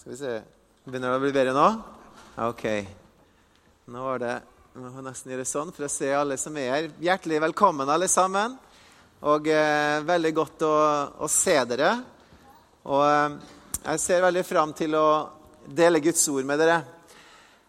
Skal 0.00 0.12
vi 0.12 0.16
se 0.16 0.36
Begynner 0.88 1.10
det 1.12 1.16
å 1.18 1.20
bli 1.20 1.32
bedre 1.34 1.52
nå? 1.52 1.64
Ok. 2.46 2.62
Nå 3.92 4.00
var 4.00 4.22
det 4.22 4.30
Jeg 4.72 4.80
må 4.80 5.02
nesten 5.04 5.34
gjøre 5.34 5.44
sånn 5.44 5.72
for 5.76 5.84
å 5.84 5.90
se 5.92 6.08
alle 6.16 6.38
som 6.40 6.54
er 6.56 6.70
her. 6.72 6.86
Hjertelig 7.04 7.42
velkommen, 7.44 7.90
alle 7.92 8.08
sammen. 8.08 8.54
Og 9.28 9.50
eh, 9.52 9.98
veldig 10.08 10.30
godt 10.38 10.64
å, 10.64 10.72
å, 11.20 11.28
se 11.28 11.58
dere. 11.68 11.90
Og 12.88 13.02
eh, 13.04 13.36
jeg 13.82 14.00
ser 14.00 14.24
veldig 14.24 14.46
fram 14.48 14.72
til 14.78 14.96
å 14.96 15.04
dele 15.68 16.00
Guds 16.00 16.24
ord 16.32 16.48
med 16.48 16.62
dere. 16.64 16.78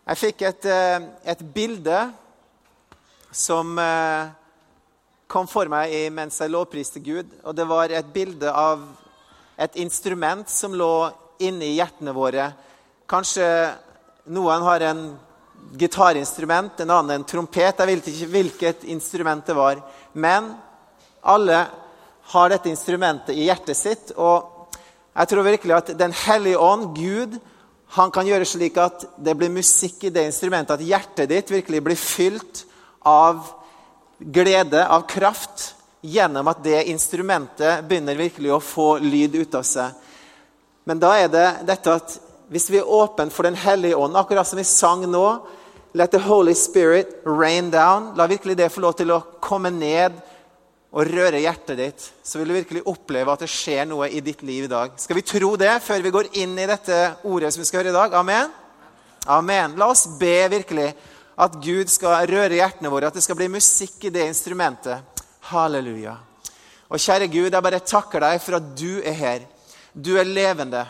Jeg 0.06 0.22
fikk 0.22 0.48
et, 0.48 0.72
eh, 0.72 1.10
et 1.36 1.44
bilde 1.52 2.00
som 3.28 3.76
eh, 3.76 4.32
kom 5.28 5.52
for 5.52 5.68
meg 5.74 5.98
mens 6.16 6.40
jeg 6.40 6.56
lovpriste 6.56 7.04
Gud. 7.04 7.42
Og 7.44 7.60
det 7.60 7.68
var 7.68 7.92
et 7.92 8.16
bilde 8.16 8.56
av 8.56 8.88
et 9.60 9.76
instrument 9.84 10.48
som 10.48 10.80
lå 10.80 10.94
inni 11.48 11.74
hjertene 11.76 12.14
våre. 12.16 12.52
Kanskje 13.10 13.46
noen 14.32 14.64
har 14.66 14.86
en 14.88 15.04
gitarinstrument, 15.78 16.80
en 16.80 16.90
annen 16.90 17.20
en 17.20 17.28
trompet. 17.28 17.78
Jeg 17.78 17.90
vet 17.90 18.10
ikke 18.12 18.32
hvilket 18.36 18.84
instrument 18.92 19.46
det 19.46 19.56
var. 19.58 19.82
Men 20.14 20.54
alle 21.22 21.66
har 22.32 22.52
dette 22.52 22.72
instrumentet 22.72 23.36
i 23.36 23.48
hjertet 23.48 23.78
sitt. 23.78 24.14
Og 24.16 24.70
jeg 25.12 25.32
tror 25.32 25.48
virkelig 25.48 25.78
at 25.78 25.98
Den 25.98 26.14
hellige 26.26 26.60
ånd, 26.60 26.96
Gud, 26.96 27.40
han 27.98 28.12
kan 28.12 28.28
gjøre 28.28 28.48
slik 28.48 28.78
at 28.80 29.04
det 29.20 29.36
blir 29.36 29.52
musikk 29.52 30.06
i 30.08 30.14
det 30.14 30.24
instrumentet. 30.30 30.80
At 30.80 30.88
hjertet 30.88 31.30
ditt 31.30 31.52
virkelig 31.52 31.84
blir 31.84 32.00
fylt 32.00 32.66
av 33.04 33.44
glede, 34.20 34.86
av 34.88 35.08
kraft, 35.10 35.74
gjennom 36.02 36.48
at 36.50 36.64
det 36.64 36.88
instrumentet 36.90 37.84
begynner 37.86 38.18
virkelig 38.18 38.54
å 38.56 38.64
få 38.64 38.88
lyd 39.04 39.36
ut 39.36 39.58
av 39.60 39.66
seg. 39.68 39.92
Men 40.92 41.00
da 41.00 41.14
er 41.16 41.30
det 41.32 41.48
dette 41.70 41.94
at 41.96 42.18
hvis 42.52 42.68
vi 42.68 42.82
er 42.82 42.90
åpne 43.00 43.32
for 43.32 43.48
Den 43.48 43.56
hellige 43.56 43.96
ånd, 43.96 44.18
akkurat 44.20 44.48
som 44.48 44.60
vi 44.60 44.68
sang 44.68 45.06
nå 45.08 45.26
Let 45.96 46.12
the 46.12 46.20
Holy 46.20 46.54
Spirit 46.56 47.22
rain 47.24 47.70
down. 47.72 48.14
La 48.16 48.28
virkelig 48.28 48.58
det 48.60 48.70
få 48.72 48.84
lov 48.84 48.98
til 49.00 49.12
å 49.12 49.22
komme 49.44 49.72
ned 49.72 50.16
og 50.92 51.08
røre 51.08 51.40
hjertet 51.40 51.80
ditt. 51.80 52.06
Så 52.24 52.40
vil 52.40 52.52
du 52.52 52.56
virkelig 52.56 52.84
oppleve 52.88 53.32
at 53.32 53.44
det 53.44 53.50
skjer 53.52 53.88
noe 53.88 54.08
i 54.08 54.20
ditt 54.24 54.44
liv 54.48 54.68
i 54.68 54.72
dag. 54.72 54.96
Skal 55.00 55.20
vi 55.20 55.24
tro 55.28 55.54
det 55.60 55.74
før 55.84 56.04
vi 56.04 56.14
går 56.16 56.32
inn 56.44 56.56
i 56.60 56.68
dette 56.68 57.00
ordet 57.28 57.52
som 57.52 57.64
vi 57.64 57.68
skal 57.68 57.82
høre 57.82 57.92
i 57.92 57.98
dag? 57.98 58.16
Amen? 58.20 58.52
Amen. 59.32 59.76
La 59.80 59.88
oss 59.92 60.06
be 60.20 60.36
virkelig 60.52 60.90
at 61.40 61.56
Gud 61.64 61.92
skal 61.92 62.28
røre 62.32 62.60
hjertene 62.60 62.92
våre, 62.92 63.12
at 63.12 63.20
det 63.20 63.24
skal 63.24 63.40
bli 63.40 63.48
musikk 63.52 64.08
i 64.08 64.14
det 64.16 64.28
instrumentet. 64.28 65.24
Halleluja. 65.52 66.18
Og 66.92 67.00
kjære 67.00 67.32
Gud, 67.32 67.52
jeg 67.52 67.68
bare 67.68 67.84
takker 67.84 68.28
deg 68.28 68.44
for 68.44 68.60
at 68.60 68.72
du 68.76 69.00
er 69.00 69.16
her. 69.16 69.50
Du 69.94 70.16
er 70.20 70.28
levende, 70.28 70.86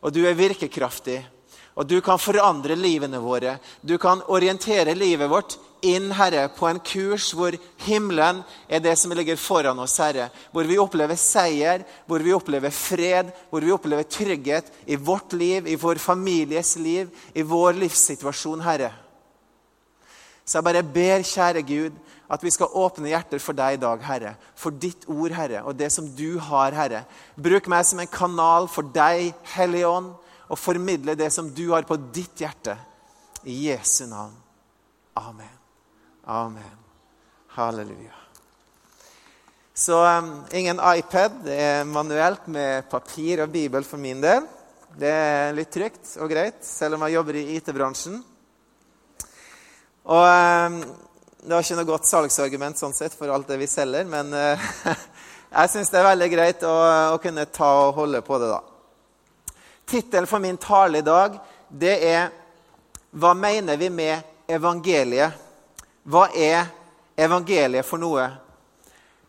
og 0.00 0.12
du 0.14 0.22
er 0.26 0.38
virkekraftig. 0.38 1.20
Og 1.76 1.84
du 1.84 1.98
kan 2.00 2.16
forandre 2.20 2.76
livene 2.78 3.18
våre. 3.20 3.58
Du 3.84 3.98
kan 4.00 4.22
orientere 4.32 4.94
livet 4.96 5.28
vårt 5.28 5.58
inn, 5.84 6.08
Herre, 6.16 6.46
på 6.56 6.68
en 6.70 6.80
kurs 6.80 7.28
hvor 7.36 7.52
himmelen 7.84 8.40
er 8.68 8.80
det 8.80 8.94
som 8.96 9.12
ligger 9.12 9.36
foran 9.36 9.78
oss, 9.82 9.98
Herre. 10.00 10.30
Hvor 10.54 10.64
vi 10.64 10.78
opplever 10.80 11.20
seier, 11.20 11.84
hvor 12.08 12.24
vi 12.24 12.32
opplever 12.32 12.72
fred, 12.72 13.32
hvor 13.50 13.60
vi 13.60 13.74
opplever 13.76 14.08
trygghet 14.08 14.72
i 14.86 14.96
vårt 14.96 15.36
liv, 15.36 15.68
i 15.68 15.76
vår 15.76 16.00
families 16.00 16.78
liv, 16.80 17.12
i 17.36 17.44
vår 17.44 17.76
livssituasjon, 17.82 18.64
Herre. 18.64 18.94
Så 20.46 20.60
jeg 20.60 20.66
bare 20.68 20.82
ber, 20.86 21.24
kjære 21.26 21.62
Gud, 21.66 21.94
at 22.30 22.42
vi 22.42 22.50
skal 22.54 22.74
åpne 22.78 23.10
hjerter 23.10 23.40
for 23.42 23.58
deg 23.58 23.76
i 23.76 23.80
dag, 23.82 24.02
Herre. 24.06 24.34
For 24.54 24.70
ditt 24.70 25.02
ord, 25.10 25.34
Herre, 25.34 25.64
og 25.66 25.74
det 25.78 25.88
som 25.94 26.06
du 26.06 26.38
har, 26.38 26.74
Herre. 26.74 27.02
Bruk 27.34 27.66
meg 27.70 27.82
som 27.86 28.02
en 28.02 28.10
kanal 28.10 28.68
for 28.70 28.86
deg, 28.94 29.32
Hellige 29.56 29.90
Ånd, 29.90 30.12
og 30.46 30.60
formidle 30.62 31.16
det 31.18 31.32
som 31.34 31.48
du 31.50 31.64
har 31.72 31.86
på 31.86 31.98
ditt 32.14 32.44
hjerte. 32.44 32.76
I 33.46 33.56
Jesu 33.68 34.06
navn. 34.10 34.34
Amen. 35.18 35.50
Amen. 36.26 36.78
Halleluja. 37.54 38.14
Så 39.74 39.98
um, 39.98 40.30
ingen 40.54 40.78
iPad. 40.78 41.42
Det 41.44 41.58
er 41.58 41.90
manuelt 41.90 42.46
med 42.48 42.86
papir 42.90 43.42
og 43.42 43.50
bibel 43.52 43.84
for 43.84 44.02
min 44.02 44.22
del. 44.22 44.46
Det 44.96 45.10
er 45.10 45.58
litt 45.58 45.74
trygt 45.74 46.14
og 46.22 46.30
greit, 46.30 46.62
selv 46.64 46.96
om 46.96 47.04
jeg 47.06 47.18
jobber 47.18 47.38
i 47.42 47.46
IT-bransjen. 47.58 48.22
Og 50.06 50.22
um, 50.22 50.78
det 51.42 51.50
var 51.50 51.64
ikke 51.64 51.76
noe 51.80 51.88
godt 51.88 52.06
salgsargument 52.06 52.78
sånn 52.78 52.94
sett 52.94 53.14
for 53.18 53.30
alt 53.34 53.48
det 53.50 53.58
vi 53.58 53.66
selger, 53.70 54.06
men 54.06 54.30
uh, 54.30 54.66
jeg 55.56 55.72
syns 55.72 55.90
det 55.90 55.98
er 55.98 56.06
veldig 56.06 56.28
greit 56.30 56.62
å, 56.66 56.74
å, 57.14 57.18
kunne 57.22 57.46
ta 57.50 57.70
og 57.88 57.98
holde 57.98 58.20
på 58.22 58.38
det, 58.38 58.52
da. 58.52 59.56
Tittelen 59.86 60.30
for 60.30 60.42
min 60.42 60.58
tale 60.62 61.02
i 61.02 61.06
dag 61.06 61.38
det 61.68 61.96
er 62.06 62.30
'Hva 63.16 63.34
mener 63.34 63.76
vi 63.76 63.90
med 63.90 64.22
evangeliet?' 64.48 65.42
Hva 66.06 66.28
er 66.30 66.68
evangeliet 67.18 67.86
for 67.86 67.98
noe? 67.98 68.28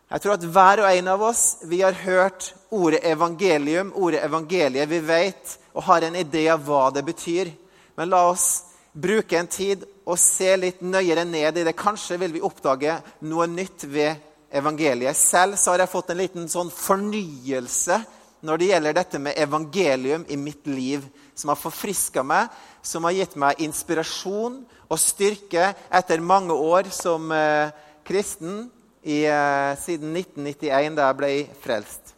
Jeg 0.08 0.22
tror 0.22 0.36
at 0.36 0.44
hver 0.46 0.82
og 0.84 0.90
en 0.92 1.08
av 1.10 1.22
oss 1.26 1.56
vi 1.66 1.80
har 1.82 1.96
hørt 2.04 2.52
ordet 2.70 3.00
evangelium, 3.02 3.90
ordet 3.96 4.22
evangeliet. 4.22 4.86
Vi 4.88 5.00
vet 5.02 5.58
og 5.74 5.82
har 5.88 6.06
en 6.06 6.14
idé 6.14 6.46
av 6.52 6.62
hva 6.62 6.84
det 6.94 7.02
betyr. 7.02 7.50
Men 7.96 8.12
la 8.14 8.28
oss 8.30 8.67
bruke 8.92 9.38
en 9.38 9.50
tid 9.50 9.84
og 10.08 10.18
se 10.20 10.50
litt 10.56 10.80
nøyere 10.84 11.24
ned 11.28 11.60
i 11.60 11.66
det. 11.66 11.76
Kanskje 11.78 12.18
vil 12.20 12.34
vi 12.36 12.44
oppdage 12.44 12.98
noe 13.28 13.46
nytt 13.50 13.84
ved 13.88 14.24
evangeliet. 14.50 15.16
Selv 15.16 15.58
har 15.68 15.84
jeg 15.84 15.92
fått 15.92 16.12
en 16.14 16.20
liten 16.22 16.48
sånn 16.50 16.72
fornyelse 16.72 18.00
når 18.46 18.60
det 18.60 18.68
gjelder 18.70 18.96
dette 19.00 19.18
med 19.18 19.38
evangelium 19.40 20.24
i 20.30 20.36
mitt 20.38 20.66
liv, 20.70 21.02
som 21.34 21.50
har 21.50 21.58
forfriska 21.58 22.22
meg, 22.22 22.52
som 22.82 23.04
har 23.06 23.16
gitt 23.16 23.34
meg 23.38 23.58
inspirasjon 23.66 24.60
og 24.88 25.00
styrke 25.02 25.72
etter 25.90 26.22
mange 26.22 26.54
år 26.54 26.90
som 26.94 27.32
eh, 27.34 27.74
kristen 28.06 28.68
i, 29.02 29.24
eh, 29.26 29.72
siden 29.82 30.14
1991, 30.14 30.94
da 30.98 31.10
jeg 31.10 31.18
ble 31.18 31.32
frelst. 31.64 32.14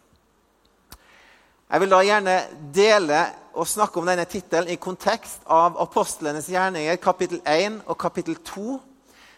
Jeg 1.70 1.84
vil 1.84 1.92
da 1.92 1.98
gjerne 2.02 2.32
dele 2.74 3.18
og 3.54 3.68
snakke 3.70 4.00
om 4.00 4.08
denne 4.08 4.24
tittelen 4.26 4.72
i 4.72 4.78
kontekst 4.82 5.44
av 5.46 5.76
apostlenes 5.78 6.48
gjerninger, 6.50 6.96
kapittel 6.98 7.38
1 7.46 7.76
og 7.84 7.94
kapittel 7.94 8.34
2. 8.42 8.72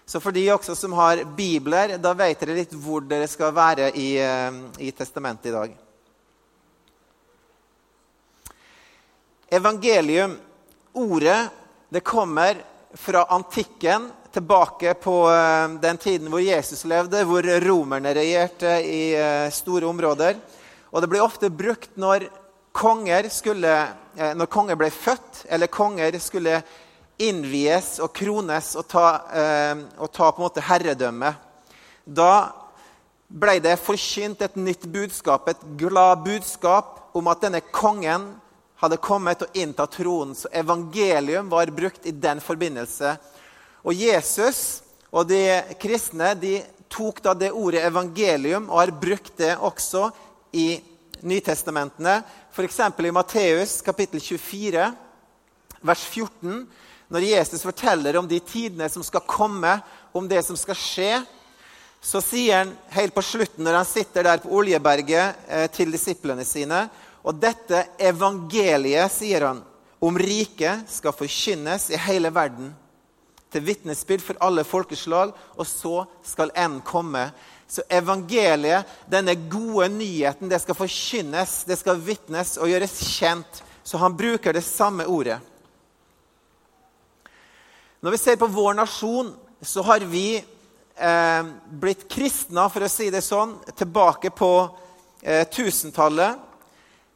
Så 0.09 0.21
for 0.21 0.33
de 0.33 0.47
også 0.55 0.73
som 0.77 0.95
har 0.97 1.21
bibler, 1.37 1.99
da 2.01 2.15
vet 2.17 2.41
dere 2.41 2.57
litt 2.57 2.73
hvor 2.73 3.05
dere 3.05 3.29
skal 3.29 3.53
være 3.53 3.91
i, 4.01 4.15
eh, 4.17 4.57
i 4.81 4.89
testamentet 4.97 5.51
i 5.51 5.53
dag. 5.53 5.75
Evangelium, 9.53 10.39
ordet, 10.97 11.51
det 11.93 12.01
kommer 12.01 12.65
fra 12.97 13.27
antikken, 13.29 14.09
tilbake 14.33 14.95
på 15.05 15.19
eh, 15.29 15.69
den 15.85 16.01
tiden 16.01 16.33
hvor 16.33 16.41
Jesus 16.41 16.87
levde, 16.89 17.27
hvor 17.29 17.45
romerne 17.61 18.17
regjerte 18.17 18.79
i 18.81 19.05
eh, 19.21 19.53
store 19.53 19.93
områder. 19.93 20.41
Og 20.93 21.01
det 21.01 21.09
ble 21.09 21.23
ofte 21.25 21.49
brukt 21.49 21.95
når 21.97 22.29
konger, 22.77 23.29
skulle, 23.33 23.73
eh, 24.17 24.35
når 24.37 24.49
konger 24.53 24.77
ble 24.77 24.91
født, 24.93 25.47
eller 25.49 25.73
konger 25.73 26.19
skulle 26.21 26.63
innvies 27.23 27.99
og 28.03 28.13
krones 28.13 28.75
og 28.77 28.89
ta, 28.89 29.07
eh, 29.33 29.77
og 29.99 30.13
ta 30.13 30.31
på 30.31 30.41
en 30.41 30.49
måte 30.49 30.65
herredømme. 30.65 31.35
Da 32.05 32.53
ble 33.29 33.59
det 33.61 33.79
forkynt 33.81 34.43
et 34.43 34.57
nytt 34.57 34.85
budskap, 34.93 35.49
et 35.49 35.63
glad 35.81 36.25
budskap 36.25 37.17
om 37.17 37.29
at 37.29 37.41
denne 37.41 37.61
kongen 37.73 38.29
hadde 38.77 38.99
kommet 39.01 39.43
og 39.43 39.57
inntatt 39.57 39.97
tronen. 39.97 40.35
Så 40.35 40.51
evangelium 40.53 41.49
var 41.49 41.71
brukt 41.71 42.07
i 42.07 42.11
den 42.11 42.41
forbindelse. 42.41 43.17
Og 43.85 43.95
Jesus 43.95 44.83
og 45.13 45.29
de 45.29 45.63
kristne 45.81 46.35
de 46.35 46.59
tok 46.93 47.23
da 47.25 47.33
det 47.35 47.53
ordet 47.53 47.85
evangelium 47.87 48.69
og 48.71 48.81
har 48.81 48.93
brukt 49.01 49.37
det 49.39 49.55
også 49.57 50.11
i 50.53 50.81
Nytestamentene. 51.23 52.23
F.eks. 52.53 52.81
i 52.99 53.13
Matteus 53.15 53.81
kapittel 53.83 54.21
24, 54.21 54.89
vers 55.81 56.05
14. 56.05 56.67
Når 57.13 57.27
Jesus 57.29 57.63
forteller 57.63 58.17
om 58.17 58.29
de 58.29 58.41
tidene 58.41 58.89
som 58.89 59.05
skal 59.05 59.25
komme, 59.29 59.77
om 60.13 60.29
det 60.29 60.43
som 60.47 60.57
skal 60.57 60.79
skje, 60.79 61.13
så 62.03 62.19
sier 62.25 62.65
han 62.65 62.73
helt 62.97 63.15
på 63.15 63.23
slutten, 63.23 63.63
når 63.65 63.79
han 63.79 63.87
sitter 63.87 64.27
der 64.27 64.43
på 64.43 64.51
Oljeberget 64.59 65.45
eh, 65.47 65.69
til 65.71 65.93
disiplene 65.95 66.45
sine 66.45 66.89
Og 67.23 67.37
dette 67.39 67.85
evangeliet, 68.03 69.13
sier 69.15 69.45
han, 69.47 69.61
om 70.03 70.17
riket 70.19 70.89
skal 70.91 71.15
forkynnes 71.15 71.93
i 71.95 72.01
hele 72.09 72.33
verden, 72.35 72.73
til 73.53 73.63
vitnesbyrd 73.63 74.25
for 74.25 74.41
alle 74.43 74.65
folkeslag, 74.67 75.31
og 75.55 75.67
så 75.69 76.03
skal 76.27 76.51
en 76.59 76.81
komme. 76.83 77.29
Så 77.73 77.85
evangeliet, 77.89 78.89
denne 79.09 79.33
gode 79.49 79.89
nyheten, 79.95 80.51
det 80.53 80.61
skal 80.61 80.77
forkynnes, 80.77 81.63
det 81.65 81.79
skal 81.81 82.03
vitnes 82.05 82.59
og 82.61 82.69
gjøres 82.69 82.99
kjent. 83.15 83.63
Så 83.83 83.97
han 84.03 84.13
bruker 84.17 84.53
det 84.53 84.65
samme 84.67 85.07
ordet. 85.09 85.39
Når 88.03 88.13
vi 88.13 88.21
ser 88.21 88.37
på 88.37 88.51
vår 88.51 88.77
nasjon, 88.77 89.33
så 89.63 89.83
har 89.89 90.05
vi 90.11 90.37
eh, 90.37 91.51
blitt 91.81 92.05
kristna, 92.11 92.69
for 92.69 92.85
å 92.85 92.91
si 92.93 93.09
det 93.15 93.25
sånn, 93.25 93.57
tilbake 93.79 94.35
på 94.37 94.53
eh, 95.23 95.47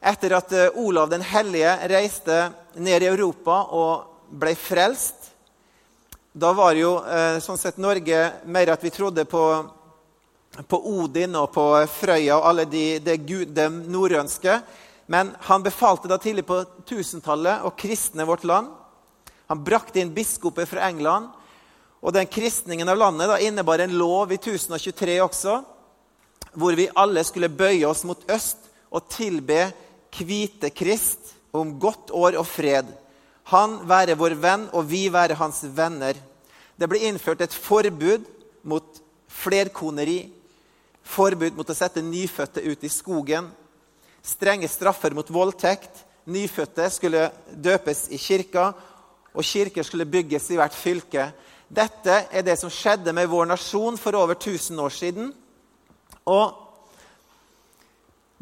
etter 0.00 0.36
at 0.36 0.52
eh, 0.52 0.78
Olav 0.78 1.10
den 1.10 1.24
hellige 1.26 1.76
reiste 1.90 2.36
ned 2.78 3.02
i 3.02 3.10
Europa 3.10 3.64
og 3.74 4.30
ble 4.30 4.54
frelst. 4.56 5.32
Da 6.36 6.52
var 6.56 6.76
jo 6.78 6.98
eh, 7.02 7.38
sånn 7.42 7.58
sett 7.58 7.80
Norge 7.80 8.20
mer 8.44 8.70
at 8.72 8.84
vi 8.84 8.92
trodde 8.94 9.24
på, 9.28 9.42
på 10.68 10.80
Odin 11.00 11.36
og 11.36 11.52
på 11.54 11.64
Frøya 11.90 12.38
og 12.38 12.48
alle 12.50 12.64
de, 12.70 12.84
de, 13.04 13.16
de 13.44 13.68
norrønske. 13.68 14.60
Men 15.06 15.34
han 15.46 15.62
befalte 15.62 16.10
da 16.10 16.18
tidlig 16.18 16.46
på 16.48 16.62
1000-tallet 16.86 17.66
å 17.66 17.74
kristne 17.78 18.26
vårt 18.26 18.46
land. 18.48 18.72
Han 19.46 19.62
brakte 19.64 20.00
inn 20.02 20.14
biskoper 20.14 20.66
fra 20.66 20.88
England. 20.88 21.30
Og 22.02 22.14
den 22.14 22.28
kristningen 22.30 22.88
av 22.88 22.98
landet 22.98 23.30
da 23.30 23.38
innebar 23.42 23.82
en 23.82 23.96
lov 23.98 24.32
i 24.34 24.38
1023 24.40 25.18
også, 25.24 25.56
hvor 26.56 26.76
vi 26.78 26.90
alle 26.94 27.24
skulle 27.26 27.52
bøye 27.52 27.86
oss 27.88 28.04
mot 28.08 28.22
øst 28.32 28.68
og 28.90 29.08
tilbe 29.12 29.68
hvite 30.16 30.70
Krist 30.72 31.34
om 31.52 31.74
godt 31.80 32.12
år 32.14 32.38
og 32.40 32.46
fred. 32.48 32.88
Han 33.52 33.78
være 33.86 34.16
vår 34.18 34.34
venn, 34.42 34.64
og 34.74 34.88
vi 34.90 35.06
være 35.12 35.36
hans 35.38 35.62
venner. 35.76 36.16
Det 36.76 36.88
ble 36.90 37.02
innført 37.06 37.44
et 37.44 37.54
forbud 37.54 38.24
mot 38.66 39.02
flerkoneri, 39.30 40.32
forbud 41.06 41.56
mot 41.56 41.70
å 41.70 41.76
sette 41.76 42.02
nyfødte 42.04 42.64
ut 42.66 42.84
i 42.84 42.90
skogen, 42.90 43.48
strenge 44.26 44.68
straffer 44.70 45.14
mot 45.14 45.30
voldtekt. 45.30 46.02
Nyfødte 46.26 46.88
skulle 46.90 47.28
døpes 47.54 48.08
i 48.10 48.18
kirka, 48.18 48.72
og 49.36 49.44
kirker 49.46 49.86
skulle 49.86 50.08
bygges 50.10 50.48
i 50.50 50.58
hvert 50.58 50.74
fylke. 50.74 51.28
Dette 51.68 52.24
er 52.30 52.42
det 52.46 52.56
som 52.58 52.72
skjedde 52.72 53.14
med 53.14 53.28
vår 53.30 53.46
nasjon 53.50 53.98
for 54.00 54.18
over 54.18 54.34
1000 54.34 54.80
år 54.82 54.94
siden. 54.94 55.28
Og 56.26 56.62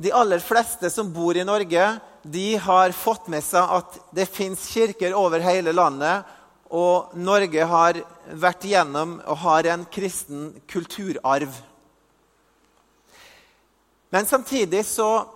de 0.01 0.13
aller 0.17 0.41
fleste 0.43 0.89
som 0.91 1.13
bor 1.13 1.37
i 1.37 1.45
Norge, 1.47 1.85
de 2.25 2.47
har 2.57 2.97
fått 2.97 3.29
med 3.33 3.45
seg 3.45 3.77
at 3.79 3.99
det 4.17 4.31
fins 4.33 4.65
kirker 4.73 5.15
over 5.17 5.45
hele 5.45 5.75
landet. 5.77 6.25
Og 6.73 7.13
Norge 7.21 7.69
har 7.69 8.01
vært 8.33 8.65
gjennom 8.67 9.19
og 9.21 9.41
har 9.45 9.69
en 9.75 9.85
kristen 9.93 10.49
kulturarv. 10.71 11.53
Men 14.15 14.27
samtidig 14.31 14.85
så 14.87 15.27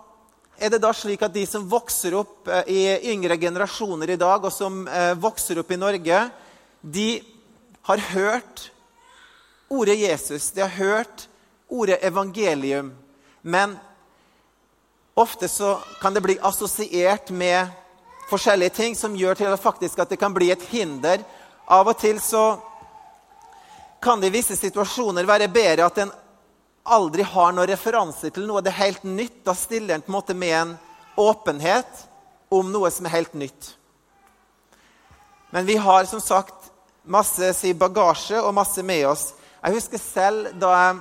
er 0.55 0.71
det 0.71 0.79
da 0.79 0.93
slik 0.95 1.25
at 1.27 1.35
de 1.35 1.43
som 1.51 1.65
vokser 1.67 2.15
opp 2.15 2.47
eh, 2.47 2.69
i 2.71 3.11
yngre 3.11 3.35
generasjoner 3.35 4.13
i 4.15 4.19
dag, 4.21 4.45
og 4.47 4.55
som 4.55 4.85
eh, 4.87 5.17
vokser 5.19 5.59
opp 5.59 5.73
i 5.75 5.79
Norge, 5.81 6.21
de 6.81 7.09
har 7.91 8.05
hørt 8.13 8.69
ordet 9.67 9.99
Jesus, 9.99 10.53
de 10.55 10.63
har 10.63 10.77
hørt 10.79 11.27
ordet 11.67 11.99
evangelium. 12.07 12.93
Men 13.43 13.75
Ofte 15.19 15.49
så 15.49 15.81
kan 15.99 16.15
det 16.15 16.21
bli 16.21 16.39
assosiert 16.47 17.31
med 17.35 17.67
forskjellige 18.31 18.71
ting 18.71 18.95
som 18.97 19.17
gjør 19.19 19.35
til 19.35 19.51
at, 19.51 19.59
faktisk 19.59 19.99
at 19.99 20.13
det 20.15 20.21
kan 20.23 20.31
bli 20.31 20.53
et 20.55 20.63
hinder. 20.71 21.25
Av 21.67 21.91
og 21.91 21.99
til 21.99 22.21
så 22.23 22.61
kan 23.99 24.23
det 24.23 24.31
i 24.31 24.37
visse 24.39 24.55
situasjoner 24.55 25.27
være 25.27 25.51
bedre 25.51 25.91
at 25.91 25.99
en 26.05 26.15
aldri 26.85 27.23
har 27.23 27.53
noen 27.53 27.69
referanse 27.71 28.31
til 28.33 28.47
noe 28.49 28.63
det 28.65 28.73
er 28.73 28.83
helt 28.85 29.05
nytt. 29.05 29.43
Da 29.47 29.55
stiller 29.57 29.97
en 29.97 30.05
på 30.05 30.13
en 30.13 30.19
måte 30.19 30.37
med 30.37 30.55
en 30.57 30.77
åpenhet 31.19 32.05
om 32.53 32.71
noe 32.73 32.91
som 32.95 33.09
er 33.09 33.17
helt 33.19 33.35
nytt. 33.37 33.75
Men 35.51 35.67
vi 35.67 35.77
har 35.81 36.05
som 36.05 36.21
sagt 36.21 36.69
masse 37.09 37.53
si, 37.57 37.73
bagasje 37.73 38.41
og 38.43 38.55
masse 38.57 38.83
med 38.85 39.07
oss. 39.09 39.31
Jeg 39.63 39.79
husker 39.79 40.01
selv 40.03 40.53
da 40.61 40.73
jeg 40.77 40.99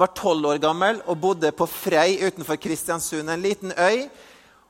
var 0.00 0.12
tolv 0.16 0.52
år 0.52 0.60
gammel 0.62 1.00
og 1.06 1.18
bodde 1.20 1.50
på 1.52 1.66
Frei 1.68 2.18
utenfor 2.22 2.58
Kristiansund, 2.60 3.30
en 3.30 3.42
liten 3.42 3.72
øy. 3.76 4.08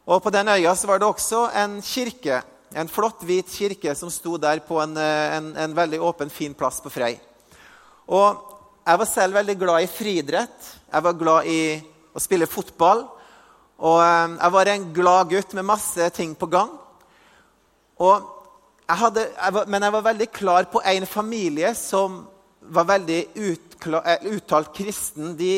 Og 0.07 0.23
På 0.23 0.31
den 0.31 0.49
øya 0.49 0.75
så 0.75 0.87
var 0.87 0.99
det 0.99 1.07
også 1.07 1.51
en 1.55 1.81
kirke, 1.83 2.43
en 2.75 2.89
flott, 2.89 3.23
hvit 3.23 3.47
kirke 3.47 3.95
som 3.95 4.11
sto 4.11 4.37
der 4.37 4.59
på 4.67 4.81
en, 4.83 4.97
eh, 4.97 5.37
en, 5.37 5.57
en 5.57 5.77
veldig 5.77 6.01
åpen, 6.01 6.31
fin 6.31 6.55
plass 6.55 6.81
på 6.81 6.91
Frei. 6.91 7.21
Og 8.09 8.60
Jeg 8.91 8.99
var 8.99 9.07
selv 9.07 9.37
veldig 9.39 9.55
glad 9.55 9.85
i 9.85 9.87
friidrett. 9.87 10.65
Jeg 10.91 11.05
var 11.05 11.15
glad 11.15 11.47
i 11.47 11.59
å 12.11 12.19
spille 12.19 12.49
fotball. 12.51 13.05
Og 13.87 14.01
eh, 14.03 14.33
jeg 14.33 14.55
var 14.57 14.71
en 14.73 14.87
glad 14.97 15.29
gutt 15.31 15.55
med 15.55 15.69
masse 15.69 16.09
ting 16.17 16.33
på 16.35 16.49
gang. 16.51 16.73
Jeg 18.01 18.99
hadde, 19.05 19.29
jeg 19.29 19.55
var, 19.55 19.71
men 19.71 19.87
jeg 19.87 19.95
var 19.95 20.07
veldig 20.09 20.29
klar 20.35 20.67
på 20.73 20.83
en 20.83 21.07
familie 21.07 21.71
som 21.79 22.25
var 22.67 22.89
veldig 22.91 23.21
utkla, 23.53 24.03
uttalt 24.33 24.75
kristen. 24.75 25.37
De 25.39 25.53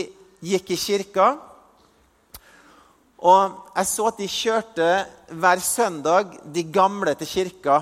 gikk 0.45 0.75
i 0.77 0.81
kirka. 0.85 1.31
Og 3.17 3.57
jeg 3.79 3.93
så 3.95 4.11
at 4.13 4.21
de 4.21 4.29
kjørte 4.29 4.93
hver 5.33 5.65
søndag 5.65 6.37
de 6.53 6.69
gamle 6.69 7.17
til 7.23 7.33
kirka. 7.33 7.81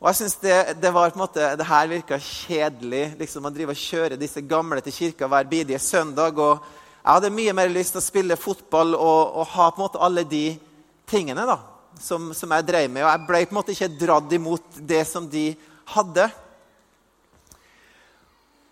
Og 0.00 0.08
jeg 0.08 0.16
synes 0.16 0.36
det, 0.40 0.54
det, 0.80 0.90
var 0.96 1.10
på 1.12 1.18
en 1.18 1.22
måte, 1.26 1.46
det 1.60 1.66
her 1.68 1.88
virka 1.90 2.16
kjedelig. 2.16 3.02
liksom 3.20 3.42
Man 3.44 3.52
driver 3.52 3.76
og 3.76 3.82
kjører 3.82 4.16
disse 4.16 4.40
gamle 4.40 4.80
til 4.80 4.94
kirka 4.96 5.28
hver 5.28 5.44
bidige 5.44 5.78
søndag. 5.78 6.38
og 6.38 6.62
Jeg 7.04 7.12
hadde 7.12 7.30
mye 7.36 7.52
mer 7.52 7.68
lyst 7.68 7.92
til 7.92 8.00
å 8.00 8.06
spille 8.06 8.38
fotball 8.40 8.94
og, 8.96 9.36
og 9.42 9.50
ha 9.52 9.66
på 9.68 9.76
en 9.76 9.84
måte 9.84 10.00
alle 10.00 10.24
de 10.24 10.56
tingene 11.04 11.44
da, 11.44 11.58
som, 12.00 12.30
som 12.32 12.56
jeg 12.56 12.66
drev 12.70 12.88
med. 12.88 13.04
Og 13.04 13.10
jeg 13.10 13.26
ble 13.28 13.42
på 13.44 13.52
en 13.52 13.58
måte 13.58 13.74
ikke 13.76 13.90
dratt 14.00 14.32
imot 14.32 14.80
det 14.88 15.02
som 15.10 15.28
de 15.28 15.50
hadde. 15.92 16.30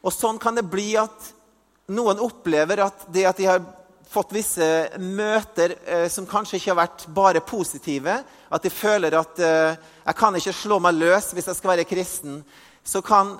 Og 0.00 0.14
sånn 0.14 0.40
kan 0.40 0.56
det 0.56 0.64
bli 0.64 0.94
at 0.96 1.32
noen 1.92 2.24
opplever 2.24 2.86
at 2.86 3.04
det 3.12 3.28
at 3.28 3.36
de 3.36 3.52
har 3.52 3.60
fått 4.08 4.32
visse 4.32 4.66
møter 4.98 5.74
eh, 5.84 6.06
som 6.08 6.26
kanskje 6.28 6.58
ikke 6.58 6.72
har 6.72 6.80
vært 6.80 7.04
bare 7.14 7.44
positive, 7.44 8.14
at 8.24 8.64
de 8.64 8.72
føler 8.72 9.14
at 9.18 9.38
eh, 9.38 9.76
'jeg 10.06 10.16
kan 10.16 10.36
ikke 10.36 10.52
slå 10.52 10.78
meg 10.80 10.94
løs 10.94 11.32
hvis 11.32 11.46
jeg 11.46 11.56
skal 11.56 11.70
være 11.70 11.88
kristen', 11.88 12.42
så 12.84 13.02
kan 13.02 13.36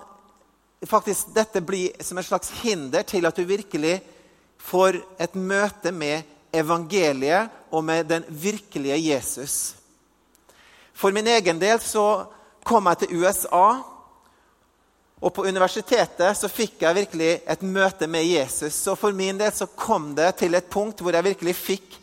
faktisk 0.86 1.32
dette 1.34 1.60
bli 1.60 1.88
som 2.00 2.18
et 2.18 2.28
slags 2.28 2.50
hinder 2.62 3.02
til 3.02 3.26
at 3.26 3.36
du 3.36 3.44
virkelig 3.44 4.02
får 4.58 5.00
et 5.18 5.34
møte 5.34 5.92
med 5.92 6.22
evangeliet 6.52 7.48
og 7.70 7.84
med 7.84 8.04
den 8.04 8.24
virkelige 8.28 8.98
Jesus. 9.10 9.74
For 10.94 11.10
min 11.10 11.26
egen 11.26 11.60
del 11.60 11.80
så 11.80 12.26
kom 12.64 12.86
jeg 12.86 12.98
til 12.98 13.22
USA 13.22 13.80
og 15.18 15.34
på 15.34 15.44
universitetet 15.48 16.36
så 16.38 16.50
fikk 16.50 16.84
jeg 16.84 16.94
virkelig 16.94 17.30
et 17.42 17.62
møte 17.66 18.06
med 18.10 18.26
Jesus. 18.26 18.74
Så 18.74 18.94
for 18.98 19.14
min 19.16 19.38
del 19.38 19.50
så 19.54 19.66
kom 19.66 20.12
det 20.14 20.30
til 20.38 20.54
et 20.54 20.68
punkt 20.70 21.02
hvor 21.02 21.14
jeg 21.14 21.26
virkelig 21.26 21.54
fikk 21.58 21.96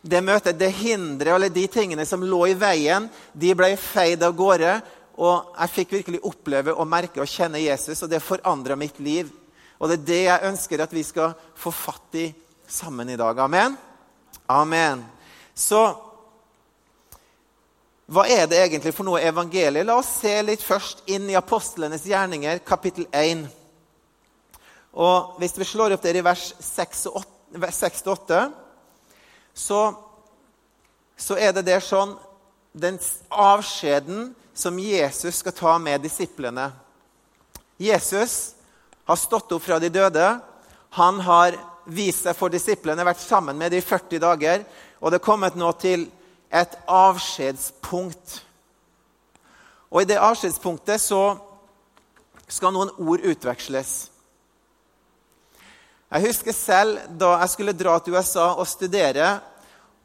det 0.00 0.22
møtet. 0.24 0.56
Det 0.56 0.70
hinderet 0.78 1.34
eller 1.34 1.52
de 1.52 1.66
tingene 1.68 2.06
som 2.08 2.24
lå 2.24 2.46
i 2.48 2.56
veien, 2.56 3.10
de 3.36 3.52
ble 3.58 3.74
feid 3.80 4.24
av 4.24 4.32
gårde. 4.38 4.78
Og 5.20 5.52
jeg 5.52 5.74
fikk 5.74 5.92
virkelig 5.98 6.22
oppleve 6.28 6.72
og 6.72 6.88
merke 6.88 7.20
og 7.20 7.28
kjenne 7.28 7.60
Jesus, 7.60 8.02
og 8.04 8.10
det 8.12 8.24
forandra 8.24 8.76
mitt 8.76 8.98
liv. 9.04 9.28
Og 9.76 9.92
det 9.92 10.00
er 10.00 10.08
det 10.08 10.22
jeg 10.24 10.48
ønsker 10.48 10.80
at 10.80 10.96
vi 10.96 11.04
skal 11.04 11.36
få 11.60 11.72
fatt 11.72 12.16
i 12.16 12.30
sammen 12.68 13.12
i 13.12 13.20
dag. 13.20 13.36
Amen? 13.44 13.76
Amen. 14.48 15.04
Så 15.52 15.82
hva 18.06 18.22
er 18.30 18.46
det 18.46 18.60
egentlig 18.62 18.92
for 18.94 19.02
noe 19.06 19.18
evangeliet? 19.18 19.82
La 19.86 19.96
oss 19.98 20.20
se 20.20 20.30
litt 20.46 20.62
først 20.62 21.02
inn 21.10 21.26
i 21.26 21.34
apostlenes 21.34 22.04
gjerninger, 22.06 22.60
kapittel 22.62 23.08
1. 23.10 23.42
Og 24.94 25.34
Hvis 25.40 25.58
vi 25.58 25.66
slår 25.66 25.96
opp 25.96 26.04
der 26.04 26.20
i 26.20 26.22
vers 26.22 26.54
6-8, 26.62 28.44
så, 29.56 29.80
så 31.18 31.38
er 31.40 31.52
det 31.56 31.66
der 31.66 31.80
sånn 31.82 32.14
Den 32.76 32.98
avskjeden 33.32 34.34
som 34.54 34.78
Jesus 34.78 35.38
skal 35.40 35.54
ta 35.56 35.78
med 35.80 36.02
disiplene. 36.04 36.70
Jesus 37.80 38.52
har 39.08 39.16
stått 39.16 39.52
opp 39.56 39.64
fra 39.64 39.78
de 39.80 39.88
døde. 39.88 40.40
Han 41.00 41.20
har 41.24 41.56
vist 41.88 42.26
seg 42.26 42.36
for 42.36 42.52
disiplene, 42.52 43.04
vært 43.04 43.24
sammen 43.24 43.56
med 43.56 43.72
dem 43.72 43.80
i 43.80 43.86
40 43.86 44.20
dager. 44.20 44.60
Og 45.00 45.10
det 45.10 45.18
er 45.18 45.24
kommet 45.24 45.56
nå 45.56 45.72
til 45.80 46.04
et 46.52 46.76
avskjedspunkt. 46.88 48.40
Og 49.90 50.02
i 50.02 50.08
det 50.08 50.18
avskjedspunktet 50.20 51.02
så 51.02 51.36
skal 52.46 52.74
noen 52.74 52.92
ord 52.98 53.24
utveksles. 53.26 53.94
Jeg 56.06 56.22
husker 56.28 56.54
selv 56.54 57.00
da 57.18 57.32
jeg 57.40 57.52
skulle 57.54 57.74
dra 57.74 57.96
til 57.98 58.14
USA 58.14 58.52
og 58.54 58.66
studere, 58.70 59.40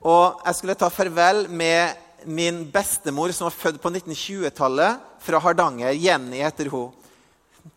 og 0.01 0.41
jeg 0.47 0.57
skulle 0.57 0.77
ta 0.79 0.89
farvel 0.89 1.45
med 1.49 2.25
min 2.25 2.63
bestemor, 2.73 3.29
som 3.33 3.45
var 3.47 3.57
født 3.57 3.81
på 3.81 3.89
1920-tallet, 3.89 4.97
fra 5.21 5.39
Hardanger. 5.41 5.93
Jenny 5.93 6.41
heter 6.41 6.71
hun. 6.73 6.89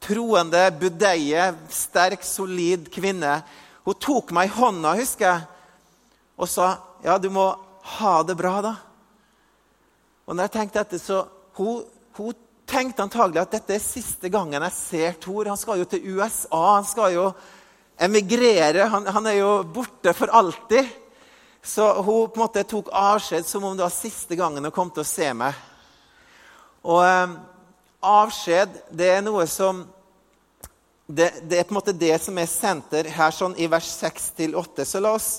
Troende, 0.00 0.62
budeie, 0.80 1.50
sterk, 1.68 2.24
solid 2.24 2.88
kvinne. 2.92 3.42
Hun 3.84 4.00
tok 4.00 4.32
meg 4.32 4.48
i 4.48 4.54
hånda, 4.56 4.94
husker 4.96 5.28
jeg, 5.28 5.44
og 6.40 6.48
sa 6.48 6.70
ja, 7.04 7.18
du 7.20 7.28
må 7.32 7.50
ha 7.84 8.14
det 8.24 8.36
bra, 8.38 8.54
da. 8.64 8.74
Og 10.24 10.36
når 10.36 10.46
jeg 10.46 10.54
tenkte 10.56 10.82
dette, 10.82 11.00
så 11.02 11.24
hun, 11.58 11.84
hun 12.16 12.32
tenkte 12.68 13.04
antagelig 13.04 13.42
at 13.42 13.56
dette 13.58 13.76
er 13.76 13.82
siste 13.82 14.30
gangen 14.32 14.64
jeg 14.64 14.76
ser 14.76 15.18
Thor. 15.20 15.50
Han 15.52 15.60
skal 15.60 15.82
jo 15.82 15.88
til 15.88 16.06
USA. 16.16 16.62
Han 16.78 16.88
skal 16.88 17.12
jo 17.14 17.26
emigrere. 18.00 18.88
Han, 18.92 19.06
han 19.06 19.28
er 19.28 19.38
jo 19.42 19.50
borte 19.68 20.14
for 20.16 20.32
alltid. 20.32 20.88
Så 21.64 21.86
hun 22.02 22.28
på 22.28 22.40
en 22.40 22.44
måte 22.44 22.64
tok 22.68 22.90
avskjed 22.92 23.46
som 23.48 23.64
om 23.64 23.76
det 23.76 23.84
var 23.86 23.92
siste 23.92 24.36
gangen 24.36 24.64
hun 24.64 24.74
kom 24.74 24.92
til 24.92 25.04
å 25.04 25.08
se 25.08 25.30
meg. 25.36 25.56
Og 26.84 27.00
eh, 27.04 27.36
avskjed, 28.04 28.80
det 28.92 29.08
er 29.14 29.22
noe 29.24 29.46
som 29.48 29.84
det, 31.06 31.30
det, 31.44 31.58
er 31.58 31.66
på 31.68 31.74
en 31.74 31.78
måte 31.78 31.96
det 31.96 32.16
som 32.20 32.36
er 32.40 32.48
senter 32.48 33.08
her 33.12 33.32
sånn 33.32 33.56
i 33.60 33.68
vers 33.68 33.88
6-8. 33.92 34.84
Så 34.88 35.00
la 35.04 35.14
oss 35.16 35.30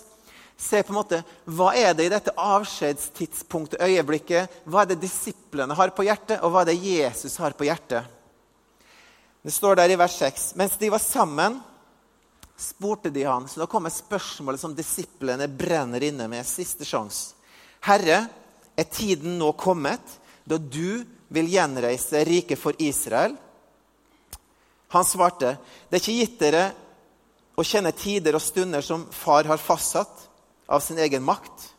se 0.58 0.82
på 0.84 0.94
en 0.94 1.00
måte, 1.00 1.22
hva 1.46 1.74
er 1.76 1.94
det 1.96 2.08
i 2.08 2.12
dette 2.14 2.34
avskjedstidspunktet, 2.40 3.82
øyeblikket, 3.84 4.62
hva 4.64 4.84
er 4.84 4.94
det 4.94 5.02
disiplene 5.04 5.76
har 5.76 5.92
på 5.96 6.06
hjertet, 6.08 6.40
og 6.42 6.54
hva 6.54 6.64
er 6.64 6.72
det 6.72 6.80
Jesus 6.80 7.36
har 7.44 7.58
på 7.58 7.68
hjertet. 7.68 8.08
Det 9.46 9.54
står 9.54 9.78
der 9.78 9.94
i 9.94 9.98
vers 10.00 10.16
6. 10.18 10.46
Mens 10.58 10.78
de 10.82 10.90
var 10.90 11.04
sammen, 11.04 11.60
spurte 12.58 13.12
de 13.14 13.26
han. 13.28 13.46
Så 13.52 13.60
da 13.62 13.68
kommer 13.70 13.94
spørsmålet 13.94 14.62
som 14.62 14.74
disiplene 14.74 15.48
brenner 15.52 16.02
inne 16.08 16.26
med. 16.32 16.48
Siste 16.48 16.88
sjanse. 16.88 17.36
Herre, 17.86 18.24
er 18.76 18.88
tiden 18.90 19.38
nå 19.40 19.52
kommet 19.60 20.16
da 20.50 20.58
du 20.58 21.04
vil 21.32 21.52
gjenreise 21.52 22.24
riket 22.26 22.60
for 22.60 22.74
Israel? 22.82 23.36
Han 24.96 25.06
svarte, 25.06 25.56
det 25.90 26.00
er 26.00 26.04
ikke 26.04 26.18
gitt 26.18 26.40
dere 26.42 26.66
å 27.56 27.64
kjenne 27.64 27.94
tider 27.96 28.36
og 28.38 28.44
stunder 28.44 28.84
som 28.84 29.06
far 29.14 29.48
har 29.48 29.62
fastsatt 29.62 30.26
av 30.66 30.80
sin 30.80 31.00
egen 31.00 31.24
makt. 31.24 31.74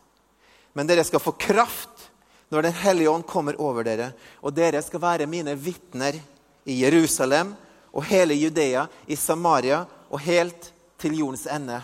Men 0.73 0.87
dere 0.87 1.03
skal 1.07 1.23
få 1.23 1.31
kraft 1.31 2.09
når 2.49 2.61
Den 2.61 2.73
hellige 2.79 3.09
ånd 3.11 3.25
kommer 3.27 3.57
over 3.59 3.83
dere, 3.83 4.13
og 4.39 4.53
dere 4.55 4.79
skal 4.79 5.01
være 5.03 5.25
mine 5.27 5.51
vitner 5.59 6.15
i 6.63 6.77
Jerusalem 6.79 7.51
og 7.91 8.05
hele 8.07 8.37
Judea, 8.39 8.85
i 9.07 9.15
Samaria 9.19 9.81
og 10.07 10.21
helt 10.23 10.69
til 10.97 11.17
jordens 11.19 11.43
ende. 11.51 11.81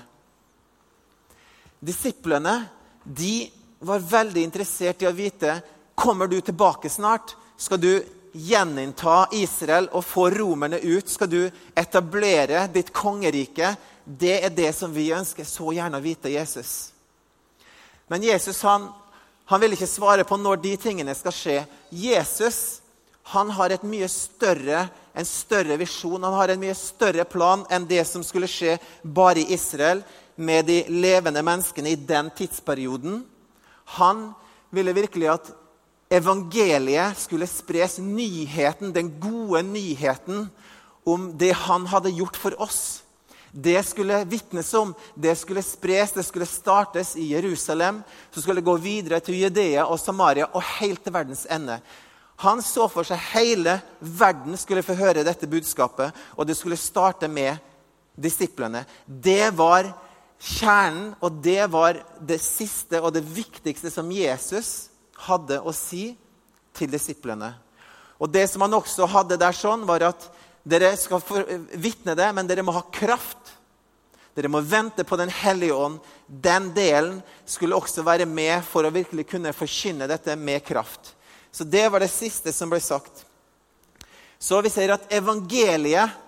Disiplene 1.83 2.61
de 3.03 3.49
var 3.83 3.99
veldig 3.99 4.45
interessert 4.45 5.03
i 5.03 5.09
å 5.09 5.15
vite 5.15 5.57
kommer 5.99 6.31
du 6.31 6.39
tilbake 6.39 6.89
snart. 6.89 7.35
Skal 7.59 7.81
du 7.83 7.91
gjeninnta 8.33 9.27
Israel 9.35 9.89
og 9.91 10.05
få 10.07 10.29
romerne 10.31 10.79
ut? 10.79 11.09
Skal 11.09 11.29
du 11.29 11.41
etablere 11.75 12.65
ditt 12.71 12.93
kongerike? 12.95 13.75
Det 14.03 14.39
er 14.45 14.55
det 14.55 14.71
som 14.75 14.95
vi 14.95 15.11
ønsker 15.11 15.47
så 15.47 15.75
gjerne 15.75 15.99
å 15.99 16.03
vite 16.07 16.31
Jesus. 16.31 16.92
Men 18.07 18.23
Jesus 18.23 18.61
han, 18.67 18.89
han 19.45 19.61
vil 19.61 19.75
ikke 19.75 19.89
svare 19.89 20.25
på 20.27 20.37
når 20.39 20.61
de 20.63 20.75
tingene 20.81 21.15
skal 21.17 21.35
skje. 21.35 21.57
Jesus 21.91 22.79
han 23.31 23.49
har 23.55 23.71
et 23.71 23.83
mye 23.87 24.07
større, 24.11 24.87
en 25.15 25.27
større 25.27 25.77
visjon, 25.79 26.23
han 26.23 26.35
har 26.35 26.51
en 26.51 26.59
mye 26.59 26.75
større 26.75 27.23
plan 27.23 27.63
enn 27.71 27.85
det 27.87 28.01
som 28.09 28.23
skulle 28.25 28.49
skje 28.51 28.75
bare 29.03 29.39
i 29.39 29.53
Israel 29.55 30.03
med 30.35 30.67
de 30.67 30.81
levende 30.91 31.43
menneskene 31.45 31.93
i 31.93 31.99
den 31.99 32.31
tidsperioden. 32.35 33.21
Han 33.99 34.25
ville 34.73 34.95
virkelig 34.97 35.29
at 35.31 35.53
evangeliet 36.13 37.17
skulle 37.21 37.47
spres, 37.47 37.97
nyheten, 37.99 38.91
den 38.93 39.13
gode 39.21 39.63
nyheten 39.63 40.49
om 41.05 41.31
det 41.37 41.53
han 41.65 41.87
hadde 41.87 42.13
gjort 42.15 42.37
for 42.39 42.59
oss. 42.61 43.02
Det 43.55 43.83
skulle 43.85 44.23
vitnes 44.25 44.73
om, 44.73 44.95
det 45.13 45.35
skulle 45.37 45.61
spres, 45.61 46.11
det 46.11 46.23
skulle 46.25 46.45
startes 46.49 47.15
i 47.15 47.27
Jerusalem. 47.35 48.01
Så 48.31 48.41
skulle 48.41 48.61
det 48.61 48.65
gå 48.65 48.73
videre 48.81 49.19
til 49.21 49.37
Judea 49.43 49.85
og 49.85 49.99
Samaria 50.01 50.47
og 50.49 50.65
helt 50.79 51.03
til 51.05 51.13
verdens 51.13 51.45
ende. 51.45 51.77
Han 52.41 52.63
så 52.65 52.87
for 52.89 53.05
seg 53.05 53.21
hele 53.35 53.77
verden 54.01 54.57
skulle 54.57 54.81
få 54.81 54.97
høre 54.97 55.21
dette 55.23 55.47
budskapet, 55.47 56.09
og 56.33 56.49
det 56.49 56.57
skulle 56.57 56.81
starte 56.81 57.29
med 57.29 57.61
disiplene. 58.17 58.87
Det 59.05 59.53
var 59.53 59.91
kjernen, 60.41 61.13
og 61.21 61.37
det 61.45 61.69
var 61.71 62.01
det 62.19 62.41
siste 62.41 62.99
og 63.01 63.13
det 63.13 63.21
viktigste 63.21 63.93
som 63.93 64.09
Jesus 64.11 64.89
hadde 65.29 65.61
å 65.61 65.71
si 65.77 66.09
til 66.73 66.89
disiplene. 66.89 67.53
Og 68.17 68.31
Det 68.31 68.47
som 68.49 68.65
han 68.65 68.73
også 68.73 69.05
hadde 69.13 69.37
der, 69.37 69.53
sånn, 69.53 69.85
var 69.85 70.09
at 70.09 70.25
dere 70.63 70.93
skal 70.97 71.21
vitne 71.75 72.15
det, 72.15 72.29
men 72.35 72.47
dere 72.47 72.63
må 72.63 72.75
ha 72.75 72.85
kraft. 72.93 73.51
Dere 74.33 74.49
må 74.49 74.63
vente 74.65 75.03
på 75.05 75.17
Den 75.19 75.29
hellige 75.29 75.75
ånd. 75.75 75.99
Den 76.25 76.71
delen 76.73 77.19
skulle 77.45 77.77
også 77.77 78.05
være 78.05 78.25
med 78.25 78.63
for 78.65 78.85
å 78.85 78.93
virkelig 78.93 79.27
kunne 79.29 79.53
forkynne 79.53 80.07
dette 80.09 80.35
med 80.39 80.63
kraft. 80.65 81.13
Så 81.51 81.63
det 81.63 81.85
var 81.91 82.01
det 82.01 82.09
siste 82.09 82.53
som 82.55 82.71
ble 82.71 82.79
sagt. 82.81 83.25
Så 84.39 84.59
vi 84.63 84.71
ser 84.73 84.95
at 84.95 85.11
evangeliet 85.13 86.19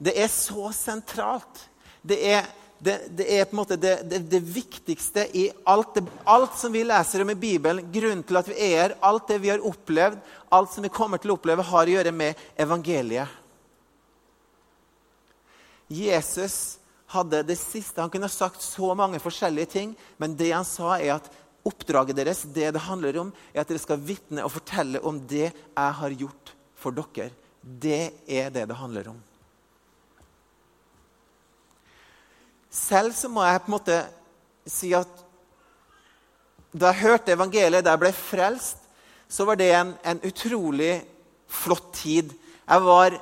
det 0.00 0.14
er 0.16 0.30
så 0.32 0.70
sentralt. 0.72 1.66
Det 2.00 2.16
er 2.30 2.46
det, 2.80 2.94
det, 3.12 3.26
er 3.28 3.44
på 3.44 3.52
en 3.52 3.58
måte 3.58 3.76
det, 3.76 3.98
det, 4.08 4.22
det 4.32 4.40
viktigste 4.40 5.26
i 5.36 5.50
alt, 5.68 5.98
alt, 6.24 6.54
som 6.56 6.72
vi 6.72 6.80
leser 6.88 7.20
om 7.20 7.30
i 7.30 7.36
Bibelen. 7.36 7.90
Grunnen 7.92 8.22
til 8.24 8.40
at 8.40 8.48
vi 8.48 8.56
er 8.56 8.78
her, 8.78 8.94
alt 9.04 9.28
det 9.28 9.36
vi 9.42 9.50
har 9.52 9.60
opplevd, 9.68 10.16
alt 10.48 10.72
som 10.72 10.86
vi 10.86 10.92
kommer 10.94 11.20
til 11.20 11.34
å 11.34 11.36
oppleve, 11.36 11.66
har 11.68 11.90
å 11.90 11.94
gjøre 11.98 12.14
med 12.16 12.40
evangeliet. 12.56 13.39
Jesus 15.90 16.78
hadde 17.10 17.42
det 17.42 17.58
siste. 17.58 18.00
Han 18.00 18.12
kunne 18.12 18.30
sagt 18.30 18.62
så 18.62 18.92
mange 18.94 19.20
forskjellige 19.22 19.72
ting, 19.74 19.94
men 20.18 20.36
det 20.38 20.52
han 20.54 20.66
sa, 20.66 20.94
er 20.98 21.16
at 21.18 21.30
oppdraget 21.66 22.16
deres, 22.16 22.44
det 22.46 22.70
det 22.76 22.84
handler 22.86 23.18
om, 23.24 23.32
er 23.52 23.62
at 23.62 23.68
dere 23.68 23.82
skal 23.82 24.00
vitne 24.00 24.44
og 24.46 24.54
fortelle 24.54 25.02
om 25.04 25.18
det 25.28 25.50
jeg 25.50 25.96
har 26.00 26.16
gjort 26.22 26.54
for 26.78 26.94
dere. 26.96 27.32
Det 27.60 28.12
er 28.24 28.52
det 28.54 28.68
det 28.70 28.78
handler 28.78 29.10
om. 29.12 29.18
Selv 32.70 33.12
så 33.18 33.28
må 33.28 33.42
jeg 33.44 33.60
på 33.64 33.68
en 33.68 33.74
måte 33.74 33.98
si 34.70 34.92
at 34.94 35.24
da 36.70 36.92
jeg 36.92 37.02
hørte 37.02 37.34
evangeliet, 37.34 37.82
da 37.82 37.96
jeg 37.96 38.02
ble 38.04 38.12
frelst, 38.14 38.78
så 39.30 39.44
var 39.46 39.58
det 39.58 39.72
en, 39.74 39.90
en 40.06 40.20
utrolig 40.26 41.00
flott 41.50 41.90
tid. 41.98 42.30
Var, 42.66 43.16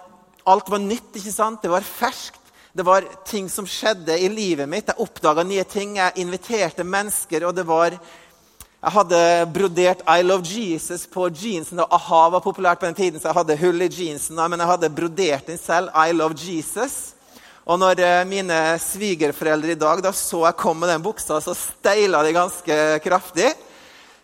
alt 0.49 0.69
var 0.69 0.83
nytt, 0.83 1.17
ikke 1.17 1.33
sant? 1.33 1.63
Det 1.65 1.73
var 1.73 1.85
ferskt. 1.85 2.38
Det 2.79 2.85
var 2.87 3.05
ting 3.27 3.49
som 3.51 3.67
skjedde 3.67 4.15
i 4.23 4.29
livet 4.31 4.69
mitt. 4.71 4.87
Jeg 4.87 5.03
oppdaga 5.03 5.43
nye 5.43 5.65
ting. 5.67 5.97
Jeg 5.99 6.23
inviterte 6.23 6.85
mennesker, 6.87 7.49
og 7.49 7.57
det 7.57 7.65
var 7.67 7.97
Jeg 8.79 8.93
hadde 8.95 9.47
brodert 9.51 10.05
'I 10.07 10.23
love 10.23 10.47
Jesus' 10.47 11.09
på 11.11 11.27
jeansen. 11.27 11.81
og 11.81 11.89
A-ha 11.91 12.29
var 12.29 12.41
populært 12.41 12.79
på 12.79 12.87
den 12.87 12.95
tiden, 12.95 13.21
så 13.21 13.29
jeg 13.29 13.35
hadde 13.35 13.57
hull 13.57 13.83
i 13.83 13.89
jeansen. 13.91 14.37
Men 14.37 14.61
jeg 14.61 14.69
hadde 14.69 14.91
brodert 14.95 15.47
den 15.47 15.59
selv. 15.59 15.91
'I 15.91 16.13
love 16.13 16.35
Jesus'. 16.35 17.15
Og 17.67 17.79
når 17.79 17.99
eh, 17.99 18.25
mine 18.25 18.79
svigerforeldre 18.79 19.71
i 19.71 19.75
dag 19.75 20.03
da 20.03 20.13
så 20.13 20.45
jeg 20.47 20.57
kom 20.57 20.79
med 20.79 20.89
den 20.89 21.03
buksa, 21.03 21.41
så 21.41 21.55
steila 21.55 22.23
de 22.23 22.33
ganske 22.33 23.01
kraftig. 23.03 23.55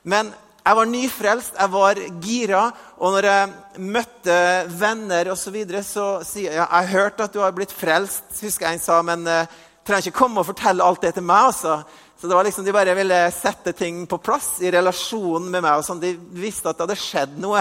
Men 0.05 0.33
jeg 0.65 0.77
var 0.79 0.89
nyfrelst, 0.89 1.59
jeg 1.61 1.73
var 1.75 1.99
gira, 2.25 2.63
og 2.97 3.13
når 3.13 3.27
jeg 3.29 3.83
møtte 3.85 4.37
venner 4.81 5.29
osv., 5.35 5.43
så, 5.43 5.53
videre, 5.53 5.83
så 5.85 6.07
sier 6.25 6.55
jeg 6.55 6.57
ja, 6.57 6.65
jeg 6.65 6.89
har 6.89 6.93
hørt 6.95 7.21
at 7.21 7.35
du 7.35 7.43
har 7.43 7.53
blitt 7.53 7.75
frelst, 7.75 8.31
husker 8.41 8.71
jeg 8.71 8.79
en 8.79 8.81
sa, 8.81 9.03
men 9.05 9.27
uh, 9.29 9.45
trenger 9.85 10.09
ikke 10.09 10.23
komme 10.23 10.41
og 10.41 10.49
fortelle 10.49 10.87
alt 10.87 11.05
det 11.05 11.13
til 11.19 11.27
meg. 11.27 11.51
altså. 11.51 11.83
Så 12.17 12.31
det 12.31 12.39
var 12.39 12.49
liksom, 12.49 12.65
De 12.65 12.73
bare 12.73 12.97
ville 12.97 13.21
sette 13.37 13.75
ting 13.77 14.07
på 14.09 14.17
plass 14.25 14.55
i 14.65 14.73
relasjonen 14.73 15.51
med 15.51 15.61
meg. 15.67 15.77
og 15.77 15.85
sånn. 15.85 16.01
De 16.01 16.15
visste 16.41 16.71
at 16.71 16.79
det 16.79 16.87
hadde 16.87 17.03
skjedd 17.03 17.37
noe. 17.43 17.61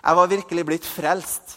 Jeg 0.00 0.18
var 0.18 0.32
virkelig 0.34 0.64
blitt 0.66 0.88
frelst. 0.88 1.54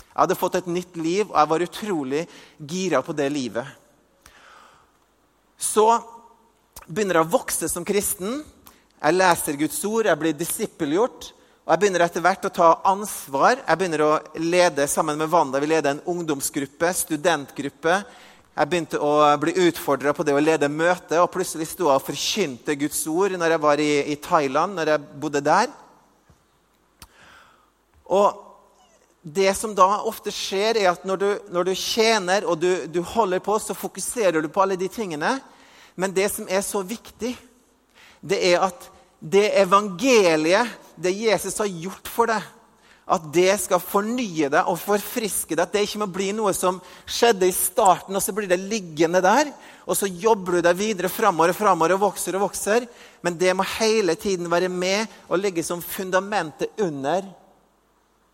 Jeg 0.00 0.22
hadde 0.22 0.38
fått 0.40 0.56
et 0.62 0.70
nytt 0.72 0.96
liv, 0.96 1.26
og 1.28 1.36
jeg 1.36 1.50
var 1.52 1.66
utrolig 1.66 2.22
gira 2.56 3.02
på 3.04 3.12
det 3.12 3.28
livet. 3.34 3.68
Så 5.60 5.84
begynner 6.86 7.20
jeg 7.20 7.28
å 7.28 7.34
vokse 7.36 7.68
som 7.68 7.84
kristen. 7.84 8.40
Jeg 8.96 9.16
leser 9.16 9.58
Guds 9.60 9.80
ord, 9.84 10.06
jeg 10.08 10.20
blir 10.20 10.36
disippelgjort. 10.36 11.32
Og 11.66 11.72
jeg 11.74 11.82
begynner 11.82 12.04
etter 12.04 12.22
hvert 12.22 12.46
å 12.46 12.52
ta 12.54 12.68
ansvar. 12.86 13.58
Jeg 13.58 13.78
begynner 13.78 14.04
å 14.06 14.12
lede 14.38 14.86
sammen 14.88 15.18
med 15.18 15.32
Wanda. 15.32 15.60
Vi 15.60 15.68
leder 15.68 15.96
en 15.96 16.04
ungdomsgruppe, 16.08 16.92
studentgruppe. 16.94 17.96
Jeg 18.56 18.70
begynte 18.70 19.00
å 19.02 19.10
bli 19.42 19.52
utfordra 19.66 20.14
på 20.16 20.24
det 20.24 20.32
å 20.32 20.40
lede 20.40 20.70
møte, 20.72 21.18
og 21.20 21.28
plutselig 21.34 21.66
sto 21.68 21.90
jeg 21.90 22.00
og 22.00 22.06
forkynte 22.06 22.76
Guds 22.80 23.02
ord 23.12 23.34
når 23.36 23.52
jeg 23.52 23.62
var 23.66 23.82
i, 23.84 23.90
i 24.14 24.16
Thailand, 24.16 24.78
når 24.78 24.92
jeg 24.94 25.08
bodde 25.20 25.42
der. 25.44 25.74
Og 28.06 28.40
det 29.20 29.50
som 29.58 29.74
da 29.76 29.90
ofte 30.08 30.32
skjer, 30.32 30.78
er 30.80 30.88
at 30.94 31.04
når 31.04 31.20
du, 31.20 31.28
når 31.52 31.68
du 31.68 31.74
tjener 31.76 32.46
og 32.48 32.62
du, 32.62 32.70
du, 32.88 33.02
holder 33.02 33.42
på, 33.44 33.58
så 33.60 33.76
fokuserer 33.76 34.40
du 34.40 34.48
på 34.48 34.62
alle 34.64 34.78
de 34.80 34.88
tingene. 34.88 35.34
Men 35.98 36.14
det 36.16 36.30
som 36.32 36.48
er 36.48 36.64
så 36.64 36.80
viktig, 36.86 37.34
det 38.26 38.42
er 38.50 38.66
at 38.66 38.90
det 39.20 39.48
evangeliet, 39.62 40.74
det 40.96 41.14
Jesus 41.14 41.58
har 41.62 41.70
gjort 41.70 42.10
for 42.10 42.30
deg, 42.30 42.44
at 43.06 43.26
det 43.30 43.52
skal 43.62 43.78
fornye 43.78 44.48
deg 44.50 44.66
og 44.66 44.80
forfriske 44.82 45.54
deg. 45.54 45.62
At 45.62 45.74
det 45.76 45.84
ikke 45.86 46.00
må 46.02 46.08
bli 46.10 46.32
noe 46.34 46.50
som 46.56 46.80
skjedde 47.06 47.46
i 47.46 47.54
starten, 47.54 48.16
og 48.18 48.22
så 48.22 48.34
blir 48.34 48.50
det 48.50 48.58
liggende 48.58 49.22
der. 49.22 49.52
Og 49.86 49.94
så 49.94 50.10
jobber 50.10 50.58
du 50.58 50.66
deg 50.66 50.78
videre 50.78 51.10
framover 51.12 51.52
og 51.54 51.58
framover 51.58 51.94
og 51.94 52.02
vokser 52.08 52.34
og 52.34 52.48
vokser. 52.48 52.88
Men 53.22 53.38
det 53.38 53.54
må 53.54 53.66
hele 53.76 54.16
tiden 54.18 54.50
være 54.50 54.72
med 54.72 55.06
og 55.28 55.38
ligge 55.38 55.62
som 55.66 55.84
fundamentet 55.84 56.74
under 56.82 57.30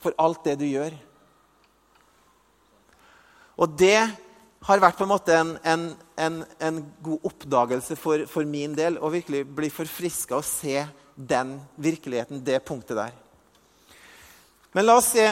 for 0.03 0.17
alt 0.19 0.41
det 0.49 0.57
du 0.63 0.67
gjør. 0.71 0.97
Og 3.61 3.77
det 3.79 3.99
har 4.67 4.83
vært 4.83 4.97
på 4.99 5.05
en 5.05 5.13
måte 5.13 5.37
en, 5.37 5.53
en, 5.69 5.85
en, 6.23 6.45
en 6.59 6.81
god 7.03 7.29
oppdagelse 7.31 7.97
for, 7.97 8.27
for, 8.31 8.47
min 8.49 8.75
del. 8.79 8.99
Å 8.99 9.11
virkelig 9.13 9.45
bli 9.57 9.71
forfriska 9.73 10.39
og 10.39 10.47
se 10.47 10.85
den 11.15 11.57
virkeligheten, 11.77 12.43
det 12.45 12.63
punktet 12.67 12.99
der. 12.99 13.17
Men 14.73 14.87
la 14.87 14.97
oss 14.97 15.11
se 15.13 15.27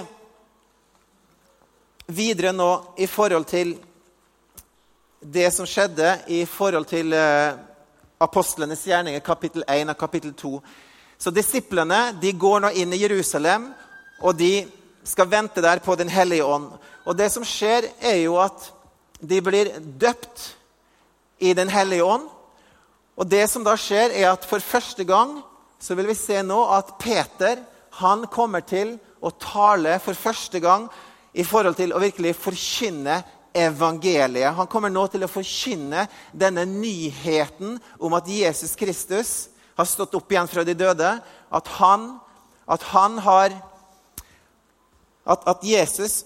videre 2.10 2.52
nå 2.52 2.70
i 3.00 3.06
forhold 3.08 3.46
til 3.48 3.76
det 5.20 5.48
som 5.54 5.68
skjedde 5.68 6.12
i 6.32 6.42
forhold 6.48 6.88
til 6.90 7.14
uh, 7.14 7.56
apostlenes 8.20 8.82
gjerninger, 8.88 9.22
kapittel 9.24 9.64
1 9.68 9.92
og 9.92 9.98
kapittel 10.00 10.34
2. 10.36 10.52
Så 11.20 11.32
disiplene 11.32 12.10
de 12.20 12.32
går 12.32 12.64
nå 12.64 12.70
inn 12.80 12.92
i 12.96 13.00
Jerusalem, 13.02 13.70
og 14.20 14.36
de 14.36 14.66
skal 15.04 15.28
vente 15.28 15.62
der 15.64 15.80
på 15.84 15.96
Den 15.96 16.08
hellige 16.12 16.44
ånd. 16.44 16.70
Og 17.04 17.16
det 17.16 17.30
som 17.32 17.44
skjer, 17.44 17.88
er 18.00 18.22
jo 18.24 18.36
at 18.40 18.70
de 19.20 19.40
blir 19.44 19.72
døpt 19.80 20.50
i 21.40 21.54
Den 21.54 21.68
hellige 21.68 22.04
ånd. 22.04 22.28
Og 23.16 23.28
det 23.28 23.46
som 23.50 23.64
da 23.64 23.74
skjer, 23.76 24.12
er 24.16 24.30
at 24.32 24.46
for 24.48 24.62
første 24.64 25.04
gang 25.04 25.40
så 25.80 25.96
vil 25.96 26.10
vi 26.10 26.16
se 26.16 26.42
nå 26.44 26.60
at 26.76 26.94
Peter 27.00 27.60
han 28.00 28.26
kommer 28.32 28.62
til 28.64 28.94
å 29.20 29.32
tale 29.40 29.98
for 30.00 30.16
første 30.16 30.60
gang 30.62 30.86
i 31.32 31.44
forhold 31.44 31.76
til 31.78 31.92
å 31.92 32.00
virkelig 32.00 32.34
forkynne 32.38 33.20
evangeliet. 33.56 34.54
Han 34.54 34.68
kommer 34.70 34.92
nå 34.92 35.06
til 35.10 35.24
å 35.26 35.30
forkynne 35.30 36.06
denne 36.32 36.64
nyheten 36.68 37.78
om 37.98 38.14
at 38.16 38.28
Jesus 38.30 38.76
Kristus 38.78 39.50
har 39.76 39.88
stått 39.88 40.14
opp 40.16 40.32
igjen 40.32 40.50
fra 40.50 40.64
de 40.66 40.76
døde. 40.76 41.10
At 41.50 41.72
han, 41.80 42.12
at 42.68 42.84
han 42.92 43.18
har 43.24 43.56
at, 45.26 45.44
at 45.44 45.64
Jesus 45.66 46.24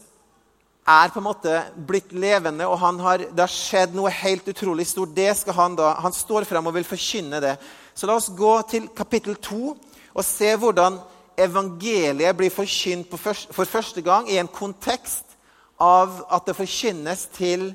er 0.85 1.13
på 1.13 1.21
en 1.21 1.27
måte 1.27 1.63
blitt 1.89 2.13
levende, 2.13 2.67
og 2.69 2.79
har, 2.79 3.25
det 3.25 3.41
har 3.41 3.53
skjedd 3.53 3.95
noe 3.97 4.13
helt 4.13 4.49
utrolig 4.53 4.87
stort. 4.87 5.15
Det 5.17 5.31
skal 5.39 5.57
Han 5.57 5.77
da, 5.77 5.95
han 6.05 6.13
står 6.13 6.45
frem 6.45 6.67
og 6.67 6.75
vil 6.77 6.85
forkynne 6.85 7.41
det. 7.41 7.57
Så 7.95 8.07
la 8.07 8.19
oss 8.19 8.29
gå 8.29 8.55
til 8.69 8.89
kapittel 8.93 9.37
2 9.37 9.75
og 10.15 10.25
se 10.27 10.51
hvordan 10.61 10.99
evangeliet 11.41 12.37
blir 12.37 12.53
forkynt 12.53 13.15
for 13.17 13.65
første 13.67 14.03
gang 14.05 14.29
i 14.31 14.39
en 14.39 14.51
kontekst 14.51 15.35
av 15.81 16.21
at 16.31 16.47
det 16.47 16.57
forkynnes 16.59 17.27
til 17.35 17.73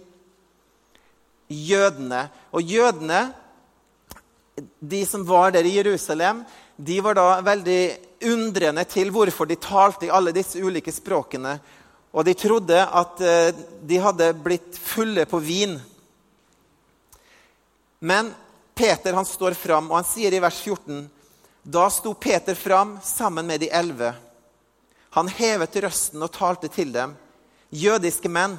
jødene. 1.50 2.28
Og 2.54 2.62
jødene, 2.62 3.34
de 4.80 5.01
som 5.06 5.25
var 5.28 5.51
der 5.51 5.66
i 5.66 5.75
Jerusalem, 5.80 6.44
de 6.78 7.01
var 7.04 7.18
da 7.18 7.42
veldig 7.44 7.82
undrende 8.30 8.84
til 8.88 9.12
hvorfor 9.12 9.48
de 9.48 9.58
talte 9.60 10.08
i 10.08 10.13
alle 10.13 10.32
disse 10.36 10.62
ulike 10.63 10.92
språkene. 10.92 11.58
Og 12.12 12.25
de 12.25 12.34
trodde 12.34 12.78
at 12.78 13.22
eh, 13.22 13.54
de 13.86 14.00
hadde 14.01 14.32
blitt 14.42 14.78
fulle 14.82 15.25
på 15.30 15.39
vin. 15.44 15.75
Men 18.00 18.32
Peter 18.74 19.13
han 19.13 19.28
står 19.28 19.58
fram, 19.60 19.92
og 19.92 20.00
han 20.00 20.08
sier 20.08 20.34
i 20.34 20.42
vers 20.42 20.58
14.: 20.63 21.04
Da 21.62 21.86
sto 21.94 22.13
Peter 22.13 22.56
fram 22.56 22.98
sammen 23.04 23.46
med 23.46 23.62
de 23.62 23.70
elleve. 23.70 24.13
Han 25.18 25.28
hevet 25.28 25.82
røsten 25.84 26.22
og 26.24 26.32
talte 26.34 26.70
til 26.72 26.94
dem. 26.94 27.16
Jødiske 27.70 28.30
menn 28.30 28.58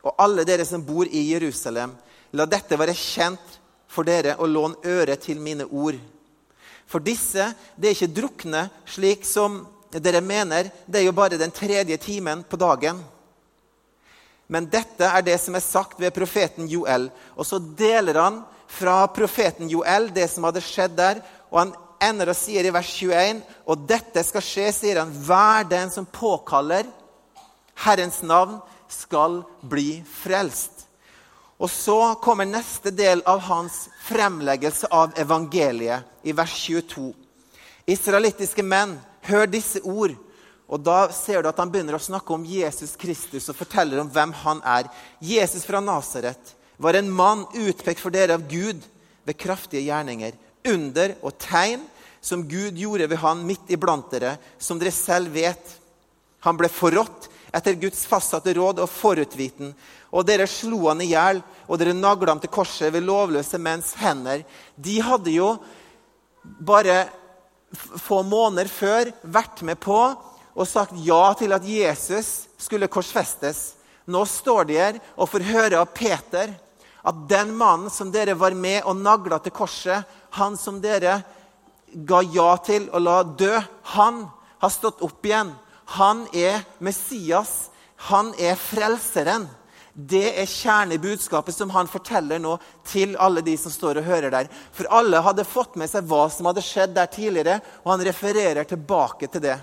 og 0.00 0.14
alle 0.16 0.46
dere 0.48 0.64
som 0.64 0.84
bor 0.84 1.08
i 1.08 1.26
Jerusalem, 1.32 1.92
la 2.32 2.46
dette 2.48 2.78
være 2.78 2.96
kjent 2.96 3.58
for 3.90 4.06
dere 4.06 4.36
og 4.38 4.48
lån 4.48 4.76
øre 4.86 5.16
til 5.20 5.40
mine 5.40 5.66
ord. 5.66 5.98
For 6.88 7.02
disse 7.04 7.50
det 7.76 7.90
er 7.90 7.96
ikke 7.96 8.14
drukne 8.16 8.62
slik 8.88 9.26
som 9.28 9.64
dere 9.98 10.20
mener 10.22 10.70
det 10.86 11.00
er 11.00 11.08
jo 11.08 11.16
bare 11.16 11.38
den 11.40 11.50
tredje 11.50 11.96
timen 11.98 12.44
på 12.46 12.58
dagen. 12.60 13.00
Men 14.50 14.66
dette 14.70 15.06
er 15.06 15.22
det 15.22 15.36
som 15.42 15.54
er 15.54 15.62
sagt 15.62 16.00
ved 16.02 16.14
profeten 16.14 16.66
Joel. 16.70 17.08
Og 17.38 17.46
så 17.46 17.58
deler 17.58 18.18
han 18.18 18.40
fra 18.70 19.04
profeten 19.14 19.70
Joel 19.70 20.10
det 20.14 20.26
som 20.30 20.46
hadde 20.46 20.62
skjedd 20.62 20.96
der. 20.98 21.22
Og 21.50 21.62
han 21.62 21.72
ender 22.02 22.32
og 22.32 22.38
sier 22.38 22.66
i 22.66 22.72
vers 22.74 22.90
21.: 22.90 23.42
Og 23.66 23.86
dette 23.86 24.24
skal 24.26 24.44
skje, 24.44 24.66
sier 24.74 25.02
han, 25.02 25.14
hver 25.26 25.66
den 25.70 25.90
som 25.94 26.06
påkaller 26.06 26.86
Herrens 27.86 28.22
navn, 28.22 28.58
skal 28.90 29.42
bli 29.62 30.02
frelst. 30.02 30.86
Og 31.60 31.70
så 31.70 32.14
kommer 32.24 32.48
neste 32.48 32.90
del 32.90 33.22
av 33.28 33.42
hans 33.44 33.84
fremleggelse 34.08 34.88
av 34.90 35.12
evangeliet, 35.20 36.06
i 36.24 36.32
vers 36.32 36.54
22. 36.66 37.12
Israelittiske 37.86 38.64
menn 38.64 38.96
Hør 39.30 39.46
disse 39.50 39.82
ord. 39.86 40.16
Og 40.70 40.82
Da 40.86 41.08
ser 41.10 41.42
du 41.42 41.50
at 41.50 41.58
han 41.58 41.70
begynner 41.70 41.96
å 41.98 42.02
snakke 42.02 42.34
om 42.34 42.46
Jesus 42.46 42.94
Kristus 42.98 43.48
og 43.50 43.58
forteller 43.58 44.02
om 44.02 44.10
hvem 44.10 44.34
han 44.44 44.60
er. 44.62 44.90
Jesus 45.18 45.66
fra 45.66 45.80
Nasaret 45.82 46.54
var 46.78 46.94
en 46.94 47.10
mann 47.10 47.42
utpekt 47.58 48.00
for 48.00 48.14
dere 48.14 48.36
av 48.38 48.46
Gud 48.48 48.84
ved 49.26 49.38
kraftige 49.38 49.82
gjerninger, 49.88 50.36
under 50.70 51.16
og 51.24 51.34
tegn 51.42 51.82
som 52.20 52.44
Gud 52.48 52.78
gjorde 52.78 53.08
ved 53.10 53.20
han 53.20 53.42
midt 53.48 53.72
iblant 53.72 54.10
dere, 54.12 54.36
som 54.58 54.78
dere 54.78 54.92
selv 54.94 55.32
vet. 55.34 55.76
Han 56.44 56.56
ble 56.56 56.70
forrådt 56.72 57.28
etter 57.56 57.78
Guds 57.80 58.04
fastsatte 58.06 58.54
råd 58.56 58.82
og 58.84 58.90
forutviten. 58.92 59.72
Og 60.14 60.26
dere 60.26 60.46
slo 60.50 60.86
han 60.88 61.02
i 61.02 61.10
hjel, 61.10 61.42
og 61.66 61.80
dere 61.80 61.96
nagla 61.96 62.34
ham 62.34 62.42
til 62.42 62.52
korset 62.52 62.92
ved 62.94 63.06
lovløse 63.06 63.58
menns 63.58 63.92
hender. 63.98 64.44
De 64.76 65.00
hadde 65.04 65.34
jo 65.34 65.54
bare 66.42 67.08
få 67.76 68.22
måneder 68.26 68.70
før 68.70 69.10
vært 69.22 69.62
med 69.66 69.78
på 69.82 69.98
og 70.50 70.66
sagt 70.68 70.96
ja 71.04 71.30
til 71.38 71.54
at 71.54 71.66
Jesus 71.66 72.50
skulle 72.58 72.90
korsfestes. 72.90 73.76
Nå 74.10 74.24
står 74.26 74.66
de 74.66 74.78
her 74.80 74.98
og 75.14 75.30
får 75.30 75.46
høre 75.52 75.78
av 75.80 75.92
Peter 75.94 76.52
at 77.06 77.20
den 77.30 77.54
mannen 77.56 77.92
som 77.92 78.10
dere 78.12 78.34
var 78.36 78.56
med 78.56 78.82
og 78.84 78.98
nagla 78.98 79.38
til 79.40 79.54
korset, 79.56 80.04
han 80.36 80.58
som 80.60 80.80
dere 80.82 81.20
ga 81.90 82.20
ja 82.22 82.50
til 82.62 82.90
å 82.92 83.00
la 83.02 83.22
dø, 83.24 83.54
han 83.96 84.26
har 84.60 84.72
stått 84.72 85.00
opp 85.02 85.24
igjen. 85.26 85.54
Han 85.96 86.26
er 86.36 86.60
Messias. 86.78 87.70
Han 88.10 88.32
er 88.38 88.54
frelseren. 88.56 89.48
Det 89.94 90.28
er 90.38 90.46
kjernebudskapet 90.46 91.54
som 91.54 91.72
han 91.74 91.88
forteller 91.90 92.38
nå 92.38 92.54
til 92.86 93.16
alle 93.18 93.42
de 93.42 93.56
som 93.58 93.72
står 93.74 94.00
og 94.00 94.06
hører 94.06 94.30
der. 94.32 94.50
For 94.76 94.88
alle 94.94 95.22
hadde 95.24 95.48
fått 95.48 95.74
med 95.80 95.90
seg 95.90 96.06
hva 96.10 96.28
som 96.30 96.46
hadde 96.46 96.64
skjedd 96.64 96.94
der 96.94 97.10
tidligere, 97.10 97.58
og 97.82 97.94
han 97.96 98.04
refererer 98.06 98.68
tilbake 98.70 99.30
til 99.32 99.44
det. 99.48 99.58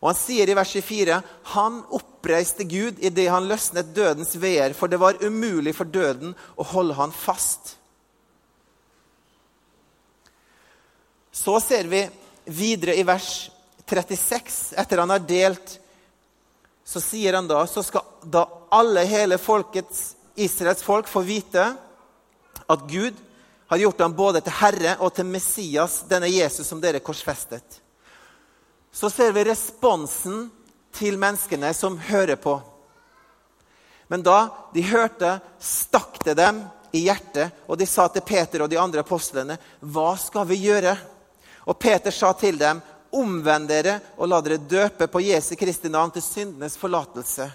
Og 0.00 0.08
Han 0.08 0.16
sier 0.16 0.48
i 0.48 0.56
vers 0.56 0.70
24 0.72 1.18
han 1.52 1.82
oppreiste 1.92 2.64
Gud 2.64 3.02
idet 3.04 3.28
han 3.28 3.48
løsnet 3.48 3.92
dødens 3.92 4.32
veer, 4.40 4.72
for 4.72 4.88
det 4.88 5.00
var 5.00 5.20
umulig 5.20 5.74
for 5.76 5.84
døden 5.84 6.32
å 6.56 6.64
holde 6.72 6.96
han 6.96 7.12
fast. 7.12 7.76
Så 11.32 11.60
ser 11.60 11.88
vi 11.92 12.06
videre 12.48 12.96
i 12.96 13.04
vers 13.04 13.50
36, 13.90 14.72
etter 14.80 15.02
han 15.02 15.12
har 15.12 15.22
delt 15.26 15.76
så 16.90 17.00
sier 17.00 17.36
han 17.38 17.46
da 17.46 17.66
så 17.70 17.82
skal 17.86 18.02
da 18.26 18.48
alle, 18.74 19.04
hele 19.06 19.36
folkets, 19.38 20.16
Israels 20.34 20.82
folk, 20.82 21.06
få 21.06 21.20
vite 21.22 21.68
at 22.66 22.80
Gud 22.90 23.14
har 23.66 23.78
gjort 23.78 24.00
ham 24.00 24.16
både 24.18 24.40
til 24.42 24.56
Herre 24.58 24.96
og 24.98 25.12
til 25.14 25.28
Messias, 25.30 26.00
denne 26.10 26.26
Jesus 26.26 26.66
som 26.66 26.80
dere 26.82 26.98
korsfestet. 26.98 27.78
Så 28.90 29.06
ser 29.10 29.30
vi 29.36 29.44
responsen 29.46 30.48
til 30.98 31.14
menneskene 31.14 31.70
som 31.78 31.98
hører 32.10 32.34
på. 32.42 32.56
Men 34.10 34.26
da 34.26 34.40
de 34.74 34.82
hørte, 34.90 35.36
stakk 35.62 36.18
det 36.26 36.34
dem 36.42 36.64
i 36.90 37.04
hjertet, 37.06 37.54
og 37.70 37.78
de 37.78 37.86
sa 37.86 38.08
til 38.10 38.26
Peter 38.26 38.66
og 38.66 38.70
de 38.74 38.82
andre 38.82 39.06
apostlene, 39.06 39.58
'Hva 39.78 40.18
skal 40.18 40.50
vi 40.50 40.58
gjøre?' 40.66 40.98
Og 41.70 41.78
Peter 41.78 42.10
sa 42.10 42.32
til 42.32 42.58
dem, 42.58 42.82
Omvend 43.10 43.66
dere 43.70 43.96
og 44.16 44.28
la 44.30 44.38
dere 44.44 44.60
døpe 44.70 45.08
på 45.10 45.22
Jesu 45.24 45.56
Kristi 45.58 45.90
navn 45.90 46.12
til 46.14 46.22
syndenes 46.22 46.76
forlatelse. 46.78 47.48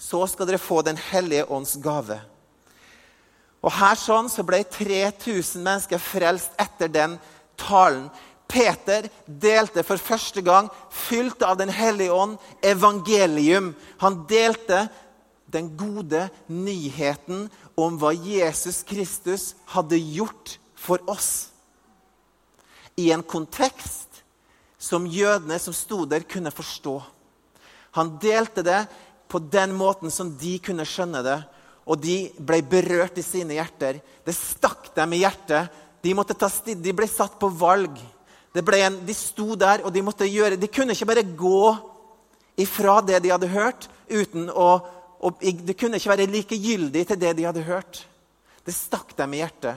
Så 0.00 0.20
skal 0.32 0.48
dere 0.48 0.58
få 0.58 0.82
Den 0.82 0.96
hellige 0.96 1.46
ånds 1.46 1.76
gave. 1.76 2.18
Og 3.60 3.72
her 3.76 3.98
sånn 4.00 4.30
så 4.32 4.42
ble 4.46 4.62
3000 4.64 5.62
mennesker 5.62 6.00
frelst 6.00 6.56
etter 6.58 6.88
den 6.88 7.18
talen. 7.60 8.08
Peter 8.50 9.06
delte 9.26 9.84
for 9.86 10.00
første 10.00 10.42
gang, 10.42 10.70
fylt 10.90 11.44
av 11.46 11.60
Den 11.60 11.70
hellige 11.70 12.10
ånd, 12.10 12.38
evangelium. 12.62 13.74
Han 14.00 14.24
delte 14.26 14.88
den 15.46 15.70
gode 15.76 16.28
nyheten 16.48 17.46
om 17.78 17.98
hva 18.00 18.10
Jesus 18.14 18.82
Kristus 18.82 19.52
hadde 19.70 20.00
gjort 20.00 20.56
for 20.74 20.98
oss 21.10 21.49
i 22.96 23.10
en 23.14 23.22
kontekst 23.22 24.22
som 24.80 25.06
jødene 25.06 25.58
som 25.60 25.74
sto 25.76 26.04
der, 26.08 26.24
kunne 26.24 26.50
forstå. 26.50 26.96
Han 27.98 28.14
delte 28.22 28.64
det 28.64 28.80
på 29.30 29.38
den 29.38 29.74
måten 29.76 30.10
som 30.10 30.32
de 30.40 30.56
kunne 30.64 30.86
skjønne 30.88 31.22
det, 31.26 31.38
og 31.86 32.00
de 32.00 32.30
ble 32.38 32.60
berørt 32.66 33.18
i 33.18 33.24
sine 33.24 33.56
hjerter. 33.56 34.00
Det 34.24 34.34
stakk 34.36 34.92
dem 34.96 35.14
i 35.16 35.22
hjertet. 35.22 35.70
De, 36.02 36.14
de 36.80 36.94
ble 36.96 37.08
satt 37.10 37.36
på 37.40 37.50
valg. 37.60 37.98
En, 38.54 38.98
de 39.06 39.14
sto 39.14 39.54
der, 39.58 39.84
og 39.84 39.92
de 39.94 40.02
måtte 40.02 40.26
gjøre 40.26 40.56
De 40.58 40.66
kunne 40.66 40.96
ikke 40.96 41.06
bare 41.06 41.22
gå 41.22 41.66
ifra 42.58 42.96
det 43.06 43.20
de 43.22 43.30
hadde 43.30 43.50
hørt, 43.52 43.86
uten 44.10 44.48
å 44.50 44.70
og 45.20 45.42
det 45.44 45.76
kunne 45.76 45.98
ikke 46.00 46.14
være 46.14 46.32
likegyldig 46.32 47.02
til 47.08 47.18
det 47.20 47.34
de 47.36 47.44
hadde 47.44 47.64
hørt. 47.66 48.06
Det 48.64 48.72
stakk 48.72 49.12
dem 49.18 49.34
i 49.36 49.42
hjertet. 49.42 49.76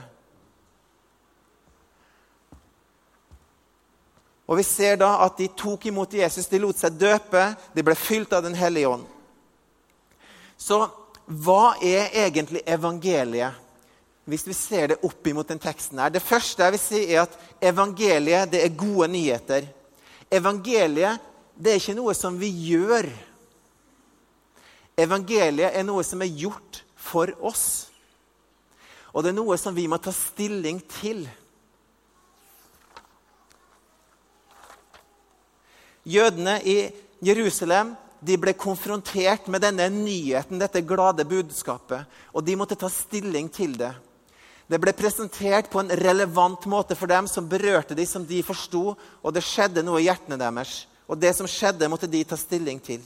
Og 4.46 4.58
Vi 4.58 4.62
ser 4.62 4.96
da 5.00 5.16
at 5.24 5.38
de 5.40 5.48
tok 5.48 5.86
imot 5.88 6.12
Jesus, 6.12 6.46
de 6.46 6.60
lot 6.60 6.76
seg 6.76 6.98
døpe, 7.00 7.54
de 7.74 7.82
ble 7.82 7.94
fylt 7.96 8.32
av 8.32 8.44
Den 8.44 8.54
hellige 8.54 8.88
ånd. 8.88 9.06
Så 10.58 10.84
hva 11.24 11.74
er 11.80 12.12
egentlig 12.26 12.62
evangeliet, 12.68 13.60
hvis 14.24 14.46
vi 14.46 14.54
ser 14.56 14.92
det 14.92 15.00
opp 15.04 15.26
imot 15.26 15.48
den 15.48 15.60
teksten 15.60 15.98
her? 16.00 16.12
Det 16.12 16.22
første 16.24 16.62
jeg 16.62 16.74
vil 16.74 16.80
si, 16.80 17.00
er 17.12 17.24
at 17.24 17.38
evangeliet 17.60 18.52
det 18.52 18.62
er 18.64 18.76
gode 18.76 19.08
nyheter. 19.12 19.66
Evangeliet 20.32 21.20
det 21.56 21.72
er 21.72 21.80
ikke 21.80 21.96
noe 21.96 22.14
som 22.16 22.36
vi 22.40 22.50
gjør. 22.72 23.08
Evangeliet 24.98 25.74
er 25.74 25.84
noe 25.86 26.04
som 26.06 26.22
er 26.24 26.32
gjort 26.32 26.82
for 26.96 27.30
oss. 27.44 27.66
Og 29.14 29.22
det 29.22 29.30
er 29.30 29.38
noe 29.38 29.56
som 29.60 29.76
vi 29.76 29.86
må 29.90 29.98
ta 30.02 30.12
stilling 30.14 30.80
til. 31.00 31.24
Jødene 36.04 36.58
i 36.64 36.78
Jerusalem 37.24 37.94
de 38.24 38.36
ble 38.40 38.54
konfrontert 38.56 39.48
med 39.52 39.60
denne 39.64 39.86
nyheten, 39.92 40.60
dette 40.60 40.80
glade 40.84 41.26
budskapet, 41.28 42.08
og 42.32 42.44
de 42.44 42.56
måtte 42.56 42.78
ta 42.80 42.88
stilling 42.88 43.50
til 43.52 43.76
det. 43.76 43.92
Det 44.64 44.80
ble 44.80 44.94
presentert 44.96 45.68
på 45.72 45.82
en 45.82 45.92
relevant 46.00 46.64
måte 46.72 46.96
for 46.96 47.10
dem, 47.10 47.28
som 47.28 47.48
berørte 47.48 47.96
dem, 47.96 48.08
som 48.08 48.24
de 48.24 48.40
forsto, 48.44 48.94
og 48.96 49.34
det 49.36 49.44
skjedde 49.44 49.84
noe 49.84 50.00
i 50.00 50.06
hjertene 50.06 50.40
deres. 50.40 50.86
Og 51.04 51.20
det 51.20 51.34
som 51.36 51.48
skjedde, 51.48 51.90
måtte 51.92 52.08
de 52.08 52.22
ta 52.24 52.38
stilling 52.40 52.80
til. 52.80 53.04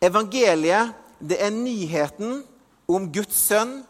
Evangeliet 0.00 0.94
det 1.18 1.40
er 1.42 1.52
nyheten 1.52 2.40
om 2.88 3.08
Guds 3.12 3.36
sønn 3.48 3.80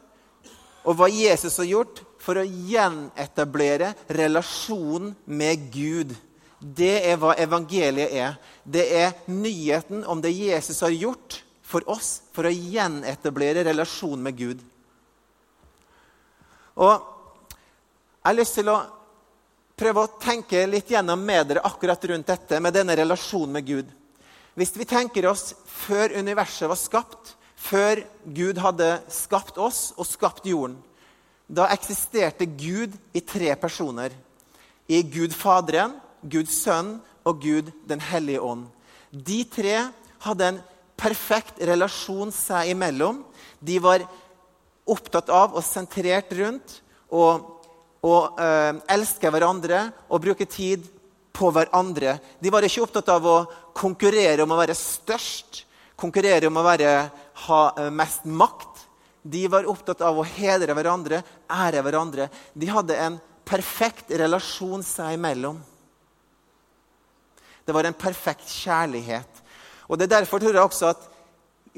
og 0.83 0.97
hva 0.97 1.11
Jesus 1.13 1.59
har 1.61 1.69
gjort 1.69 2.01
for 2.23 2.41
å 2.41 2.47
gjenetablere 2.47 3.93
relasjonen 4.09 5.13
med 5.29 5.69
Gud. 5.75 6.15
Det 6.59 6.95
er 7.07 7.19
hva 7.21 7.37
evangeliet 7.39 8.15
er. 8.19 8.39
Det 8.65 8.87
er 9.01 9.15
nyheten 9.31 10.03
om 10.11 10.21
det 10.23 10.35
Jesus 10.35 10.81
har 10.83 10.95
gjort 10.95 11.43
for 11.63 11.85
oss 11.91 12.19
for 12.35 12.49
å 12.49 12.53
gjenetablere 12.53 13.67
relasjonen 13.69 14.25
med 14.27 14.39
Gud. 14.39 14.65
Og 16.79 17.15
Jeg 18.19 18.35
har 18.35 18.37
lyst 18.43 18.59
til 18.59 18.69
å 18.69 18.81
prøve 19.79 20.03
å 20.03 20.11
tenke 20.21 20.67
litt 20.69 20.91
gjennom 20.91 21.23
med 21.25 21.47
dere 21.49 21.63
akkurat 21.65 22.03
rundt 22.11 22.29
dette 22.29 22.59
med 22.61 22.75
denne 22.77 22.97
relasjonen 22.99 23.55
med 23.55 23.65
Gud. 23.65 23.93
Hvis 24.59 24.75
vi 24.77 24.85
tenker 24.85 25.25
oss 25.31 25.55
før 25.65 26.13
universet 26.19 26.69
var 26.69 26.77
skapt, 26.77 27.37
før 27.57 28.03
Gud 28.27 28.59
hadde 28.61 28.91
skapt 29.09 29.57
oss 29.57 29.95
og 29.97 30.11
skapt 30.11 30.45
jorden, 30.51 30.77
da 31.49 31.71
eksisterte 31.73 32.45
Gud 32.45 32.93
i 33.17 33.23
tre 33.25 33.55
personer. 33.57 34.13
I 34.91 35.01
Gud 35.07 35.33
Faderen, 35.33 35.95
Gud 36.23 36.51
Sønn 36.51 36.97
og 37.29 37.43
Gud 37.43 37.71
Den 37.89 38.01
hellige 38.01 38.43
ånd. 38.43 38.67
De 39.13 39.43
tre 39.49 39.89
hadde 40.25 40.49
en 40.49 40.61
perfekt 40.99 41.61
relasjon 41.63 42.33
seg 42.35 42.73
imellom. 42.75 43.23
De 43.61 43.79
var 43.83 44.05
opptatt 44.89 45.31
av 45.31 45.55
og 45.57 45.65
sentrert 45.65 46.33
rundt 46.39 46.81
og 47.09 48.41
eh, 48.41 48.73
elske 48.95 49.31
hverandre 49.33 49.89
og 50.09 50.23
bruke 50.25 50.47
tid 50.49 50.87
på 51.39 51.53
hverandre. 51.55 52.19
De 52.43 52.51
var 52.51 52.67
ikke 52.67 52.85
opptatt 52.85 53.11
av 53.15 53.27
å 53.27 53.39
konkurrere 53.79 54.43
om 54.43 54.53
å 54.55 54.59
være 54.59 54.77
størst, 54.77 55.63
konkurrere 55.99 56.51
om 56.51 56.59
å 56.59 56.67
være, 56.67 56.93
ha 57.47 57.63
eh, 57.79 57.91
mest 57.95 58.27
makt. 58.27 58.85
De 59.23 59.47
var 59.51 59.69
opptatt 59.71 60.03
av 60.05 60.19
å 60.19 60.27
hedre 60.27 60.75
hverandre, 60.75 61.23
ære 61.51 61.83
hverandre. 61.85 62.29
De 62.55 62.71
hadde 62.71 62.99
en 62.99 63.19
perfekt 63.49 64.13
relasjon 64.19 64.85
seg 64.85 65.17
imellom. 65.19 65.59
Det 67.69 67.77
var 67.77 67.85
en 67.85 67.97
perfekt 68.01 68.49
kjærlighet. 68.49 69.45
Og 69.89 69.99
Det 69.99 70.09
er 70.09 70.17
derfor 70.17 70.41
tror 70.41 70.57
jeg 70.57 70.65
også 70.65 70.89
at 70.89 71.05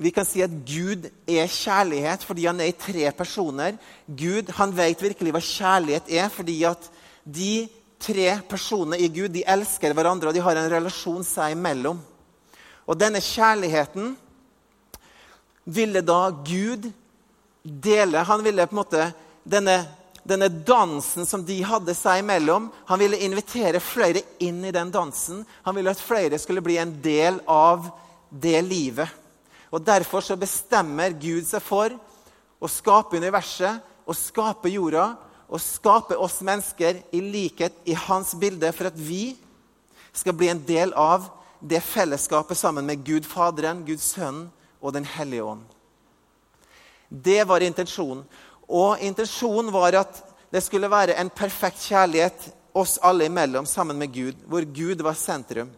vi 0.00 0.10
kan 0.14 0.24
si 0.24 0.40
at 0.40 0.52
Gud 0.64 1.08
er 1.28 1.50
kjærlighet 1.50 2.22
fordi 2.24 2.46
han 2.46 2.60
er 2.60 2.70
i 2.70 2.78
tre 2.78 3.10
personer. 3.12 3.74
Gud 4.06 4.52
han 4.54 4.70
vet 4.76 5.02
virkelig 5.02 5.34
hva 5.34 5.42
kjærlighet 5.42 6.12
er, 6.14 6.28
fordi 6.30 6.62
at 6.64 6.86
de 7.26 7.68
tre 8.00 8.38
personene 8.48 9.00
i 9.02 9.10
Gud 9.12 9.28
de 9.34 9.42
elsker 9.44 9.92
hverandre, 9.92 10.30
og 10.30 10.34
de 10.34 10.40
har 10.40 10.56
en 10.56 10.70
relasjon 10.72 11.26
seg 11.26 11.56
imellom. 11.56 11.98
Og 12.86 12.98
denne 12.98 13.20
kjærligheten 13.20 14.14
ville 15.64 16.00
da 16.06 16.30
Gud 16.30 16.88
dele. 17.62 18.24
Han 18.24 18.44
ville 18.44 18.66
på 18.66 18.76
en 18.76 18.80
måte 18.80 19.10
denne, 19.44 19.76
denne 20.26 20.48
dansen 20.48 21.26
som 21.26 21.44
de 21.46 21.56
hadde 21.64 21.94
seg 21.96 22.20
imellom, 22.20 22.68
han 22.86 23.00
ville 23.00 23.20
invitere 23.24 23.80
flere 23.80 24.22
inn 24.42 24.62
i 24.68 24.72
den 24.74 24.92
dansen. 24.92 25.44
Han 25.64 25.78
ville 25.78 25.92
at 25.94 26.02
flere 26.02 26.38
skulle 26.38 26.62
bli 26.64 26.76
en 26.80 26.92
del 27.02 27.40
av 27.48 27.88
det 28.30 28.58
livet. 28.66 29.08
Og 29.70 29.82
Derfor 29.86 30.24
så 30.24 30.36
bestemmer 30.36 31.14
Gud 31.16 31.46
seg 31.48 31.62
for 31.64 31.94
å 32.60 32.68
skape 32.68 33.16
universet 33.16 33.86
å 34.10 34.16
skape 34.16 34.70
jorda 34.72 35.12
å 35.50 35.58
skape 35.58 36.14
oss 36.14 36.38
mennesker 36.46 37.00
i 37.10 37.20
likhet 37.24 37.74
i 37.90 37.96
hans 38.06 38.36
bilde 38.38 38.70
for 38.74 38.90
at 38.90 38.98
vi 38.98 39.34
skal 40.14 40.36
bli 40.36 40.50
en 40.50 40.62
del 40.66 40.94
av 40.94 41.26
det 41.60 41.82
fellesskapet 41.84 42.58
sammen 42.58 42.86
med 42.86 43.02
Gud 43.04 43.26
Faderen, 43.28 43.82
Gud 43.86 44.00
Sønnen 44.02 44.48
og 44.80 44.94
Den 44.94 45.04
hellige 45.04 45.44
ånd. 45.44 45.64
Det 47.10 47.42
var 47.44 47.60
intensjonen. 47.66 48.22
Og 48.70 49.02
intensjonen 49.02 49.72
var 49.74 49.98
at 49.98 50.22
det 50.50 50.62
skulle 50.62 50.90
være 50.90 51.18
en 51.18 51.30
perfekt 51.30 51.82
kjærlighet 51.90 52.50
oss 52.74 52.98
alle 53.02 53.26
imellom 53.26 53.66
sammen 53.66 53.98
med 53.98 54.12
Gud, 54.14 54.38
hvor 54.46 54.62
Gud 54.62 55.02
var 55.02 55.18
sentrum. 55.18 55.70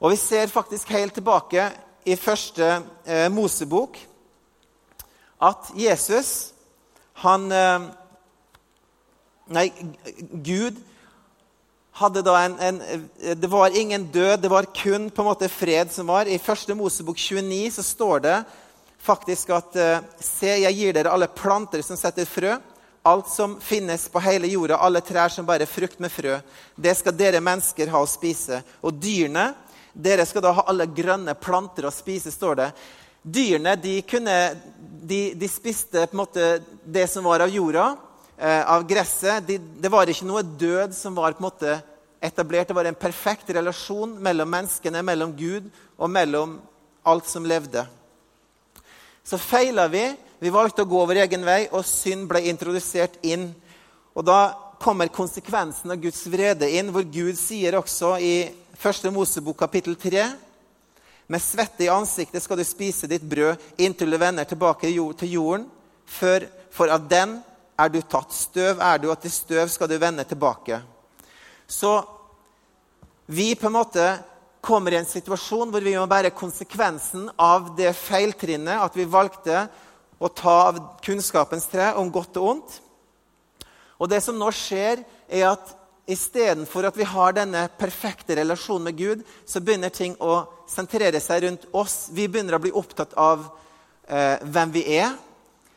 Og 0.00 0.10
Vi 0.10 0.16
ser 0.16 0.46
faktisk 0.52 0.88
helt 0.88 1.14
tilbake 1.14 1.70
i 2.04 2.16
første 2.16 2.82
eh, 3.06 3.28
Mosebok 3.32 3.98
at 5.40 5.70
Jesus 5.76 6.52
han 7.24 7.52
eh, 7.52 7.86
Nei, 9.44 9.68
Gud 10.40 10.78
hadde 12.00 12.22
da 12.24 12.38
en, 12.46 12.54
en, 12.64 12.78
Det 13.36 13.50
var 13.52 13.76
ingen 13.76 14.06
død, 14.08 14.38
det 14.40 14.50
var 14.50 14.70
kun 14.72 15.10
på 15.10 15.20
en 15.22 15.28
måte 15.28 15.50
fred 15.52 15.92
som 15.92 16.08
var. 16.08 16.24
I 16.24 16.40
første 16.40 16.74
Mosebok 16.74 17.20
29 17.20 17.74
så 17.76 17.84
står 17.84 18.24
det 18.24 18.38
faktisk 19.04 19.52
at 19.54 19.76
eh, 19.76 19.98
Se, 20.20 20.48
jeg 20.48 20.76
gir 20.78 20.96
dere 20.96 21.12
alle 21.12 21.28
planter 21.28 21.82
som 21.84 21.98
setter 22.00 22.28
frø. 22.28 22.56
Alt 23.04 23.28
som 23.28 23.58
finnes 23.60 24.06
på 24.08 24.20
hele 24.24 24.48
jorda, 24.48 24.78
alle 24.80 25.02
trær 25.04 25.28
som 25.28 25.44
bærer 25.44 25.68
frukt 25.68 25.98
med 26.00 26.12
frø. 26.12 26.38
Det 26.74 26.94
skal 26.96 27.12
dere 27.16 27.42
mennesker 27.44 27.90
ha 27.92 28.00
å 28.00 28.08
spise. 28.08 28.62
Og 28.80 28.96
dyrene, 28.96 29.50
dere 29.92 30.24
skal 30.24 30.46
da 30.46 30.54
ha 30.56 30.64
alle 30.72 30.86
grønne 30.88 31.34
planter 31.36 31.84
å 31.84 31.92
spise, 31.92 32.32
står 32.32 32.56
det. 32.62 32.70
Dyrene 33.20 33.74
de, 33.80 33.98
kunne, 34.08 34.38
de, 35.04 35.20
de 35.36 35.50
spiste 35.52 36.06
på 36.08 36.16
en 36.16 36.22
måte 36.22 36.48
det 36.84 37.04
som 37.12 37.28
var 37.28 37.44
av 37.44 37.52
jorda. 37.52 37.90
Eh, 38.36 38.70
av 38.72 38.86
gresset. 38.88 39.44
De, 39.46 39.58
det 39.58 39.92
var 39.92 40.08
ikke 40.10 40.26
noe 40.26 40.42
død 40.42 40.96
som 40.96 41.14
var 41.14 41.36
på 41.36 41.44
en 41.44 41.46
måte 41.46 41.76
etablert. 42.24 42.68
Det 42.68 42.78
var 42.80 42.88
en 42.88 42.98
perfekt 42.98 43.52
relasjon 43.54 44.16
mellom 44.16 44.50
menneskene, 44.50 45.04
mellom 45.04 45.36
Gud 45.36 45.68
og 45.96 46.10
mellom 46.10 46.56
alt 47.04 47.28
som 47.28 47.46
levde. 47.46 47.84
Så 49.24 49.38
feila 49.38 49.88
vi. 49.88 50.04
Vi 50.38 50.52
valgte 50.52 50.84
å 50.84 50.88
gå 50.88 51.04
vår 51.08 51.22
egen 51.24 51.44
vei, 51.46 51.62
og 51.72 51.86
synd 51.88 52.28
ble 52.28 52.42
introdusert 52.50 53.16
inn. 53.24 53.48
Og 54.12 54.26
da 54.28 54.52
kommer 54.82 55.08
konsekvensen 55.08 55.94
av 55.94 56.02
Guds 56.02 56.26
vrede 56.28 56.68
inn, 56.76 56.90
hvor 56.92 57.06
Gud 57.08 57.38
sier 57.40 57.78
også 57.78 58.18
i 58.20 58.34
1. 58.76 59.08
Mosebok 59.14 59.56
kapittel 59.62 59.96
3 59.96 60.26
Med 61.32 61.40
svette 61.40 61.86
i 61.86 61.88
ansiktet 61.88 62.44
skal 62.44 62.58
du 62.60 62.64
spise 62.68 63.08
ditt 63.08 63.22
brød 63.24 63.80
inntil 63.80 64.12
du 64.12 64.18
vender 64.20 64.44
tilbake 64.44 64.90
til 65.16 65.30
jorden, 65.32 65.64
for, 66.04 66.44
for 66.68 66.92
av 66.92 67.06
den 67.08 67.38
er 67.80 67.88
du 67.88 68.02
tatt. 68.02 68.34
Støv 68.36 68.82
er 68.84 69.00
du, 69.00 69.08
og 69.08 69.16
til 69.22 69.32
støv 69.32 69.72
skal 69.72 69.88
du 69.88 69.96
vende 69.96 70.26
tilbake. 70.28 70.82
Så 71.64 71.96
vi 73.32 73.54
på 73.56 73.70
en 73.70 73.78
måte 73.78 74.04
kommer 74.64 74.94
i 74.94 74.98
en 74.98 75.08
situasjon 75.08 75.72
hvor 75.72 75.84
vi 75.84 75.94
må 75.98 76.06
bære 76.08 76.32
konsekvensen 76.36 77.28
av 77.40 77.74
det 77.78 77.92
feiltrinnet 77.98 78.80
at 78.80 78.96
vi 78.96 79.04
valgte 79.04 79.66
å 80.18 80.30
ta 80.32 80.56
av 80.70 80.80
kunnskapens 81.04 81.68
tre 81.68 81.92
om 82.00 82.10
godt 82.12 82.40
og 82.40 82.50
ondt. 82.54 82.78
Og 84.00 84.08
det 84.10 84.22
som 84.24 84.38
nå 84.38 84.48
skjer, 84.54 85.04
er 85.28 85.50
at 85.52 85.74
istedenfor 86.10 86.88
at 86.88 86.96
vi 86.98 87.06
har 87.08 87.36
denne 87.36 87.66
perfekte 87.78 88.36
relasjonen 88.40 88.88
med 88.88 88.98
Gud, 88.98 89.22
så 89.46 89.60
begynner 89.60 89.92
ting 89.92 90.16
å 90.20 90.42
sentrere 90.68 91.20
seg 91.22 91.44
rundt 91.44 91.68
oss. 91.72 92.08
Vi 92.12 92.26
begynner 92.28 92.58
å 92.58 92.64
bli 92.64 92.72
opptatt 92.74 93.14
av 93.20 93.46
eh, 94.08 94.40
hvem 94.42 94.74
vi 94.74 94.84
er 94.98 95.14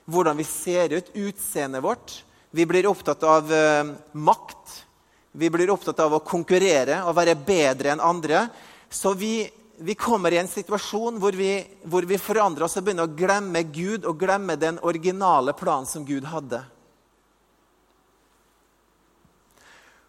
hvordan 0.07 0.37
vi 0.39 0.45
ser 0.47 0.93
ut, 0.95 1.11
utseendet 1.13 1.83
vårt. 1.83 2.23
Vi 2.55 2.65
blir 2.65 2.87
opptatt 2.87 3.23
av 3.27 3.51
eh, 3.53 3.89
makt. 4.11 4.83
Vi 5.31 5.49
blir 5.51 5.69
opptatt 5.69 5.99
av 5.99 6.15
å 6.15 6.23
konkurrere 6.23 7.01
og 7.05 7.15
være 7.17 7.35
bedre 7.35 7.91
enn 7.93 8.03
andre. 8.03 8.45
Så 8.89 9.13
vi, 9.13 9.49
vi 9.77 9.95
kommer 9.95 10.33
i 10.33 10.39
en 10.41 10.49
situasjon 10.49 11.19
hvor 11.21 11.35
vi, 11.35 11.51
hvor 11.83 12.07
vi 12.07 12.19
forandrer 12.21 12.65
oss 12.67 12.77
og 12.79 12.87
begynner 12.87 13.07
å 13.07 13.17
glemme 13.17 13.63
Gud 13.73 14.07
og 14.07 14.19
glemme 14.19 14.55
den 14.59 14.79
originale 14.85 15.55
planen 15.57 15.89
som 15.89 16.05
Gud 16.07 16.27
hadde. 16.31 16.63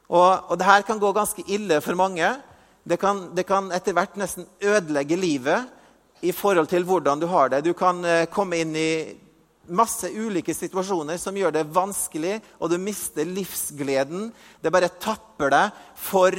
Og, 0.09 0.31
og 0.49 0.55
det 0.57 0.69
her 0.69 0.87
kan 0.89 1.01
gå 1.01 1.11
ganske 1.13 1.45
ille 1.53 1.83
for 1.85 1.99
mange. 1.99 2.31
Det 2.89 2.97
kan, 3.01 3.27
det 3.37 3.45
kan 3.49 3.69
etter 3.77 3.93
hvert 3.97 4.17
nesten 4.17 4.47
ødelegge 4.65 5.19
livet 5.21 6.25
i 6.25 6.33
forhold 6.33 6.71
til 6.71 6.87
hvordan 6.89 7.21
du 7.21 7.27
har 7.29 7.51
det. 7.53 7.67
Du 7.67 7.75
kan 7.77 8.01
eh, 8.07 8.25
komme 8.33 8.63
inn 8.63 8.73
i 8.79 8.93
masse 9.69 10.09
ulike 10.09 10.55
situasjoner 10.57 11.19
som 11.21 11.37
gjør 11.37 11.53
det 11.59 11.67
vanskelig, 11.75 12.39
og 12.57 12.73
du 12.73 12.79
mister 12.81 13.29
livsgleden. 13.29 14.31
Det 14.63 14.73
bare 14.73 14.89
tapper 15.01 15.53
deg 15.53 15.85
for 16.01 16.33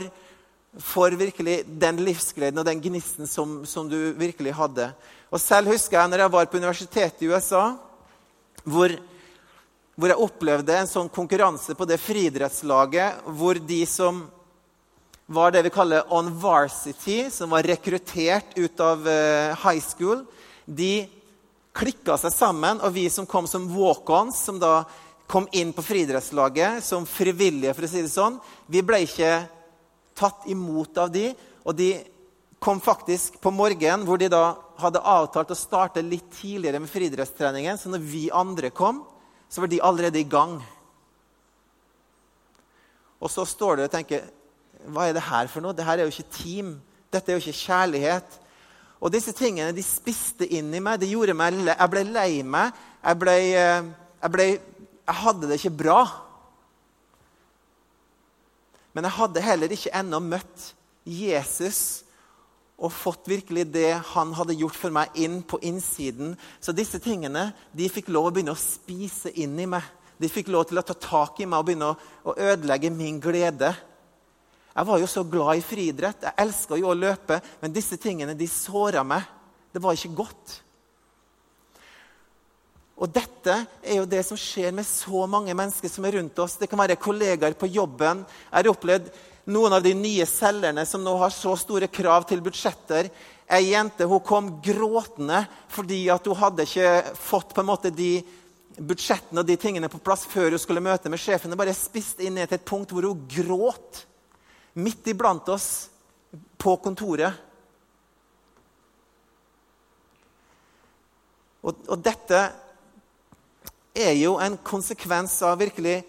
for 0.80 1.12
virkelig 1.20 1.62
den 1.68 2.00
livsgleden 2.06 2.62
og 2.62 2.68
den 2.68 2.82
gnisten 2.82 3.28
som, 3.28 3.62
som, 3.68 3.90
du 3.90 4.14
virkelig 4.18 4.56
hadde. 4.56 4.90
Og 5.30 5.42
Selv 5.42 5.72
husker 5.74 6.00
jeg 6.00 6.12
når 6.12 6.24
jeg 6.24 6.34
var 6.36 6.50
på 6.50 6.60
universitetet 6.62 7.24
i 7.24 7.30
USA, 7.30 7.64
hvor, 8.64 8.96
hvor 9.96 10.12
jeg 10.12 10.26
opplevde 10.26 10.80
en 10.80 10.90
sånn 10.90 11.12
konkurranse 11.12 11.76
på 11.76 11.88
det 11.88 12.00
friidrettslaget 12.02 13.30
hvor 13.40 13.60
de 13.60 13.84
som 13.90 14.26
var 15.30 15.54
det 15.54 15.62
vi 15.68 15.74
kaller 15.74 16.08
on 16.14 16.32
varsity, 16.42 17.28
som 17.30 17.52
var 17.54 17.68
rekruttert 17.68 18.56
ut 18.58 18.82
av 18.82 19.06
uh, 19.06 19.54
high 19.62 19.84
school, 19.84 20.24
de 20.66 21.06
klikka 21.78 22.16
seg 22.18 22.34
sammen. 22.34 22.82
Og 22.82 22.96
vi 22.96 23.06
som 23.14 23.28
kom 23.30 23.46
som 23.48 23.68
walk-ons, 23.70 24.40
som 24.48 24.58
da 24.58 24.82
kom 25.30 25.46
inn 25.54 25.70
på 25.76 25.86
friidrettslaget 25.86 26.82
som 26.82 27.06
frivillige, 27.06 27.76
for 27.78 27.86
å 27.86 27.92
si 27.92 28.02
det 28.02 28.10
sånn, 28.10 28.40
vi 28.66 28.82
ble 28.82 29.04
ikke 29.06 29.36
tatt 30.20 30.48
imot 30.52 30.98
av 31.00 31.12
de, 31.14 31.30
og 31.64 31.76
de 31.80 31.94
kom 32.60 32.82
faktisk 32.84 33.40
på 33.40 33.52
morgenen 33.56 34.04
hvor 34.08 34.20
de 34.20 34.28
da 34.32 34.58
hadde 34.80 35.04
avtalt 35.04 35.54
å 35.54 35.58
starte 35.58 36.04
litt 36.04 36.28
tidligere 36.36 36.82
med 36.84 36.92
friidrettstreningen. 36.92 37.80
Så 37.80 37.92
når 37.92 38.04
vi 38.04 38.28
andre 38.36 38.72
kom, 38.76 39.02
så 39.50 39.64
var 39.64 39.72
de 39.72 39.82
allerede 39.84 40.20
i 40.20 40.28
gang. 40.28 40.60
Og 43.20 43.32
så 43.32 43.46
står 43.48 43.80
du 43.80 43.86
og 43.86 43.94
tenker 43.94 44.28
Hva 44.88 45.10
er 45.10 45.16
det 45.16 45.26
her 45.28 45.50
for 45.52 45.64
noe? 45.64 45.76
Dette 45.76 45.92
er 45.98 46.06
jo 46.06 46.14
ikke 46.14 46.38
team. 46.38 46.78
Dette 47.12 47.32
er 47.32 47.36
jo 47.36 47.44
ikke 47.44 47.66
kjærlighet. 47.66 48.38
Og 49.00 49.12
disse 49.12 49.34
tingene 49.36 49.76
de 49.76 49.84
spiste 49.84 50.48
inn 50.48 50.72
i 50.76 50.80
meg. 50.84 51.02
Det 51.02 51.10
gjorde 51.12 51.36
meg, 51.36 51.58
Jeg 51.68 51.92
ble 51.92 52.04
lei 52.08 52.44
meg. 52.44 52.76
Jeg, 53.04 53.20
ble, 53.20 53.36
eh, 53.60 53.90
jeg, 54.22 54.32
ble, 54.32 54.48
jeg 55.08 55.20
hadde 55.24 55.50
det 55.50 55.60
ikke 55.60 55.78
bra. 55.84 56.00
Men 59.00 59.08
jeg 59.08 59.16
hadde 59.16 59.42
heller 59.46 59.72
ikke 59.72 59.92
ennå 59.96 60.18
møtt 60.20 60.64
Jesus 61.08 62.02
og 62.76 62.92
fått 62.92 63.30
virkelig 63.32 63.64
det 63.72 63.94
han 64.12 64.34
hadde 64.36 64.58
gjort 64.60 64.76
for 64.76 64.92
meg, 64.92 65.14
inn 65.16 65.38
på 65.48 65.56
innsiden. 65.64 66.34
Så 66.60 66.76
disse 66.76 67.00
tingene 67.00 67.46
de 67.72 67.88
fikk 67.88 68.10
lov 68.12 68.28
å 68.28 68.34
begynne 68.36 68.52
å 68.52 68.60
spise 68.60 69.32
inn 69.40 69.56
i 69.56 69.70
meg. 69.72 69.88
De 70.20 70.28
fikk 70.28 70.52
lov 70.52 70.66
til 70.68 70.82
å 70.82 70.84
ta 70.84 70.98
tak 71.00 71.40
i 71.40 71.48
meg 71.48 71.62
og 71.62 71.70
begynne 71.70 71.94
å, 71.94 71.96
å 72.28 72.36
ødelegge 72.52 72.92
min 72.92 73.22
glede. 73.24 73.72
Jeg 74.76 74.92
var 74.92 75.00
jo 75.00 75.08
så 75.16 75.24
glad 75.24 75.62
i 75.62 75.64
friidrett. 75.64 76.28
Jeg 76.28 76.40
elska 76.44 76.76
jo 76.84 76.92
å 76.92 77.00
løpe. 77.00 77.40
Men 77.64 77.76
disse 77.80 77.96
tingene 78.04 78.36
de 78.36 78.52
såra 78.52 79.06
meg. 79.08 79.24
Det 79.72 79.80
var 79.80 79.96
ikke 79.96 80.12
godt. 80.26 80.58
Og 83.00 83.08
dette 83.16 83.54
er 83.80 84.02
jo 84.02 84.08
det 84.10 84.22
som 84.28 84.38
skjer 84.40 84.74
med 84.76 84.88
så 84.88 85.24
mange 85.32 85.56
mennesker 85.56 85.92
som 85.92 86.06
er 86.06 86.18
rundt 86.18 86.40
oss. 86.44 86.58
Det 86.60 86.68
kan 86.68 86.82
være 86.82 87.00
kollegaer 87.00 87.56
på 87.56 87.70
jobben. 87.72 88.26
Jeg 88.28 88.58
har 88.58 88.72
opplevd 88.74 89.08
noen 89.50 89.78
av 89.78 89.86
de 89.86 89.94
nye 89.96 90.26
selgerne 90.28 90.84
som 90.86 91.04
nå 91.04 91.14
har 91.22 91.32
så 91.32 91.56
store 91.58 91.88
krav 91.88 92.28
til 92.28 92.44
budsjetter. 92.44 93.08
Ei 93.50 93.72
jente 93.72 94.06
hun 94.06 94.22
kom 94.26 94.52
gråtende 94.62 95.46
fordi 95.72 96.04
at 96.12 96.28
hun 96.28 96.38
hadde 96.44 96.68
ikke 96.68 97.16
fått 97.18 97.56
på 97.56 97.64
en 97.64 97.72
måte 97.72 97.94
de 97.96 98.20
budsjettene 98.80 99.42
og 99.42 99.48
de 99.48 99.58
tingene 99.60 99.90
på 99.92 100.04
plass 100.04 100.28
før 100.30 100.54
hun 100.54 100.62
skulle 100.62 100.84
møte 100.84 101.10
med 101.12 101.24
sjefen. 101.24 101.52
Det 101.52 101.60
bare 101.60 101.76
spiste 101.78 102.28
inn 102.28 102.36
ned 102.36 102.52
til 102.52 102.60
et 102.60 102.68
punkt 102.68 102.92
hvor 102.92 103.08
hun 103.08 103.26
gråt 103.32 104.04
midt 104.76 105.08
iblant 105.08 105.48
oss 105.56 105.88
på 106.60 106.76
kontoret. 106.84 107.46
Og, 111.64 111.80
og 111.88 112.02
dette 112.04 112.50
er 113.96 114.14
jo 114.20 114.38
en 114.42 114.58
konsekvens 114.64 115.38
av 115.46 115.60
virkelig 115.60 116.02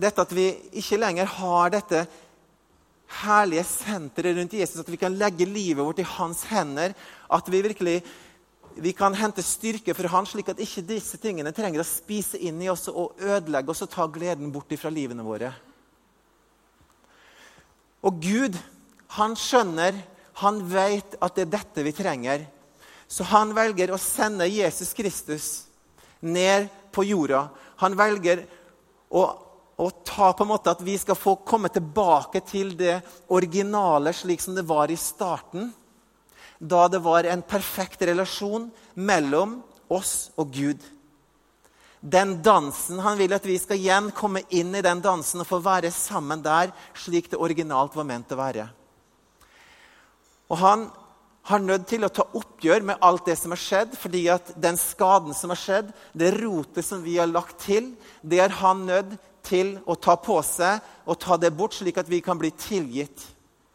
dette 0.00 0.22
at 0.22 0.32
vi 0.34 0.48
ikke 0.80 0.98
lenger 0.98 1.28
har 1.36 1.72
dette 1.74 2.04
herlige 3.22 3.64
senteret 3.68 4.36
rundt 4.38 4.56
Jesus, 4.58 4.80
at 4.80 4.90
vi 4.90 4.98
kan 4.98 5.14
legge 5.14 5.46
livet 5.46 5.84
vårt 5.84 6.00
i 6.02 6.08
hans 6.16 6.42
hender. 6.50 6.94
At 7.30 7.48
vi 7.50 7.62
virkelig 7.62 8.00
vi 8.74 8.90
kan 8.92 9.14
hente 9.14 9.42
styrke 9.42 9.94
fra 9.94 10.10
han, 10.16 10.26
slik 10.26 10.48
at 10.50 10.62
ikke 10.62 10.82
disse 10.88 11.18
tingene 11.22 11.52
trenger 11.54 11.82
å 11.82 11.86
spise 11.86 12.40
inn 12.42 12.58
i 12.62 12.70
oss 12.72 12.88
og 12.90 13.20
ødelegge 13.22 13.70
oss 13.70 13.84
og 13.86 13.92
ta 13.92 14.08
gleden 14.10 14.50
bort 14.54 14.74
fra 14.80 14.90
livene 14.90 15.22
våre. 15.22 15.52
Og 18.04 18.18
Gud, 18.20 18.58
han 19.14 19.36
skjønner, 19.38 19.94
han 20.42 20.58
vet 20.66 21.14
at 21.22 21.36
det 21.36 21.46
er 21.46 21.52
dette 21.54 21.84
vi 21.86 21.94
trenger. 21.94 22.48
Så 23.06 23.24
han 23.30 23.54
velger 23.54 23.92
å 23.94 24.00
sende 24.00 24.48
Jesus 24.50 24.90
Kristus 24.96 25.46
ned 26.24 26.66
på 26.94 27.04
jorda. 27.04 27.48
Han 27.82 27.96
velger 27.98 28.44
å, 29.10 29.24
å, 29.76 29.90
ta 30.06 30.32
på 30.32 30.44
en 30.44 30.52
måte 30.52 30.72
at 30.72 30.82
vi 30.86 30.96
skal 30.98 31.18
få 31.18 31.36
komme 31.46 31.70
tilbake 31.74 32.44
til 32.46 32.74
det 32.78 33.00
originale 33.34 34.14
slik 34.14 34.42
som 34.42 34.56
det 34.56 34.66
var 34.68 34.92
i 34.92 34.98
starten. 34.98 35.72
Da 36.58 36.86
det 36.88 37.02
var 37.04 37.26
en 37.28 37.42
perfekt 37.42 38.06
relasjon 38.06 38.70
mellom 38.94 39.58
oss 39.92 40.30
og 40.38 40.54
Gud. 40.54 40.80
Den 42.04 42.42
dansen, 42.44 42.98
Han 43.00 43.16
vil 43.18 43.32
at 43.32 43.46
vi 43.46 43.56
skal 43.58 43.80
igjen 43.80 44.10
komme 44.12 44.42
inn 44.52 44.74
i 44.76 44.84
den 44.84 45.00
dansen 45.00 45.40
og 45.40 45.48
få 45.48 45.58
være 45.64 45.90
sammen 45.90 46.42
der 46.44 46.72
slik 46.92 47.30
det 47.32 47.40
originalt 47.40 47.96
var 47.96 48.04
ment 48.04 48.32
å 48.32 48.40
være. 48.40 48.68
Og 50.52 50.58
Han 50.60 50.90
har 51.44 51.60
nødt 51.60 51.84
til 51.90 52.06
å 52.06 52.12
ta 52.12 52.24
oppgjør 52.38 52.86
med 52.88 53.02
alt 53.04 53.26
det 53.28 53.36
som 53.36 53.52
har 53.52 53.60
skjedd, 53.60 53.96
fordi 54.00 54.22
at 54.32 54.54
den 54.60 54.78
skaden 54.80 55.36
som 55.36 55.52
har 55.52 55.60
skjedd, 55.60 55.90
det 56.16 56.32
rotet 56.38 56.86
som 56.86 57.02
vi 57.04 57.18
har 57.18 57.28
lagt 57.28 57.58
til, 57.66 57.90
det 58.24 58.40
er 58.40 58.54
han 58.62 58.86
nødt 58.88 59.18
til 59.44 59.74
å 59.84 59.96
ta 60.00 60.16
på 60.16 60.38
seg 60.46 60.80
og 61.04 61.18
ta 61.20 61.36
det 61.36 61.52
bort, 61.52 61.76
slik 61.76 62.00
at 62.00 62.08
vi 62.08 62.22
kan 62.24 62.40
bli 62.40 62.48
tilgitt. 62.56 63.26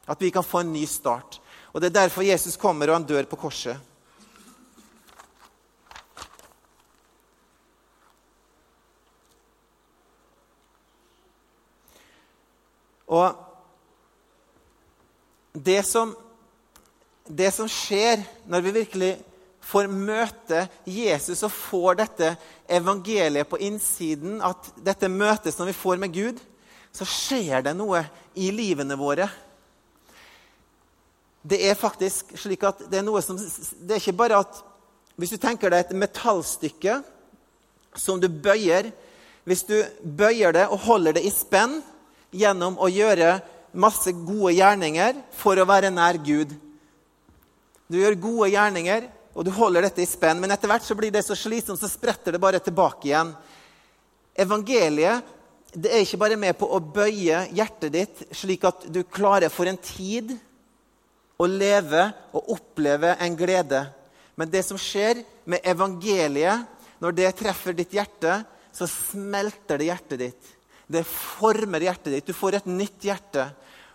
At 0.09 0.21
vi 0.21 0.31
kan 0.33 0.45
få 0.45 0.63
en 0.63 0.73
ny 0.73 0.87
start. 0.89 1.37
Og 1.69 1.81
Det 1.81 1.91
er 1.91 1.99
derfor 2.01 2.25
Jesus 2.25 2.57
kommer 2.57 2.89
og 2.89 2.97
han 2.97 3.05
dør 3.05 3.29
på 3.29 3.37
korset. 3.37 3.77
Og 13.09 13.33
det 15.53 15.81
som 15.85 16.13
det 17.29 17.51
som 17.53 17.69
skjer 17.69 18.23
når 18.49 18.63
vi 18.65 18.75
virkelig 18.79 19.11
får 19.69 19.89
møte 19.91 20.63
Jesus 20.89 21.43
og 21.45 21.53
får 21.53 21.99
dette 21.99 22.29
evangeliet 22.69 23.49
på 23.49 23.59
innsiden, 23.61 24.39
at 24.41 24.71
dette 24.81 25.11
møtes 25.11 25.59
når 25.59 25.69
vi 25.69 25.77
får 25.77 26.01
med 26.01 26.15
Gud, 26.15 26.39
så 26.95 27.05
skjer 27.05 27.61
det 27.67 27.75
noe 27.77 28.01
i 28.39 28.49
livene 28.55 28.97
våre. 28.97 29.29
Det 31.45 31.59
er 31.69 31.77
faktisk 31.77 32.33
slik 32.39 32.65
at 32.67 32.81
det 32.89 32.99
er 32.99 33.05
noe 33.07 33.21
som 33.23 33.37
Det 33.39 33.93
er 33.95 34.01
ikke 34.01 34.17
bare 34.19 34.41
at 34.43 34.57
Hvis 35.15 35.31
du 35.31 35.37
tenker 35.39 35.71
deg 35.71 35.85
et 35.85 35.95
metallstykke 35.95 36.97
som 37.95 38.19
du 38.19 38.27
bøyer 38.27 38.89
Hvis 39.47 39.63
du 39.63 39.77
bøyer 40.03 40.51
det 40.51 40.65
og 40.67 40.83
holder 40.83 41.15
det 41.15 41.23
i 41.23 41.31
spenn 41.31 41.77
gjennom 42.35 42.75
å 42.75 42.89
gjøre 42.91 43.37
masse 43.71 44.11
gode 44.11 44.51
gjerninger 44.57 45.15
for 45.39 45.57
å 45.57 45.65
være 45.69 45.89
nær 45.93 46.19
Gud, 46.21 46.51
du 47.89 47.97
gjør 47.97 48.19
gode 48.21 48.51
gjerninger, 48.53 49.07
og 49.33 49.45
du 49.45 49.51
holder 49.55 49.87
dette 49.87 50.03
i 50.03 50.09
spenn. 50.09 50.39
Men 50.41 50.53
etter 50.53 50.69
hvert 50.69 50.85
så 50.85 50.97
blir 50.97 51.13
det 51.13 51.23
så 51.25 51.37
slitsomt, 51.37 51.81
så 51.81 51.89
spretter 51.89 52.35
det 52.35 52.41
bare 52.41 52.61
tilbake 52.61 53.09
igjen. 53.09 53.33
Evangeliet 54.39 55.35
det 55.69 55.91
er 55.93 56.01
ikke 56.01 56.17
bare 56.17 56.37
med 56.39 56.55
på 56.57 56.65
å 56.65 56.79
bøye 56.81 57.43
hjertet 57.53 57.91
ditt 57.93 58.21
slik 58.33 58.63
at 58.65 58.87
du 58.89 59.03
klarer 59.05 59.51
for 59.53 59.69
en 59.69 59.77
tid 59.77 60.31
å 61.37 61.45
leve 61.45 62.07
og 62.33 62.55
oppleve 62.55 63.13
en 63.21 63.35
glede. 63.37 63.83
Men 64.33 64.49
det 64.49 64.63
som 64.65 64.79
skjer 64.81 65.21
med 65.45 65.61
evangeliet, 65.67 66.65
når 66.99 67.15
det 67.15 67.29
treffer 67.37 67.77
ditt 67.77 67.93
hjerte, 67.93 68.41
så 68.73 68.89
smelter 68.89 69.79
det 69.79 69.91
hjertet 69.91 70.23
ditt. 70.23 70.53
Det 70.89 71.05
former 71.05 71.85
hjertet 71.85 72.15
ditt. 72.15 72.27
Du 72.27 72.33
får 72.33 72.59
et 72.59 72.69
nytt 72.69 73.05
hjerte. 73.05 73.45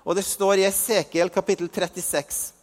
Og 0.07 0.15
det 0.15 0.25
står 0.27 0.63
i 0.63 0.69
Esekiel 0.69 1.33
kapittel 1.35 1.69
36 1.73 2.54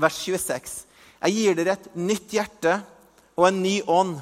vers 0.00 0.18
26. 0.22 0.76
Jeg 1.22 1.36
gir 1.36 1.58
dere 1.58 1.76
et 1.76 1.88
nytt 1.96 2.32
hjerte 2.36 2.78
og 3.36 3.48
en 3.48 3.62
ny 3.62 3.78
ånd 3.86 4.16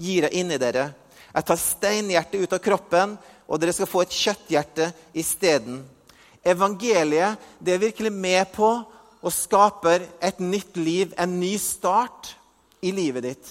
gir 0.00 0.26
jeg 0.26 0.40
inni 0.40 0.58
dere. 0.60 0.90
Jeg 1.30 1.46
tar 1.46 1.60
steinhjertet 1.60 2.42
ut 2.42 2.56
av 2.56 2.62
kroppen, 2.64 3.14
og 3.50 3.60
dere 3.60 3.74
skal 3.74 3.88
få 3.90 4.04
et 4.04 4.14
kjøtthjerte 4.14 4.90
isteden. 5.18 5.82
Evangeliet 6.46 7.40
det 7.60 7.74
er 7.74 7.82
virkelig 7.82 8.12
med 8.14 8.52
på 8.54 8.70
og 9.20 9.34
skaper 9.34 10.06
et 10.24 10.38
nytt 10.40 10.78
liv, 10.80 11.12
en 11.20 11.34
ny 11.40 11.52
start 11.60 12.34
i 12.80 12.92
livet 12.96 13.26
ditt. 13.26 13.50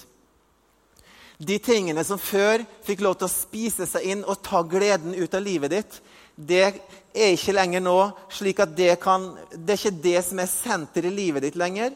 De 1.40 1.56
tingene 1.62 2.02
som 2.04 2.20
før 2.20 2.64
fikk 2.84 3.04
lov 3.04 3.20
til 3.20 3.28
å 3.28 3.32
spise 3.32 3.86
seg 3.88 4.08
inn 4.12 4.24
og 4.26 4.42
ta 4.44 4.64
gleden 4.66 5.14
ut 5.14 5.36
av 5.36 5.44
livet 5.44 5.72
ditt, 5.72 6.00
det 6.34 6.74
er 7.14 7.34
ikke 7.34 7.54
lenger 7.56 7.82
nå 7.82 7.96
slik 8.30 8.60
at 8.62 8.72
det 8.76 8.94
kan 9.02 9.32
Det 9.50 9.74
er 9.74 9.80
ikke 9.80 10.02
det 10.04 10.20
som 10.24 10.38
er 10.38 10.50
senter 10.50 11.06
i 11.06 11.12
livet 11.14 11.42
ditt 11.42 11.58
lenger, 11.58 11.94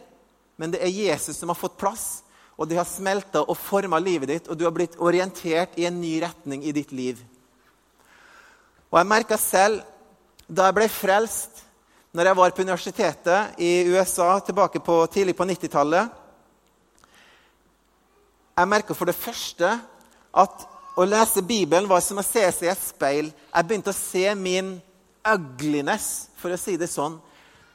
men 0.57 0.71
det 0.71 0.83
er 0.83 0.91
Jesus 0.91 1.39
som 1.39 1.51
har 1.51 1.59
fått 1.59 1.79
plass, 1.79 2.23
og 2.57 2.69
det 2.71 2.79
har 2.79 2.87
smelta 2.87 3.43
og 3.43 3.59
forma 3.59 3.99
livet 3.99 4.31
ditt, 4.31 4.49
og 4.49 4.59
du 4.59 4.65
har 4.67 4.75
blitt 4.75 4.99
orientert 5.03 5.75
i 5.79 5.87
en 5.89 6.01
ny 6.01 6.17
retning 6.23 6.63
i 6.65 6.75
ditt 6.75 6.93
liv. 6.95 7.19
Og 8.91 9.01
jeg 9.01 9.11
merka 9.11 9.39
selv, 9.41 9.83
da 10.47 10.69
jeg 10.69 10.77
ble 10.77 10.87
frelst 10.93 11.65
når 12.15 12.29
jeg 12.29 12.39
var 12.39 12.53
på 12.55 12.63
universitetet 12.63 13.57
i 13.59 13.71
USA 13.91 14.37
tilbake 14.39 14.79
på, 14.79 15.01
tidlig 15.11 15.35
på 15.35 15.47
90-tallet 15.49 16.21
Jeg 18.55 18.71
merka 18.71 18.95
for 18.95 19.11
det 19.11 19.17
første 19.19 19.73
at 20.31 20.67
å 20.95 21.07
lese 21.09 21.43
Bibelen 21.43 21.89
var 21.91 22.05
som 22.07 22.21
å 22.23 22.23
se 22.23 22.45
seg 22.55 22.69
i 22.69 22.71
et 22.71 22.83
speil. 22.85 23.33
Jeg 23.35 23.67
begynte 23.67 23.91
å 23.91 23.99
se 23.99 24.29
min 24.39 24.77
ugliness, 25.25 26.29
for 26.37 26.53
å 26.53 26.61
si 26.61 26.77
det 26.81 26.91
sånn. 26.93 27.17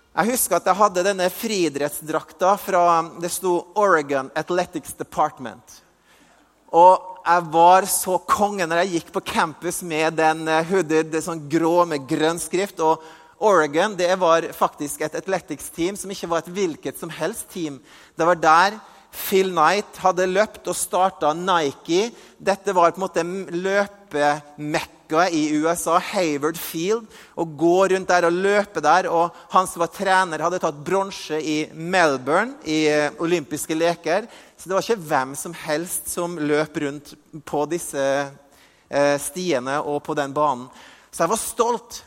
Jeg 0.10 0.34
husker 0.34 0.58
at 0.58 0.68
jeg 0.68 0.80
hadde 0.80 1.06
denne 1.06 1.28
friidrettsdrakta 1.32 2.56
fra 2.60 2.84
det 3.22 3.30
sto 3.34 3.60
Oregon 3.80 4.32
Athletics 4.38 4.96
Department. 4.98 5.80
Og 6.76 7.24
jeg 7.26 7.46
var 7.54 7.88
så 7.90 8.18
konge 8.30 8.66
når 8.68 8.84
jeg 8.84 8.94
gikk 8.98 9.14
på 9.16 9.24
campus 9.32 9.82
med 9.86 10.18
den 10.18 10.48
eh, 10.50 10.66
hooded, 10.70 11.16
sånn 11.24 11.46
grå 11.50 11.86
med 11.90 12.06
grønn 12.10 12.42
skrift. 12.42 12.82
Og 12.82 13.02
Oregon 13.40 13.96
det 13.98 14.12
var 14.20 14.50
faktisk 14.54 15.06
et 15.06 15.18
athletics-team 15.22 15.98
som 15.98 16.12
ikke 16.14 16.30
var 16.30 16.44
et 16.44 16.54
hvilket 16.54 17.00
som 17.00 17.14
helst 17.14 17.50
team. 17.54 17.80
Det 18.18 18.28
var 18.28 18.42
der 18.42 18.80
Phil 19.14 19.54
Knight 19.54 20.02
hadde 20.04 20.30
løpt 20.30 20.68
og 20.70 20.78
starta 20.78 21.34
Nike. 21.38 22.10
Dette 22.38 22.76
var 22.78 22.94
på 22.94 23.02
en 23.02 23.08
måte 23.08 23.26
løpemekka 23.56 24.99
i 25.32 25.56
USA, 25.58 25.98
Hayward 25.98 26.58
Field. 26.58 27.08
og 27.36 27.58
gå 27.58 27.88
rundt 27.88 28.08
der 28.08 28.26
og 28.26 28.32
løpe 28.32 28.82
der. 28.82 29.10
Og 29.10 29.32
han 29.50 29.68
som 29.68 29.80
var 29.80 29.88
trener, 29.88 30.40
hadde 30.40 30.60
tatt 30.60 30.84
bronse 30.86 31.40
i 31.42 31.70
Melbourne 31.74 32.54
i 32.66 32.86
eh, 32.88 33.12
olympiske 33.20 33.76
leker. 33.76 34.28
Så 34.58 34.70
det 34.70 34.76
var 34.76 34.84
ikke 34.84 35.08
hvem 35.10 35.36
som 35.36 35.54
helst 35.54 36.10
som 36.10 36.38
løp 36.38 36.78
rundt 36.78 37.14
på 37.46 37.66
disse 37.66 38.06
eh, 38.90 39.18
stiene 39.18 39.80
og 39.82 40.04
på 40.04 40.14
den 40.14 40.34
banen. 40.34 40.70
Så 41.12 41.24
jeg 41.24 41.34
var 41.34 41.42
stolt 41.42 42.04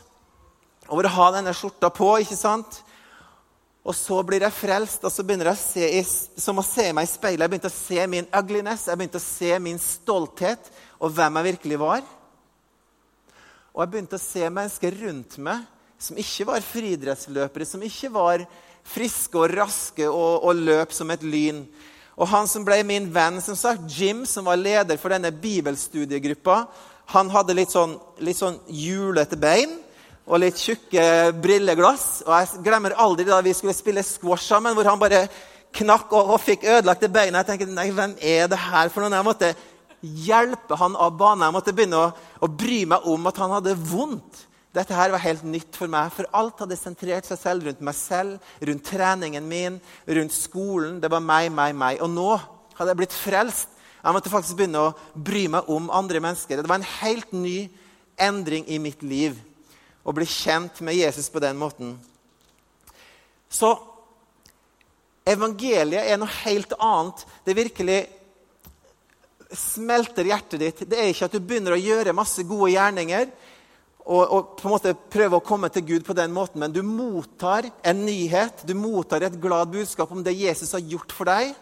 over 0.87 1.07
å 1.07 1.15
ha 1.17 1.29
denne 1.35 1.53
skjorta 1.53 1.89
på. 1.89 2.17
ikke 2.21 2.37
sant? 2.37 2.83
Og 3.83 3.95
så 3.95 4.21
blir 4.23 4.45
jeg 4.45 4.55
frelst, 4.55 5.03
og 5.03 5.11
så 5.11 5.25
begynner 5.27 5.49
jeg 5.51 5.59
å 5.59 5.61
se 5.61 6.39
som 6.39 6.59
å 6.59 6.63
se 6.63 6.85
meg 6.95 7.03
i 7.03 7.11
speilet. 7.11 7.43
Jeg 7.43 7.51
begynte 7.51 7.71
å 7.71 7.75
se 7.75 8.05
min 8.07 8.27
ugliness, 8.31 8.87
jeg 8.87 8.99
begynte 8.99 9.19
å 9.19 9.25
se 9.25 9.57
min 9.59 9.79
stolthet 9.81 10.69
og 11.03 11.11
hvem 11.11 11.39
jeg 11.39 11.49
virkelig 11.49 11.79
var. 11.81 12.05
Og 13.73 13.81
jeg 13.81 13.89
begynte 13.89 14.19
å 14.19 14.21
se 14.21 14.49
mennesker 14.53 14.99
rundt 15.01 15.39
meg 15.41 15.63
som 16.03 16.17
ikke 16.19 16.45
var 16.45 16.65
friidrettsløpere, 16.65 17.65
som 17.65 17.81
ikke 17.81 18.11
var 18.13 18.43
friske 18.85 19.39
og 19.39 19.53
raske 19.55 20.05
og, 20.05 20.43
og 20.45 20.59
løp 20.67 20.93
som 20.93 21.09
et 21.13 21.23
lyn. 21.25 21.63
Og 22.13 22.29
han 22.29 22.49
som 22.49 22.65
ble 22.67 22.81
min 22.85 23.07
venn, 23.13 23.39
som 23.41 23.57
sagt, 23.57 23.87
Jim, 23.89 24.21
som 24.29 24.45
var 24.45 24.59
leder 24.61 24.99
for 25.01 25.13
denne 25.15 25.31
bibelstudiegruppa, 25.33 26.59
han 27.15 27.31
hadde 27.33 27.55
litt 27.57 27.73
sånn, 27.73 27.95
litt 28.21 28.37
sånn 28.37 28.59
julete 28.69 29.39
bein 29.39 29.73
og 30.23 30.39
litt 30.43 30.61
tjukke 30.61 31.33
brilleglass. 31.41 32.21
Og 32.27 32.35
jeg 32.35 32.63
glemmer 32.67 32.93
aldri 33.01 33.25
da 33.27 33.41
vi 33.43 33.55
skulle 33.57 33.75
spille 33.75 34.05
squash 34.05 34.45
sammen, 34.53 34.77
hvor 34.77 34.87
han 34.91 35.01
bare 35.01 35.25
knakk 35.73 36.13
og, 36.13 36.35
og 36.35 36.43
fikk 36.45 36.67
ødelagte 36.69 37.09
beina. 37.09 37.41
Jeg 37.41 37.49
tenkte, 37.49 37.73
nei, 37.73 37.89
hvem 37.95 38.13
er 38.21 38.45
det 38.51 38.61
her 38.69 38.93
for 38.93 39.01
noen? 39.01 39.17
Jeg 39.17 39.27
måtte 39.31 39.55
hjelpe 40.03 40.75
han 40.79 40.97
av 40.99 41.15
banen. 41.17 41.45
Jeg 41.47 41.55
måtte 41.55 41.73
begynne 41.75 41.99
å, 41.99 42.09
å, 42.43 42.49
bry 42.51 42.83
meg 42.89 43.05
om 43.09 43.29
at 43.29 43.39
han 43.39 43.53
hadde 43.55 43.77
vondt. 43.79 44.43
Dette 44.73 44.95
her 44.97 45.13
var 45.13 45.21
helt 45.21 45.43
nytt 45.45 45.77
for 45.77 45.91
meg, 45.91 46.09
for 46.15 46.27
alt 46.33 46.63
hadde 46.63 46.77
sentrert 46.79 47.27
seg 47.29 47.39
selv 47.39 47.67
rundt 47.67 47.83
meg 47.85 47.95
selv, 47.95 48.53
rundt 48.65 48.87
treningen 48.89 49.45
min, 49.47 49.77
rundt 50.09 50.33
skolen. 50.33 50.97
Det 50.99 51.11
var 51.13 51.21
meg, 51.23 51.51
meg, 51.53 51.75
meg. 51.77 52.01
Og 52.01 52.09
nå 52.09 52.31
hadde 52.79 52.89
jeg 52.89 53.01
blitt 53.03 53.15
frelst. 53.15 53.69
Jeg 54.03 54.17
måtte 54.17 54.33
faktisk 54.33 54.57
begynne 54.59 54.81
å 54.89 54.95
bry 55.15 55.45
meg 55.51 55.69
om 55.71 55.91
andre 55.93 56.19
mennesker. 56.25 56.59
Det 56.59 56.71
var 56.71 56.81
en 56.81 56.93
helt 56.99 57.31
ny 57.37 57.69
endring 58.19 58.65
i 58.67 58.81
mitt 58.81 59.05
liv 59.05 59.37
å 60.03 60.11
bli 60.11 60.25
kjent 60.27 60.81
med 60.83 60.97
Jesus 60.97 61.29
på 61.31 61.39
den 61.39 61.55
måten. 61.59 61.95
Så 63.47 63.71
evangeliet 65.23 66.09
er 66.09 66.19
noe 66.19 66.41
helt 66.43 66.73
annet. 66.81 67.23
Det 67.45 67.55
virkelig 67.55 68.01
smelter 69.57 70.27
hjertet 70.27 70.61
ditt. 70.61 70.85
Det 70.89 70.99
er 70.99 71.11
ikke 71.11 71.27
at 71.29 71.35
du 71.35 71.41
begynner 71.43 71.75
å 71.75 71.81
gjøre 71.81 72.15
masse 72.15 72.45
gode 72.47 72.71
gjerninger 72.73 73.27
og, 74.03 74.23
og 74.23 74.55
på 74.59 74.67
en 74.67 74.73
måte 74.73 74.95
prøve 75.13 75.39
å 75.39 75.45
komme 75.45 75.69
til 75.71 75.85
Gud 75.87 76.07
på 76.07 76.15
den 76.17 76.33
måten, 76.35 76.59
men 76.59 76.73
du 76.75 76.81
mottar 76.83 77.69
en 77.87 78.01
nyhet, 78.03 78.65
du 78.67 78.73
mottar 78.75 79.23
et 79.23 79.37
glad 79.39 79.71
budskap 79.71 80.11
om 80.11 80.23
det 80.25 80.35
Jesus 80.35 80.73
har 80.75 80.83
gjort 80.83 81.15
for 81.15 81.29
deg. 81.29 81.53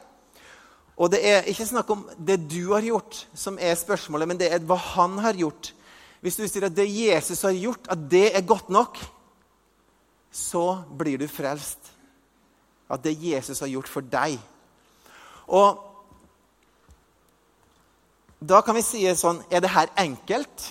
Og 0.98 1.12
det 1.14 1.22
er 1.26 1.48
ikke 1.50 1.68
snakk 1.70 1.92
om 1.94 2.02
det 2.18 2.40
du 2.50 2.74
har 2.74 2.86
gjort, 2.86 3.24
som 3.38 3.60
er 3.62 3.78
spørsmålet, 3.78 4.30
men 4.30 4.42
det 4.42 4.50
er 4.54 4.66
hva 4.66 4.78
han 4.96 5.20
har 5.22 5.38
gjort. 5.38 5.72
Hvis 6.22 6.38
du 6.38 6.44
sier 6.46 6.66
at 6.68 6.78
det 6.78 6.90
Jesus 6.90 7.42
har 7.46 7.54
gjort, 7.58 7.88
at 7.94 8.10
det 8.10 8.28
er 8.34 8.46
godt 8.46 8.74
nok, 8.74 8.98
så 10.32 10.82
blir 10.98 11.22
du 11.22 11.28
frelst. 11.30 11.94
At 12.92 13.04
det 13.06 13.16
Jesus 13.22 13.62
har 13.62 13.70
gjort 13.72 13.90
for 13.90 14.06
deg. 14.06 14.38
Og 15.50 15.91
da 18.42 18.62
kan 18.66 18.74
vi 18.74 18.82
si 18.82 19.04
sånn 19.14 19.44
Er 19.54 19.62
det 19.62 19.70
her 19.70 19.92
enkelt? 20.02 20.68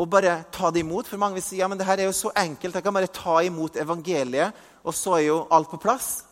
Å 0.00 0.06
bare 0.08 0.44
ta 0.54 0.70
det 0.70 0.84
imot? 0.84 1.08
For 1.10 1.20
mange 1.20 1.36
vil 1.36 1.44
si 1.44 1.58
ja, 1.58 1.68
men 1.68 1.76
det 1.76 1.84
her 1.88 2.00
er 2.00 2.08
jo 2.08 2.16
så 2.16 2.30
enkelt. 2.38 2.78
Jeg 2.78 2.84
kan 2.86 2.94
bare 2.94 3.10
ta 3.12 3.40
imot 3.44 3.74
evangeliet, 3.76 4.56
og 4.80 4.94
så 4.96 5.18
er 5.18 5.26
jo 5.26 5.42
alt 5.52 5.68
på 5.68 5.80
plass. 5.82 6.22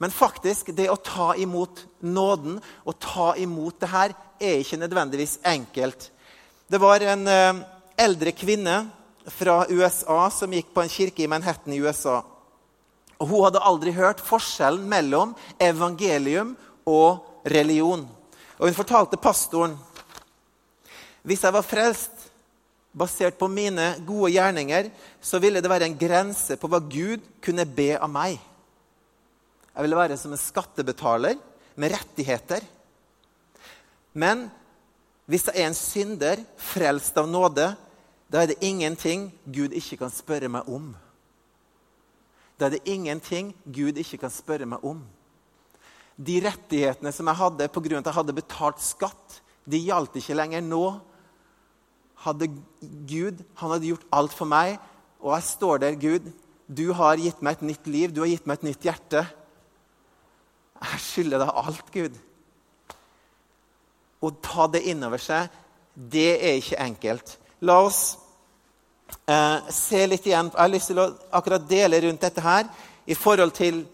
Men 0.00 0.14
faktisk, 0.14 0.70
det 0.72 0.86
å 0.88 0.96
ta 0.96 1.34
imot 1.36 1.82
nåden 2.00 2.56
og 2.86 2.96
ta 3.02 3.34
imot 3.36 3.76
det 3.82 3.90
her 3.92 4.14
er 4.40 4.62
ikke 4.62 4.78
nødvendigvis 4.80 5.40
enkelt. 5.44 6.08
Det 6.70 6.80
var 6.80 7.04
en 7.04 7.26
eh, 7.28 7.60
eldre 8.00 8.32
kvinne 8.32 8.78
fra 9.28 9.64
USA 9.68 10.22
som 10.32 10.54
gikk 10.54 10.70
på 10.72 10.84
en 10.84 10.92
kirke 10.92 11.26
i 11.26 11.28
Manhattan 11.28 11.74
i 11.74 11.82
USA. 11.82 12.22
Og 13.18 13.28
Hun 13.28 13.44
hadde 13.48 13.64
aldri 13.66 13.92
hørt 13.92 14.22
forskjellen 14.24 14.86
mellom 14.88 15.34
evangelium 15.60 16.54
og 16.88 17.26
religion. 17.44 18.06
Og 18.58 18.68
Hun 18.68 18.76
fortalte 18.76 19.20
pastoren 19.20 19.78
hvis 21.28 21.42
jeg 21.44 21.52
var 21.52 21.66
frelst 21.66 22.28
basert 22.96 23.36
på 23.38 23.48
mine 23.52 23.90
gode 24.06 24.30
gjerninger, 24.32 24.88
så 25.20 25.40
ville 25.42 25.60
det 25.60 25.70
være 25.70 25.88
en 25.90 25.98
grense 25.98 26.56
på 26.56 26.70
hva 26.70 26.80
Gud 26.80 27.24
kunne 27.44 27.66
be 27.68 27.90
av 27.98 28.08
meg. 28.08 28.38
Jeg 29.74 29.84
ville 29.84 29.98
være 29.98 30.16
som 30.18 30.32
en 30.32 30.40
skattebetaler 30.40 31.36
med 31.78 31.92
rettigheter. 31.92 32.64
Men 34.16 34.46
hvis 35.28 35.44
jeg 35.50 35.60
er 35.60 35.68
en 35.68 35.76
synder, 35.76 36.40
frelst 36.56 37.18
av 37.20 37.28
nåde, 37.28 37.68
da 38.32 38.42
er 38.42 38.50
det 38.50 38.62
ingenting 38.64 39.28
Gud 39.44 39.76
ikke 39.76 40.00
kan 40.00 40.12
spørre 40.12 40.48
meg 40.52 40.66
om. 40.68 40.90
Da 42.58 42.66
er 42.66 42.78
det 42.78 42.88
ingenting 42.88 43.52
Gud 43.64 44.00
ikke 44.00 44.22
kan 44.24 44.32
spørre 44.32 44.66
meg 44.66 44.82
om. 44.82 45.04
De 46.18 46.40
rettighetene 46.42 47.12
som 47.14 47.30
jeg 47.30 47.40
hadde 47.40 47.68
pga. 47.70 47.98
at 47.98 48.10
jeg 48.10 48.18
hadde 48.18 48.34
betalt 48.34 48.82
skatt, 48.82 49.40
de 49.64 49.78
gjaldt 49.78 50.16
ikke 50.18 50.34
lenger 50.34 50.62
nå. 50.66 51.00
Hadde 52.24 52.50
Gud 53.06 53.44
han 53.54 53.70
hadde 53.70 53.86
gjort 53.92 54.06
alt 54.12 54.34
for 54.34 54.46
meg, 54.46 54.78
og 55.20 55.34
jeg 55.34 55.42
står 55.42 55.78
der, 55.78 55.94
Gud, 55.94 56.32
du 56.68 56.92
har 56.92 57.16
gitt 57.16 57.42
meg 57.42 57.58
et 57.58 57.62
nytt 57.62 57.86
liv, 57.86 58.12
du 58.12 58.20
har 58.20 58.28
gitt 58.28 58.46
meg 58.46 58.58
et 58.58 58.70
nytt 58.70 58.84
hjerte. 58.84 59.26
Jeg 60.78 61.00
skylder 61.00 61.42
deg 61.42 61.54
alt, 61.54 61.92
Gud 61.94 62.18
å 64.20 64.30
ta 64.42 64.66
det 64.70 64.84
innover 64.90 65.22
seg, 65.22 65.50
det 65.94 66.30
er 66.36 66.58
ikke 66.58 66.80
enkelt. 66.82 67.34
La 67.66 67.78
oss 67.84 68.02
eh, 69.26 69.70
se 69.74 70.04
litt 70.06 70.26
igjen. 70.26 70.50
Jeg 70.52 70.60
har 70.60 70.72
lyst 70.72 70.92
til 70.92 71.02
å 71.02 71.10
akkurat 71.38 71.66
dele 71.70 72.00
rundt 72.04 72.24
dette 72.26 72.42
her 72.42 72.68
i 73.08 73.16
forhold 73.18 73.54
til 73.58 73.84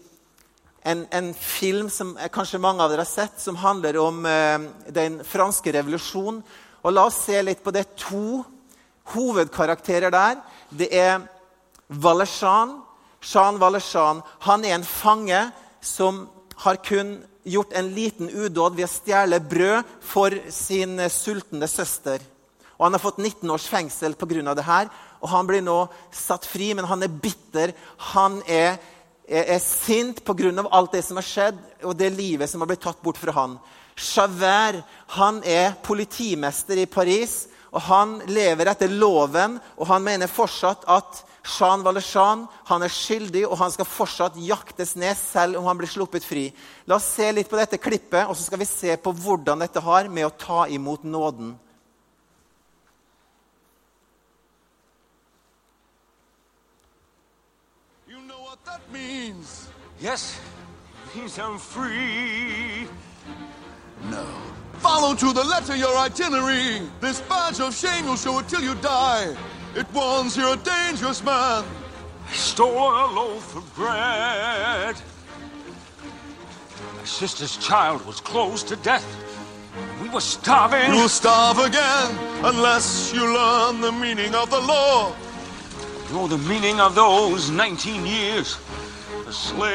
en, 0.85 1.05
en 1.09 1.31
film 1.33 1.89
som 1.89 2.13
kanskje 2.33 2.61
mange 2.61 2.83
av 2.83 2.91
dere 2.91 3.03
har 3.03 3.09
sett, 3.09 3.39
som 3.41 3.57
handler 3.57 3.97
om 3.97 4.25
eh, 4.29 4.67
den 4.93 5.19
franske 5.25 5.73
revolusjonen. 5.73 6.43
Og 6.85 6.93
La 6.93 7.07
oss 7.09 7.23
se 7.25 7.41
litt 7.41 7.63
på 7.65 7.73
det. 7.73 7.87
To 8.05 8.43
hovedkarakterer 9.15 10.13
der. 10.13 10.37
Det 10.69 10.91
er 10.93 11.23
Valeshan. 11.89 12.77
Jean 13.25 13.57
Valeshan. 13.61 14.21
Han 14.45 14.65
er 14.65 14.77
en 14.77 14.85
fange 14.85 15.41
som 15.81 16.27
har 16.61 16.77
kun 16.85 17.17
gjort 17.45 17.73
en 17.73 17.89
liten 17.93 18.29
udåd 18.29 18.77
ved 18.77 18.85
å 18.85 18.93
stjele 18.93 19.41
brød 19.41 19.97
for 20.05 20.37
sin 20.53 21.01
sultne 21.09 21.67
søster. 21.69 22.21
Og 22.77 22.85
Han 22.85 22.97
har 22.97 23.03
fått 23.03 23.21
19 23.21 23.51
års 23.51 23.67
fengsel 23.71 24.13
pga. 24.13 24.53
det 24.53 24.63
her. 24.63 24.89
Og 25.21 25.29
han 25.29 25.47
blir 25.47 25.61
nå 25.61 25.87
satt 26.11 26.45
fri, 26.45 26.73
men 26.73 26.85
han 26.85 27.03
er 27.03 27.07
bitter. 27.09 27.73
Han 28.13 28.41
er, 28.47 28.77
er, 29.27 29.55
er 29.55 29.59
sint 29.59 30.23
pga. 30.25 30.51
alt 30.71 30.91
det 30.91 31.03
som 31.05 31.17
har 31.17 31.25
skjedd, 31.25 31.57
og 31.83 31.97
det 31.97 32.13
livet 32.13 32.49
som 32.49 32.61
har 32.61 32.67
blitt 32.67 32.83
tatt 32.85 33.01
bort 33.01 33.17
fra 33.17 33.31
han. 33.31 33.59
Javert 33.95 34.83
han 35.15 35.41
er 35.43 35.75
politimester 35.83 36.77
i 36.77 36.85
Paris, 36.85 37.47
og 37.75 37.81
han 37.89 38.19
lever 38.27 38.71
etter 38.71 38.91
loven. 38.91 39.59
Og 39.77 39.87
han 39.87 40.03
mener 40.03 40.31
fortsatt 40.31 40.85
at 40.87 41.23
Jean 41.45 41.83
Valjean 41.85 42.45
han 42.69 42.85
er 42.85 42.91
skyldig, 42.91 43.45
og 43.47 43.59
han 43.59 43.73
skal 43.73 43.87
fortsatt 43.89 44.39
jaktes 44.41 44.95
ned 44.99 45.15
selv 45.19 45.59
om 45.59 45.67
han 45.69 45.77
blir 45.79 45.91
sluppet 45.91 46.25
fri. 46.25 46.47
La 46.87 46.97
oss 46.97 47.11
se 47.17 47.27
litt 47.31 47.51
på 47.51 47.59
dette 47.59 47.81
klippet, 47.81 48.25
og 48.25 48.35
så 48.35 48.47
skal 48.47 48.61
vi 48.61 48.69
se 48.69 48.95
på 48.97 49.13
hvordan 49.13 49.61
dette 49.65 49.83
har 49.83 50.09
med 50.09 50.27
å 50.27 50.33
ta 50.39 50.65
imot 50.71 51.03
nåden. 51.03 51.53
Means? 58.95 59.69
Yes, 59.99 60.39
means 61.15 61.37
I'm 61.39 61.57
free. 61.57 62.87
No. 64.09 64.25
Follow 64.79 65.15
to 65.15 65.33
the 65.33 65.43
letter 65.43 65.75
your 65.75 65.95
itinerary. 65.97 66.81
This 67.01 67.21
badge 67.21 67.59
of 67.59 67.75
shame 67.75 68.05
you'll 68.05 68.15
show 68.15 68.39
it 68.39 68.47
till 68.47 68.61
you 68.61 68.75
die. 68.75 69.35
It 69.75 69.87
warns 69.93 70.37
you're 70.37 70.53
a 70.53 70.57
dangerous 70.57 71.23
man. 71.23 71.63
I 72.27 72.33
stole 72.33 72.89
a 73.05 73.07
loaf 73.19 73.55
of 73.55 73.75
bread. 73.75 74.95
My 76.97 77.03
sister's 77.03 77.57
child 77.57 78.05
was 78.05 78.19
close 78.19 78.63
to 78.63 78.75
death. 78.77 79.07
We 80.01 80.09
were 80.09 80.21
starving. 80.21 80.93
You'll 80.93 81.09
starve 81.09 81.59
again 81.59 82.17
unless 82.43 83.13
you 83.13 83.23
learn 83.33 83.81
the 83.81 83.91
meaning 83.91 84.33
of 84.33 84.49
the 84.49 84.59
law. 84.59 85.13
You 86.07 86.15
know 86.15 86.27
the 86.27 86.37
meaning 86.49 86.79
of 86.79 86.95
those 86.95 87.49
19 87.49 88.05
years. 88.05 88.57
A 89.27 89.33
slave 89.33 89.71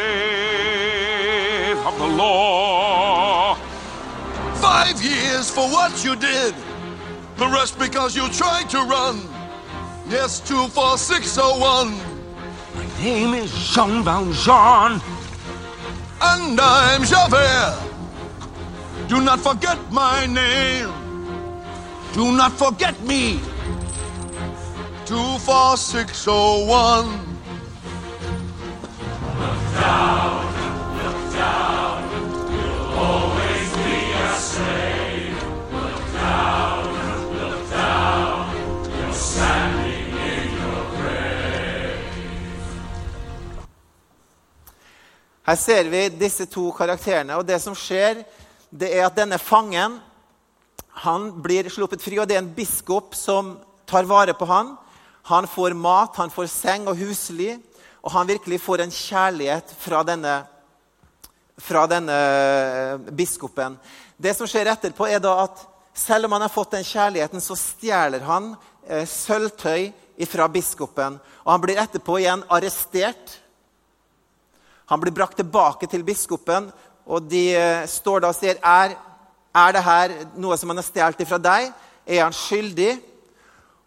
of 1.78 1.98
the 1.98 2.06
law. 2.06 3.56
Five 4.62 5.02
years 5.02 5.50
for 5.50 5.68
what 5.68 6.04
you 6.04 6.14
did. 6.14 6.54
The 7.36 7.48
rest 7.48 7.76
because 7.76 8.14
you 8.14 8.28
tried 8.28 8.70
to 8.70 8.78
run. 8.78 9.22
Yes, 10.08 10.38
24601. 10.38 11.98
My 12.76 12.86
name 13.02 13.34
is 13.34 13.52
Jean 13.74 14.04
Valjean. 14.04 15.00
And 16.22 16.60
I'm 16.60 17.02
Javert. 17.02 17.76
Do 19.08 19.20
not 19.20 19.40
forget 19.40 19.80
my 19.90 20.26
name. 20.26 20.92
Do 22.12 22.30
not 22.30 22.52
forget 22.52 23.02
me. 23.02 23.40
24601. 25.06 27.29
Her 45.50 45.56
ser 45.58 45.88
vi 45.90 46.04
disse 46.14 46.44
to 46.46 46.68
karakterene. 46.70 47.34
og 47.34 47.46
Det 47.46 47.56
som 47.58 47.74
skjer, 47.74 48.20
det 48.70 48.92
er 48.94 49.08
at 49.08 49.16
denne 49.18 49.38
fangen 49.42 49.96
han 51.02 51.24
blir 51.42 51.66
sluppet 51.66 52.02
fri, 52.04 52.20
og 52.22 52.28
det 52.28 52.36
er 52.36 52.44
en 52.44 52.52
biskop 52.54 53.16
som 53.18 53.56
tar 53.82 54.06
vare 54.06 54.34
på 54.36 54.46
han. 54.46 54.76
Han 55.26 55.48
får 55.50 55.74
mat, 55.74 56.14
han 56.22 56.30
får 56.30 56.46
seng 56.52 56.86
og 56.86 57.00
husly, 57.00 57.56
og 58.00 58.12
han 58.14 58.28
virkelig 58.30 58.60
får 58.64 58.84
en 58.84 58.94
kjærlighet 58.94 59.74
fra 59.78 60.02
denne, 60.06 60.36
fra 61.60 61.84
denne 61.90 62.16
biskopen. 63.16 63.76
Det 64.16 64.32
som 64.36 64.48
skjer 64.48 64.70
etterpå, 64.72 65.08
er 65.08 65.20
da 65.20 65.34
at 65.44 65.66
selv 65.96 66.28
om 66.28 66.32
han 66.32 66.46
har 66.46 66.52
fått 66.52 66.76
den 66.76 66.86
kjærligheten, 66.86 67.42
så 67.44 67.56
stjeler 67.58 68.24
han 68.24 68.54
eh, 68.88 69.04
sølvtøy 69.08 69.90
fra 70.28 70.48
biskopen. 70.52 71.18
Og 71.44 71.52
han 71.52 71.62
blir 71.62 71.80
etterpå 71.80 72.18
igjen 72.20 72.44
arrestert. 72.52 73.36
Han 74.92 75.00
blir 75.00 75.14
brakt 75.14 75.38
tilbake 75.40 75.88
til 75.90 76.04
biskopen, 76.06 76.70
og 77.10 77.28
de 77.28 77.44
eh, 77.56 77.86
står 77.88 78.24
da 78.24 78.32
og 78.32 78.38
sier 78.38 78.60
er, 78.64 78.96
er 79.50 79.76
det 79.76 80.26
noe 80.40 80.56
som 80.56 80.72
han 80.72 80.80
har 80.80 80.88
stjålet 80.88 81.28
fra 81.28 81.40
deg? 81.42 81.70
Er 82.06 82.24
han 82.24 82.36
skyldig? 82.36 82.94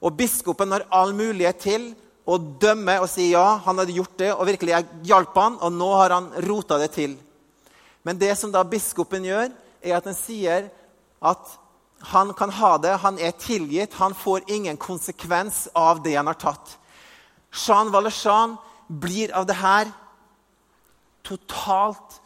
Og 0.04 0.16
biskopen 0.18 0.74
har 0.76 0.86
all 0.92 1.14
mulighet 1.16 1.62
til 1.64 1.92
å 2.24 2.38
dømme 2.40 3.00
og 3.04 3.10
si 3.12 3.32
ja, 3.34 3.60
han 3.66 3.82
hadde 3.82 3.96
gjort 3.98 4.16
det, 4.20 4.32
og 4.34 4.48
virkelig 4.48 4.74
jeg 4.76 5.02
hjalp 5.10 5.36
han, 5.40 5.58
og 5.60 5.74
nå 5.76 5.90
har 6.00 6.16
han 6.16 6.30
rota 6.48 6.78
det 6.80 6.94
til. 6.96 7.18
Men 8.04 8.20
det 8.20 8.32
som 8.40 8.52
da 8.52 8.64
biskopen 8.68 9.28
gjør, 9.28 9.52
er 9.84 9.98
at 9.98 10.08
han 10.08 10.16
sier 10.18 10.70
at 11.24 11.58
han 12.14 12.34
kan 12.36 12.52
ha 12.52 12.74
det, 12.84 12.96
han 13.00 13.20
er 13.20 13.36
tilgitt, 13.40 13.96
han 14.00 14.16
får 14.16 14.48
ingen 14.52 14.80
konsekvens 14.80 15.68
av 15.76 16.02
det 16.04 16.18
han 16.18 16.28
har 16.28 16.40
tatt. 16.40 16.78
Jean 17.54 17.92
Valjean 17.94 18.58
blir 18.88 19.32
av 19.36 19.48
det 19.48 19.56
her 19.60 19.92
totalt 21.24 22.20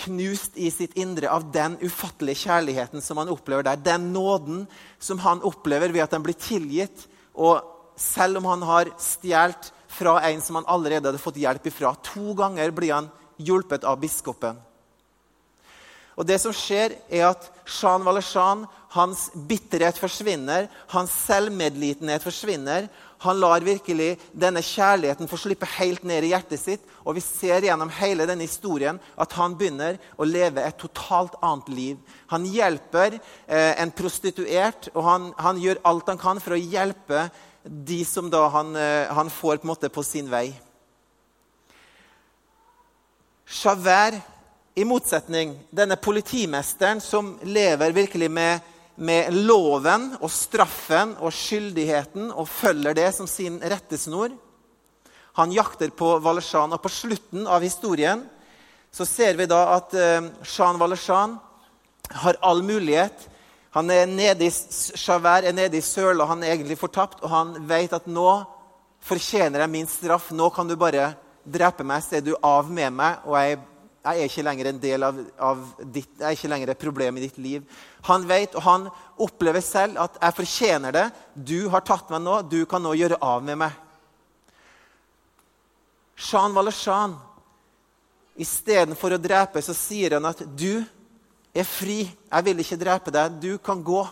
knust 0.00 0.56
i 0.58 0.70
sitt 0.72 0.96
indre 0.98 1.30
av 1.30 1.50
den 1.52 1.76
ufattelige 1.82 2.46
kjærligheten 2.46 3.04
som 3.04 3.20
han 3.20 3.30
opplever 3.30 3.66
der. 3.66 3.82
Den 3.84 4.10
nåden 4.14 4.64
som 4.98 5.20
han 5.22 5.42
opplever 5.46 5.92
ved 5.92 6.06
at 6.06 6.16
han 6.16 6.24
blir 6.24 6.38
tilgitt. 6.40 7.04
Og 7.36 7.60
selv 8.00 8.40
om 8.40 8.48
han 8.48 8.64
har 8.64 8.90
stjålet 8.96 9.70
fra 9.90 10.16
en 10.30 10.40
som 10.40 10.56
han 10.60 10.68
allerede 10.70 11.10
hadde 11.10 11.20
fått 11.20 11.40
hjelp 11.42 11.66
ifra, 11.68 11.92
to 12.06 12.32
ganger 12.38 12.72
blir 12.72 12.94
han 12.94 13.10
hjulpet 13.42 13.84
av 13.84 13.98
biskopen. 14.00 14.58
Og 16.20 16.26
det 16.28 16.36
som 16.42 16.52
skjer, 16.54 16.98
er 17.08 17.30
at 17.30 17.46
Jean 17.64 18.04
Valjean, 18.04 18.66
hans 18.92 19.28
bitterhet 19.48 19.96
forsvinner, 19.96 20.66
hans 20.92 21.14
selvmedlitenhet 21.24 22.24
forsvinner. 22.26 22.88
Han 23.24 23.38
lar 23.40 23.64
virkelig 23.64 24.16
denne 24.32 24.60
kjærligheten 24.64 25.28
få 25.30 25.38
slippe 25.40 25.68
helt 25.78 26.02
ned 26.08 26.26
i 26.26 26.32
hjertet 26.32 26.60
sitt. 26.60 26.84
Og 27.06 27.16
vi 27.16 27.22
ser 27.24 27.64
gjennom 27.64 27.92
hele 28.00 28.26
denne 28.28 28.44
historien 28.44 28.98
at 29.20 29.36
han 29.38 29.54
begynner 29.56 30.00
å 30.20 30.28
leve 30.28 30.64
et 30.66 30.80
totalt 30.80 31.38
annet 31.40 31.70
liv. 31.72 32.16
Han 32.34 32.44
hjelper 32.48 33.16
eh, 33.16 33.80
en 33.80 33.94
prostituert, 33.94 34.90
og 34.92 35.06
han, 35.06 35.30
han, 35.40 35.60
gjør 35.62 35.80
alt 35.88 36.12
han 36.12 36.20
kan 36.20 36.42
for 36.42 36.58
å 36.58 36.60
hjelpe 36.60 37.28
de 37.64 38.04
som 38.04 38.30
da 38.30 38.46
han, 38.48 38.76
eh, 38.76 39.12
han 39.12 39.30
får 39.30 39.56
på, 39.56 39.66
en 39.66 39.72
måte 39.72 39.88
på 39.88 40.02
sin 40.02 40.30
vei. 40.30 40.52
Javert 43.50 44.20
i 44.74 44.84
motsetning, 44.84 45.56
denne 45.70 45.96
politimesteren 45.96 47.00
som 47.02 47.34
lever 47.42 47.92
virkelig 47.92 48.30
med, 48.30 48.60
med, 48.94 49.34
loven 49.34 50.14
og 50.20 50.30
straffen 50.30 51.16
og 51.18 51.34
skyldigheten 51.34 52.30
og 52.30 52.48
følger 52.48 52.94
det 52.94 53.08
som 53.16 53.26
sin 53.28 53.58
rettesnor. 53.60 54.30
Han 55.36 55.52
jakter 55.52 55.90
på 55.90 56.18
Valjean, 56.22 56.72
og 56.72 56.82
på 56.82 56.92
slutten 56.92 57.46
av 57.46 57.62
historien 57.62 58.22
så 58.90 59.06
ser 59.06 59.36
vi 59.38 59.46
da 59.50 59.60
at 59.76 59.94
uh, 59.94 60.30
Jean 60.42 60.78
Valjean 60.80 61.36
har 62.22 62.38
all 62.42 62.62
mulighet. 62.66 63.28
Han 63.76 63.90
er 63.90 64.06
nede 64.10 64.48
i, 64.48 64.52
Javert 64.98 65.46
er 65.46 65.54
nede 65.54 65.78
i 65.78 65.84
søla, 65.84 66.26
han 66.26 66.42
er 66.42 66.56
egentlig 66.56 66.78
fortapt, 66.78 67.22
og 67.22 67.30
han 67.30 67.52
vet 67.68 67.92
at 67.94 68.08
nå 68.10 68.28
fortjener 69.06 69.62
jeg 69.62 69.70
min 69.70 69.86
straff. 69.88 70.32
Nå 70.34 70.50
kan 70.50 70.68
du 70.68 70.74
bare 70.76 71.12
drepe 71.46 71.86
meg, 71.86 72.02
så 72.02 72.18
er 72.18 72.24
du 72.26 72.34
av 72.42 72.70
med 72.70 72.96
meg, 72.98 73.22
og 73.26 73.38
jeg 73.38 73.60
jeg 74.00 74.16
er 74.16 74.30
ikke 74.30 74.44
lenger 74.46 74.68
en 74.70 74.78
del 74.80 75.04
av, 75.04 75.16
av 75.44 75.64
ditt, 75.92 76.08
jeg 76.16 76.24
er 76.24 76.36
ikke 76.36 76.48
lenger 76.48 76.70
et 76.72 76.80
problem 76.80 77.18
i 77.18 77.24
ditt 77.26 77.36
liv. 77.36 77.64
Han 78.08 78.22
vet, 78.28 78.54
og 78.56 78.64
han 78.64 78.86
opplever 79.20 79.60
selv 79.60 79.98
at 80.00 80.16
'jeg 80.16 80.34
fortjener 80.34 80.92
det'. 80.92 81.12
Du 81.36 81.68
har 81.68 81.80
tatt 81.80 82.08
meg 82.10 82.22
nå. 82.22 82.48
Du 82.48 82.64
kan 82.64 82.82
nå 82.82 82.94
gjøre 82.94 83.18
av 83.20 83.42
med 83.42 83.58
meg. 83.58 83.72
Jean 86.16 86.54
Valjean, 86.54 87.18
istedenfor 88.38 89.12
å 89.12 89.20
drepe, 89.20 89.60
så 89.60 89.74
sier 89.74 90.14
han 90.14 90.24
at 90.24 90.38
'du 90.38 90.84
er 91.54 91.66
fri. 91.66 92.02
Jeg 92.06 92.46
vil 92.46 92.62
ikke 92.62 92.80
drepe 92.80 93.14
deg. 93.14 93.38
Du 93.42 93.58
kan 93.58 93.82
gå'. 93.84 94.08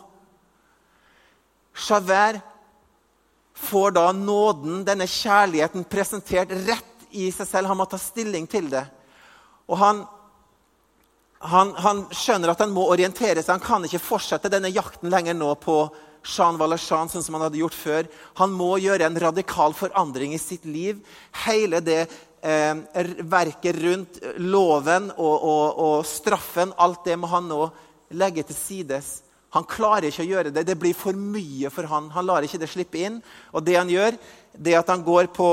Javert 1.89 2.43
får 3.55 3.91
da 3.91 4.13
nåden, 4.13 4.85
denne 4.87 5.07
kjærligheten, 5.07 5.85
presentert 5.85 6.51
rett 6.67 7.09
i 7.11 7.31
seg 7.31 7.47
selv. 7.47 7.71
Han 7.71 7.81
må 7.81 7.87
ta 7.91 7.99
stilling 7.99 8.47
til 8.51 8.71
det. 8.71 8.85
Og 9.69 9.79
han, 9.79 10.05
han, 11.39 11.73
han, 11.79 12.05
skjønner 12.15 12.53
at 12.53 12.63
han 12.65 12.75
må 12.75 12.87
orientere 12.91 13.43
seg. 13.43 13.57
Han 13.57 13.65
kan 13.65 13.85
ikke 13.85 14.03
fortsette 14.03 14.51
denne 14.53 14.73
jakten 14.73 15.11
lenger 15.11 15.35
nå 15.35 15.55
på 15.63 15.81
Jean 16.29 16.59
Valjean, 16.59 17.09
sånn 17.09 17.25
som 17.25 17.37
han 17.37 17.47
hadde 17.47 17.61
gjort 17.61 17.77
før. 17.77 18.09
Han 18.41 18.55
må 18.55 18.77
gjøre 18.83 19.07
en 19.07 19.21
radikal 19.23 19.75
forandring 19.77 20.35
i 20.35 20.43
sitt 20.43 20.67
liv. 20.69 20.99
Hele 21.47 21.81
det 21.85 22.09
eh, 22.43 22.75
verket 23.29 23.79
rundt 23.83 24.21
loven 24.39 25.11
og, 25.17 25.37
og, 25.37 25.79
og, 25.85 25.97
straffen, 26.07 26.75
alt 26.79 27.05
det 27.07 27.17
må 27.19 27.31
han 27.31 27.49
nå 27.51 27.63
legge 28.19 28.45
til 28.49 28.57
sides. 28.57 29.11
Han 29.57 29.65
klarer 29.69 30.11
ikke 30.11 30.27
å 30.27 30.29
gjøre 30.29 30.53
det. 30.53 30.67
Det 30.69 30.77
blir 30.79 30.97
for 30.97 31.17
mye 31.17 31.71
for 31.73 31.89
han. 31.89 32.11
Han 32.13 32.29
lar 32.29 32.45
ikke 32.45 32.61
det 32.61 32.69
slippe 32.71 33.01
inn. 33.01 33.19
Og 33.53 33.65
det 33.65 33.79
han 33.79 33.91
gjør, 33.91 34.19
det 34.53 34.75
er 34.75 34.83
at 34.83 34.93
han 34.93 35.05
går 35.07 35.31
på 35.35 35.49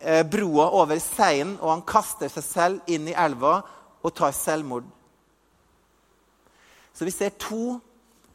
eh, 0.00 0.22
broa 0.26 0.68
over 0.80 0.98
Seinen, 1.02 1.56
og 1.60 1.70
han 1.76 1.86
kaster 1.86 2.32
seg 2.32 2.46
selv 2.46 2.90
inn 2.90 3.06
i 3.10 3.16
elva 3.16 3.60
og 4.02 4.14
tar 4.14 4.34
selvmord. 4.34 4.86
Så 6.96 7.06
vi 7.06 7.12
ser 7.14 7.36
to 7.38 7.76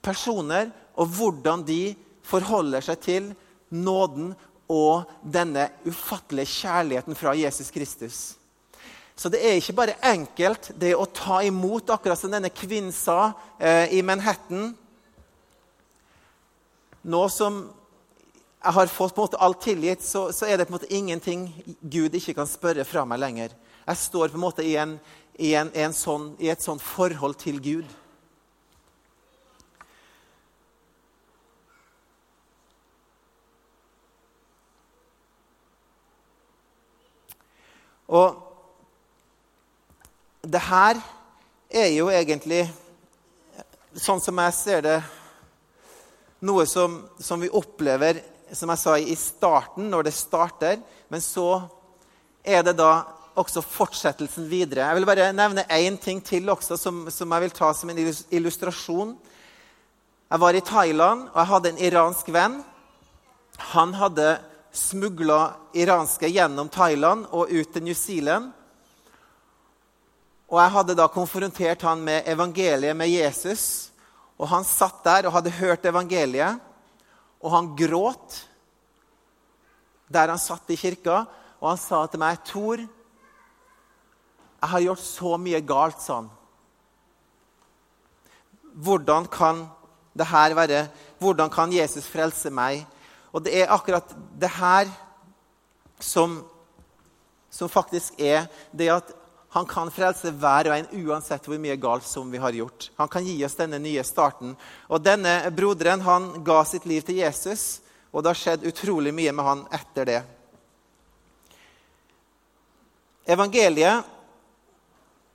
personer 0.06 0.70
og 1.00 1.10
hvordan 1.16 1.64
de 1.66 1.96
forholder 2.28 2.84
seg 2.86 3.00
til 3.02 3.30
nåden 3.72 4.34
og 4.72 5.10
denne 5.22 5.68
ufattelige 5.86 6.62
kjærligheten 6.62 7.18
fra 7.20 7.34
Jesus 7.36 7.72
Kristus. 7.74 8.20
Så 9.16 9.30
det 9.30 9.42
er 9.44 9.60
ikke 9.60 9.76
bare 9.78 9.98
enkelt 10.08 10.72
det 10.80 10.96
å 10.96 11.06
ta 11.06 11.42
imot, 11.46 11.92
akkurat 11.94 12.18
som 12.20 12.32
denne 12.32 12.50
kvinnen 12.50 12.94
sa 12.96 13.34
eh, 13.60 13.92
i 13.94 14.02
Manhattan. 14.02 14.72
Nå 17.04 17.22
som 17.34 17.62
jeg 18.62 18.76
har 18.78 18.92
fått 18.94 19.16
på 19.16 19.22
en 19.22 19.28
måte 19.28 19.42
alt 19.42 19.62
tilgitt, 19.66 20.04
så, 20.06 20.28
så, 20.34 20.46
er 20.46 20.58
det 20.58 20.68
på 20.70 20.74
en 20.74 20.78
måte 20.80 20.94
ingenting 20.94 21.48
Gud 21.82 22.14
ikke 22.18 22.36
kan 22.38 22.50
spørre 22.50 22.86
fra 22.86 23.04
meg 23.10 23.22
lenger. 23.22 23.56
Jeg 23.88 24.02
står 24.06 24.30
på 24.30 24.38
en 24.38 24.44
måte 24.44 24.66
i, 24.66 24.76
en, 24.78 24.96
i, 25.38 25.56
en, 25.58 25.72
en 25.74 25.96
sånn, 25.98 26.32
i 26.42 26.52
et 26.54 26.62
sånt 26.62 26.84
forhold 26.86 27.40
til 27.42 27.58
Gud. 27.62 27.90
Og 38.12 38.36
det 40.44 40.60
her 40.68 41.00
er 41.72 41.92
jo 41.96 42.10
egentlig, 42.12 42.66
sånn 43.96 44.20
som 44.20 44.42
jeg 44.44 44.58
ser 44.58 44.84
det, 44.84 44.98
noe 46.44 46.66
som, 46.68 46.98
som, 47.22 47.40
vi 47.40 47.52
opplever, 47.54 48.20
som 48.52 48.72
jeg 48.74 48.82
sa, 48.82 48.98
i 48.98 49.16
starten, 49.16 49.88
når 49.94 50.10
det 50.10 50.16
starter. 50.18 50.82
Men 51.14 51.24
så 51.24 51.62
er 52.44 52.66
det 52.66 52.76
da 52.82 52.92
også 53.40 53.64
fortsettelsen 53.64 54.50
videre. 54.52 54.90
Jeg 54.90 55.00
vil 55.00 55.08
bare 55.08 55.32
nevne 55.36 55.68
én 55.72 55.96
ting 56.02 56.20
til 56.26 56.50
også, 56.52 56.76
som, 56.82 57.06
som, 57.14 57.32
jeg 57.32 57.46
vil 57.46 57.56
ta 57.56 57.72
som 57.78 57.94
en 57.94 58.02
illustrasjon. 58.02 59.16
Jeg 60.32 60.44
var 60.44 60.58
i 60.58 60.66
Thailand, 60.66 61.30
og 61.32 61.38
jeg 61.40 61.52
hadde 61.54 61.72
en 61.72 61.84
iransk 61.88 62.34
venn. 62.34 62.60
Han 63.72 63.96
hadde 63.96 64.34
smugla 64.72 65.54
iranske 65.74 66.30
gjennom 66.32 66.70
Thailand 66.72 67.28
og 67.32 67.52
ut 67.52 67.74
til 67.74 67.84
New 67.84 67.96
Zealand. 67.96 68.52
Og 70.52 70.60
Jeg 70.60 70.72
hadde 70.72 70.96
da 70.96 71.08
konfrontert 71.08 71.82
han 71.88 72.02
med 72.04 72.28
evangeliet 72.28 72.96
med 72.96 73.10
Jesus. 73.10 73.92
Og 74.38 74.48
Han 74.48 74.64
satt 74.64 75.04
der 75.04 75.28
og 75.28 75.34
hadde 75.34 75.54
hørt 75.54 75.86
evangeliet, 75.86 76.60
og 77.42 77.52
han 77.52 77.76
gråt 77.76 78.48
der 80.12 80.28
han 80.28 80.40
satt 80.40 80.70
i 80.70 80.76
kirka. 80.76 81.24
Og 81.62 81.70
han 81.70 81.78
sa 81.78 82.06
til 82.08 82.20
meg, 82.20 82.38
'Tor, 82.44 82.78
jeg 84.62 84.70
har 84.70 84.82
gjort 84.82 85.00
så 85.00 85.38
mye 85.38 85.62
galt', 85.62 86.02
sa 86.02 86.16
han. 86.16 86.30
Hvordan 88.74 89.28
kan 89.28 89.70
det 90.18 90.26
her 90.26 90.54
være? 90.54 90.90
Hvordan 91.20 91.50
kan 91.50 91.74
Jesus 91.74 92.06
frelse 92.06 92.50
meg? 92.50 92.88
Og 93.32 93.44
det 93.46 93.56
er 93.62 93.72
akkurat 93.72 94.12
det 94.40 94.52
her 94.58 94.92
som, 96.02 96.42
som 97.50 97.72
faktisk 97.72 98.20
er 98.20 98.48
det 98.76 98.90
at 98.92 99.14
han 99.52 99.68
kan 99.68 99.92
frelse 99.92 100.32
hver 100.40 100.70
og 100.70 100.78
en 100.78 101.08
uansett 101.10 101.48
hvor 101.48 101.60
mye 101.60 101.76
galt 101.80 102.06
som 102.08 102.30
vi 102.32 102.40
har 102.40 102.56
gjort. 102.56 102.88
Han 102.96 103.10
kan 103.12 103.26
gi 103.28 103.36
oss 103.44 103.58
denne 103.60 103.82
nye 103.84 104.04
starten. 104.08 104.54
Og 104.88 105.04
denne 105.04 105.42
broderen 105.52 106.04
han 106.06 106.30
ga 106.48 106.62
sitt 106.68 106.88
liv 106.88 107.04
til 107.04 107.20
Jesus, 107.20 107.82
og 108.16 108.24
det 108.24 108.32
har 108.32 108.40
skjedd 108.40 108.68
utrolig 108.72 109.12
mye 109.16 109.34
med 109.36 109.48
han 109.48 109.66
etter 109.76 110.08
det. 110.08 110.22
Evangeliet 113.28 114.08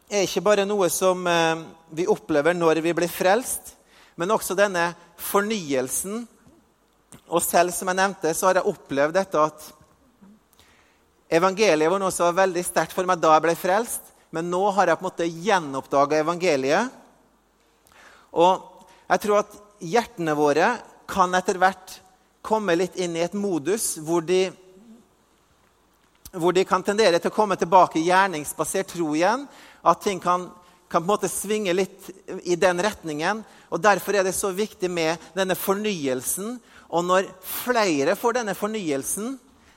er 0.09 0.25
ikke 0.25 0.45
bare 0.49 0.65
noe 0.65 0.89
som 0.93 1.21
eh, 1.29 1.61
vi 1.93 2.09
opplever 2.09 2.57
når 2.57 2.81
vi 2.85 2.97
blir 2.97 3.13
frelst, 3.13 3.75
men 4.17 4.33
også 4.33 4.57
denne 4.57 4.95
fornyelsen 5.21 6.25
og 7.27 7.43
selv 7.43 7.75
som 7.75 7.89
jeg 7.91 7.99
nevnte, 7.99 8.35
så 8.35 8.49
har 8.49 8.61
jeg 8.61 8.71
opplevd 8.71 9.17
dette 9.17 9.41
at 9.41 9.71
evangeliet 11.27 11.91
var 11.91 12.01
noe 12.03 12.15
som 12.15 12.29
var 12.29 12.45
veldig 12.45 12.63
sterkt 12.67 12.95
for 12.95 13.09
meg 13.09 13.19
da 13.23 13.33
jeg 13.35 13.47
ble 13.49 13.57
frelst. 13.59 14.13
Men 14.35 14.51
nå 14.51 14.63
har 14.75 14.91
jeg 14.91 14.99
på 14.99 15.05
en 15.05 15.09
måte 15.09 15.29
gjenoppdaga 15.31 16.21
evangeliet. 16.21 16.91
Og 18.37 18.85
jeg 19.07 19.23
tror 19.23 19.41
at 19.41 19.57
hjertene 19.81 20.35
våre 20.37 20.75
kan 21.09 21.35
etter 21.39 21.59
hvert 21.63 22.01
komme 22.47 22.77
litt 22.79 22.99
inn 23.01 23.17
i 23.17 23.25
et 23.25 23.35
modus 23.39 23.97
hvor 24.03 24.23
de, 24.27 24.49
hvor 26.35 26.55
de 26.55 26.67
kan 26.69 26.85
tendere 26.87 27.19
til 27.19 27.33
å 27.33 27.35
komme 27.35 27.59
tilbake 27.59 28.01
i 28.01 28.07
gjerningsbasert 28.07 28.93
tro 28.95 29.15
igjen. 29.17 29.47
At 29.87 30.03
ting 30.05 30.21
kan, 30.23 30.49
kan 30.91 31.03
på 31.03 31.07
en 31.07 31.13
måte 31.15 31.31
svinge 31.31 31.75
litt 31.75 32.11
i 32.43 32.59
den 32.59 32.83
retningen. 32.83 33.43
Og 33.71 33.83
Derfor 33.83 34.19
er 34.19 34.27
det 34.27 34.35
så 34.37 34.53
viktig 34.55 34.91
med 34.91 35.23
denne 35.39 35.59
fornyelsen 35.59 36.59
og 36.89 37.05
når 37.07 37.29
flere 37.43 38.15
får 38.19 38.39
denne 38.39 38.55
fornyelsen, 38.57 39.37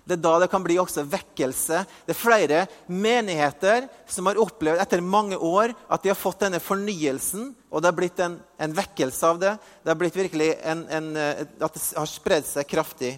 det 0.10 0.16
er 0.18 0.22
da 0.26 0.39
det 0.41 0.49
kan 0.49 0.64
bli 0.66 0.80
også 0.82 1.03
vekkelse. 1.05 1.84
Det 2.07 2.16
er 2.16 2.18
flere 2.18 2.60
menigheter 2.89 3.86
som 4.10 4.26
har 4.26 4.39
opplevd 4.41 4.82
etter 4.82 5.03
mange 5.05 5.38
år 5.38 5.76
at 5.86 6.01
de 6.01 6.10
har 6.10 6.18
fått 6.18 6.41
denne 6.41 6.57
fornyelsen, 6.64 7.51
og 7.70 7.84
det 7.84 7.91
har 7.91 7.97
blitt 7.99 8.22
en, 8.26 8.39
en 8.57 8.74
vekkelse 8.74 9.30
av 9.30 9.41
det. 9.41 9.53
Det 9.84 9.93
har 9.93 9.99
blitt 9.99 10.18
virkelig 10.18 10.49
en, 10.66 10.86
en, 10.89 11.12
eh, 11.14 11.43
At 11.62 11.78
det 11.78 11.84
har 11.93 12.10
spredd 12.10 12.47
seg 12.49 12.70
kraftig. 12.70 13.18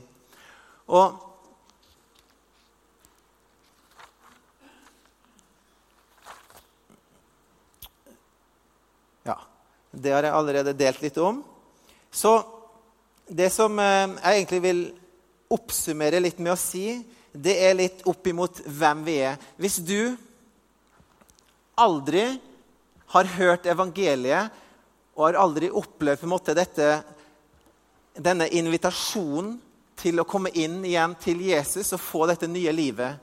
Og 0.91 1.27
Ja. 9.23 9.37
Det 9.91 10.11
har 10.11 10.27
jeg 10.27 10.35
allerede 10.35 10.75
delt 10.75 10.99
litt 11.07 11.17
om. 11.23 11.39
Så 12.11 12.35
det 13.31 13.47
som 13.53 13.79
eh, 13.79 14.11
jeg 14.19 14.41
egentlig 14.41 14.61
vil 14.65 14.81
oppsummere 15.51 16.19
litt 16.19 16.39
med 16.43 16.53
å 16.53 16.59
si, 16.59 16.99
det 17.31 17.55
er 17.63 17.77
litt 17.79 18.03
opp 18.07 18.27
imot 18.27 18.59
hvem 18.67 19.03
vi 19.07 19.17
er. 19.23 19.39
Hvis 19.55 19.79
du 19.87 20.11
aldri 21.79 22.25
har 23.13 23.29
hørt 23.37 23.67
evangeliet 23.71 24.51
og 25.15 25.25
har 25.29 25.39
aldri 25.39 25.69
opplevd 25.71 26.19
på 26.19 26.27
en 26.27 26.33
måte 26.33 26.55
dette, 26.55 26.89
denne 28.19 28.49
invitasjonen 28.51 29.53
til 30.01 30.19
å 30.19 30.27
komme 30.27 30.51
inn 30.57 30.81
igjen 30.87 31.13
til 31.21 31.43
Jesus 31.45 31.93
og 31.95 32.03
få 32.03 32.25
dette 32.27 32.49
nye 32.51 32.73
livet, 32.75 33.19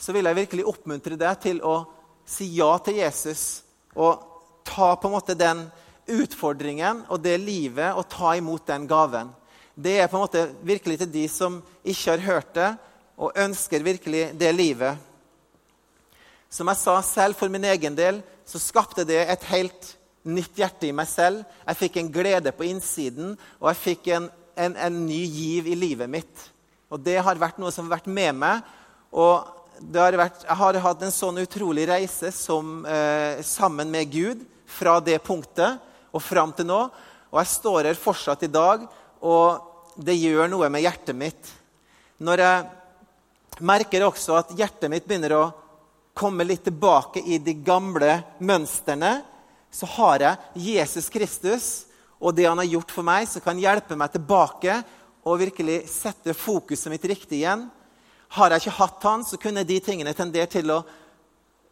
så 0.00 0.14
vil 0.16 0.28
jeg 0.28 0.38
virkelig 0.38 0.68
oppmuntre 0.72 1.18
deg 1.20 1.40
til 1.42 1.60
å 1.66 1.82
si 2.28 2.48
ja 2.56 2.70
til 2.84 3.00
Jesus 3.02 3.44
og 3.92 4.24
ta 4.64 4.94
på 4.96 5.08
en 5.08 5.16
måte 5.18 5.36
den 5.36 5.66
utfordringen 6.10 7.04
og 7.12 7.20
det 7.24 7.36
livet 7.42 7.98
og 7.98 8.08
ta 8.08 8.32
imot 8.38 8.64
den 8.70 8.88
gaven 8.88 9.34
det 9.74 9.98
er 10.00 10.08
på 10.10 10.18
en 10.18 10.24
måte 10.24 10.46
virkelig 10.66 10.98
til 11.00 11.12
de 11.12 11.26
som 11.30 11.60
ikke 11.84 12.14
har 12.14 12.26
hørt 12.26 12.50
det, 12.56 12.70
og 13.20 13.36
ønsker 13.36 13.84
virkelig 13.84 14.30
det 14.40 14.50
livet. 14.54 14.96
Som 16.50 16.70
jeg 16.72 16.80
sa 16.80 16.96
selv, 17.04 17.36
for 17.36 17.52
min 17.52 17.64
egen 17.68 17.96
del, 17.96 18.22
så 18.48 18.58
skapte 18.58 19.04
det 19.06 19.20
et 19.28 19.44
helt 19.52 19.94
nytt 20.26 20.56
hjerte 20.58 20.88
i 20.88 20.94
meg 20.96 21.08
selv. 21.08 21.44
Jeg 21.66 21.80
fikk 21.84 22.00
en 22.00 22.10
glede 22.12 22.52
på 22.56 22.66
innsiden, 22.66 23.36
og 23.60 23.70
jeg 23.70 23.80
fikk 23.84 24.10
en, 24.16 24.28
en, 24.56 24.76
en 24.76 25.00
ny 25.06 25.20
giv 25.20 25.70
i 25.70 25.78
livet 25.78 26.10
mitt. 26.10 26.48
Og 26.90 27.00
det 27.04 27.20
har 27.22 27.38
vært 27.38 27.60
noe 27.62 27.70
som 27.74 27.86
har 27.86 28.00
vært 28.00 28.10
med 28.10 28.34
meg. 28.40 28.64
Og 29.14 29.46
har 29.94 30.16
vært, 30.18 30.42
jeg 30.44 30.58
har 30.60 30.80
hatt 30.84 31.04
en 31.06 31.14
sånn 31.14 31.40
utrolig 31.40 31.86
reise 31.88 32.32
som, 32.34 32.84
eh, 32.86 33.40
sammen 33.46 33.90
med 33.90 34.10
Gud 34.12 34.42
fra 34.66 34.98
det 35.00 35.22
punktet 35.22 35.78
og 36.12 36.22
fram 36.22 36.52
til 36.52 36.66
nå. 36.66 36.82
Og 37.30 37.38
jeg 37.38 37.46
står 37.46 37.84
her 37.84 37.94
fortsatt 37.94 38.42
i 38.42 38.50
dag 38.50 38.88
og 39.20 39.96
det 40.00 40.16
gjør 40.16 40.48
noe 40.50 40.68
med 40.72 40.84
hjertet 40.84 41.16
mitt. 41.16 41.50
Når 42.20 42.42
jeg 42.44 43.64
merker 43.64 44.06
også 44.06 44.38
at 44.38 44.54
hjertet 44.56 44.92
mitt 44.92 45.06
begynner 45.08 45.36
å 45.36 45.50
komme 46.16 46.44
litt 46.44 46.64
tilbake 46.66 47.22
i 47.22 47.38
de 47.40 47.54
gamle 47.64 48.20
mønstrene, 48.44 49.20
så 49.70 49.86
har 49.96 50.24
jeg 50.24 50.64
Jesus 50.74 51.08
Kristus 51.12 51.68
og 52.20 52.34
det 52.36 52.48
han 52.48 52.58
har 52.60 52.68
gjort 52.68 52.92
for 52.92 53.06
meg, 53.06 53.28
som 53.28 53.42
kan 53.44 53.60
hjelpe 53.60 53.96
meg 53.96 54.12
tilbake 54.12 54.80
og 55.24 55.40
virkelig 55.40 55.84
sette 55.88 56.34
fokuset 56.36 56.90
mitt 56.92 57.04
riktig 57.08 57.40
igjen. 57.40 57.68
Har 58.36 58.52
jeg 58.52 58.64
ikke 58.64 58.78
hatt 58.80 59.06
han, 59.08 59.24
så 59.24 59.38
kunne 59.40 59.64
de 59.66 59.78
tingene 59.84 60.12
tendert 60.16 60.52
til 60.52 60.72
å 60.72 60.82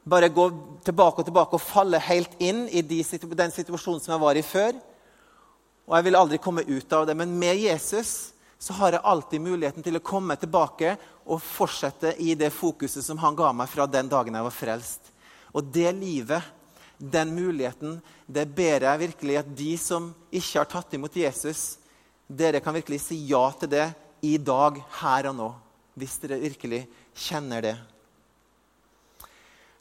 bare 0.09 0.31
gå 0.33 0.47
tilbake 0.87 1.21
og 1.21 1.29
tilbake 1.29 1.59
og 1.59 1.65
falle 1.65 2.01
helt 2.01 2.39
inn 2.41 2.65
i 2.73 2.81
de, 2.81 3.03
den 3.05 3.53
situasjonen 3.53 4.01
som 4.01 4.15
jeg 4.15 4.25
var 4.25 4.41
i 4.41 4.47
før 4.47 4.79
og 5.89 5.97
jeg 5.97 6.05
vil 6.05 6.19
aldri 6.21 6.39
komme 6.43 6.67
ut 6.69 6.93
av 6.93 7.07
det. 7.09 7.17
Men 7.17 7.33
med 7.41 7.57
Jesus 7.57 8.35
så 8.61 8.75
har 8.77 8.93
jeg 8.93 9.07
alltid 9.09 9.41
muligheten 9.41 9.85
til 9.87 9.97
å 9.97 10.05
komme 10.05 10.37
tilbake 10.37 10.97
og 11.25 11.41
fortsette 11.41 12.13
i 12.21 12.35
det 12.37 12.51
fokuset 12.53 13.05
som 13.05 13.21
han 13.23 13.37
ga 13.39 13.55
meg 13.57 13.71
fra 13.73 13.87
den 13.89 14.11
dagen 14.11 14.37
jeg 14.37 14.45
var 14.45 14.55
frelst. 14.55 15.13
Og 15.57 15.65
det 15.73 15.91
livet, 15.97 16.55
Den 16.99 17.31
muligheten, 17.31 18.01
det 18.27 18.43
ber 18.57 18.83
jeg 18.83 18.99
virkelig 18.99 19.37
at 19.39 19.51
de 19.55 19.77
som 19.79 20.09
ikke 20.35 20.59
har 20.59 20.67
tatt 20.67 20.97
imot 20.99 21.15
Jesus, 21.15 21.77
dere 22.27 22.59
kan 22.59 22.75
virkelig 22.75 22.99
si 23.05 23.21
ja 23.29 23.45
til 23.55 23.71
det 23.71 23.85
i 24.27 24.33
dag, 24.35 24.81
her 24.99 25.29
og 25.31 25.37
nå. 25.39 25.47
Hvis 25.95 26.17
dere 26.19 26.41
virkelig 26.43 26.81
kjenner 27.15 27.63
det. 27.63 27.77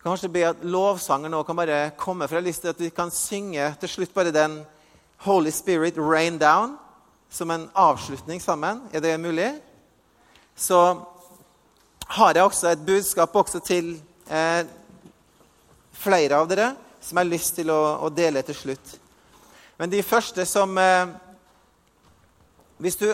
Kanskje 0.05 0.29
be 0.29 0.45
at 0.45 0.61
lovsanger 0.61 1.33
nå 1.33 1.41
kan 1.41 1.57
bare 1.57 1.79
komme, 1.97 2.29
for 2.29 2.37
jeg 2.37 2.43
har 2.43 2.49
lyst 2.51 2.61
til 2.67 2.75
at 2.75 2.85
vi 2.85 2.93
kan 2.93 3.09
synge 3.09 3.65
til 3.81 3.95
slutt 3.95 4.13
bare 4.13 4.35
den 4.35 4.59
Holy 5.25 5.51
Spirit 5.51 5.97
Rain 5.97 6.37
Down 6.37 6.77
som 7.29 7.51
en 7.51 7.69
avslutning 7.73 8.41
sammen. 8.41 8.81
Er 8.91 9.01
det 9.01 9.17
mulig? 9.17 9.51
Så 10.55 11.05
har 12.07 12.35
jeg 12.35 12.43
også 12.43 12.71
et 12.71 12.85
budskap 12.85 13.35
også 13.35 13.59
til 13.59 13.97
eh, 14.29 14.63
flere 15.97 16.39
av 16.39 16.47
dere 16.49 16.71
som 17.01 17.17
jeg 17.17 17.25
har 17.25 17.31
lyst 17.31 17.55
til 17.59 17.71
å, 17.71 17.81
å 18.03 18.09
dele 18.13 18.43
til 18.45 18.55
slutt. 18.55 18.93
Men 19.77 19.91
de 19.91 20.03
første 20.05 20.45
som 20.49 20.77
eh, 20.81 21.07
Hvis 22.77 22.97
du 22.99 23.07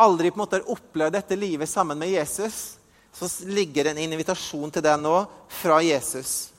aldri 0.00 0.30
på 0.30 0.38
en 0.38 0.40
måte 0.40 0.56
har 0.56 0.70
opplevd 0.72 1.12
dette 1.12 1.36
livet 1.36 1.68
sammen 1.68 1.98
med 2.00 2.08
Jesus, 2.08 2.78
så 3.12 3.28
ligger 3.44 3.84
det 3.84 3.92
en 3.92 3.98
invitasjon 4.06 4.70
til 4.72 4.84
deg 4.84 5.02
nå 5.02 5.18
fra 5.52 5.82
Jesus. 5.84 6.51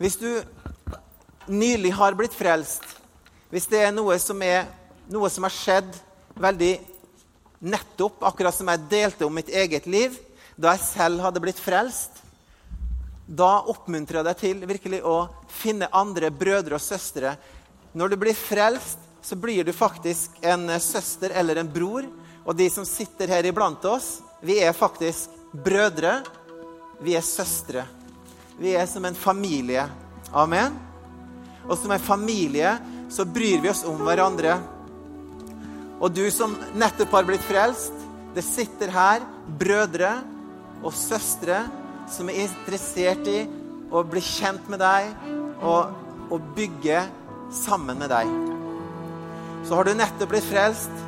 Hvis 0.00 0.16
du 0.16 0.30
nylig 1.52 1.90
har 1.92 2.14
blitt 2.16 2.32
frelst, 2.32 2.86
hvis 3.52 3.66
det 3.68 3.82
er 3.84 3.90
noe 3.92 4.14
som, 4.22 4.38
er, 4.40 4.64
noe 5.12 5.28
som 5.28 5.44
har 5.44 5.52
skjedd 5.52 5.98
veldig 6.40 6.70
nettopp, 7.68 8.22
akkurat 8.24 8.56
som 8.56 8.70
jeg 8.72 8.86
delte 8.88 9.28
om 9.28 9.36
mitt 9.36 9.52
eget 9.52 9.84
liv 9.90 10.16
da 10.56 10.72
jeg 10.72 10.86
selv 10.86 11.20
hadde 11.26 11.42
blitt 11.44 11.60
frelst, 11.60 12.22
da 13.28 13.60
oppmuntrer 13.68 14.22
jeg 14.22 14.28
deg 14.30 14.40
til 14.40 14.64
virkelig 14.72 15.02
å 15.04 15.18
finne 15.52 15.92
andre 15.92 16.32
brødre 16.32 16.80
og 16.80 16.84
søstre. 16.84 17.36
Når 17.92 18.14
du 18.14 18.20
blir 18.24 18.40
frelst, 18.40 19.04
så 19.20 19.36
blir 19.36 19.68
du 19.68 19.76
faktisk 19.76 20.40
en 20.40 20.64
søster 20.80 21.36
eller 21.36 21.60
en 21.60 21.68
bror. 21.68 22.08
Og 22.48 22.56
de 22.56 22.72
som 22.72 22.88
sitter 22.88 23.36
her 23.36 23.52
iblant 23.52 23.84
oss, 23.84 24.18
vi 24.40 24.62
er 24.64 24.72
faktisk 24.72 25.28
brødre. 25.52 26.22
Vi 27.04 27.20
er 27.20 27.24
søstre. 27.24 27.84
Vi 28.60 28.74
er 28.76 28.84
som 28.86 29.04
en 29.08 29.16
familie. 29.16 29.86
Amen. 30.36 30.74
Og 31.64 31.78
som 31.80 31.92
en 31.94 32.02
familie 32.02 32.74
så 33.10 33.24
bryr 33.24 33.62
vi 33.62 33.70
oss 33.72 33.86
om 33.88 34.02
hverandre. 34.04 34.58
Og 36.00 36.12
du 36.12 36.26
som 36.32 36.52
nettopp 36.76 37.16
har 37.16 37.28
blitt 37.28 37.46
frelst, 37.48 37.96
det 38.36 38.44
sitter 38.44 38.92
her 38.92 39.24
brødre 39.60 40.12
og 40.84 40.92
søstre 40.96 41.62
som 42.10 42.28
er 42.28 42.44
interessert 42.44 43.24
i 43.32 43.40
å 43.90 44.04
bli 44.06 44.22
kjent 44.24 44.68
med 44.70 44.82
deg 44.84 45.08
og, 45.64 45.96
og 46.28 46.52
bygge 46.56 47.00
sammen 47.54 47.98
med 48.00 48.12
deg. 48.12 48.28
Så 49.64 49.76
har 49.76 49.88
du 49.88 49.96
nettopp 49.96 50.34
blitt 50.34 50.46
frelst, 50.46 51.02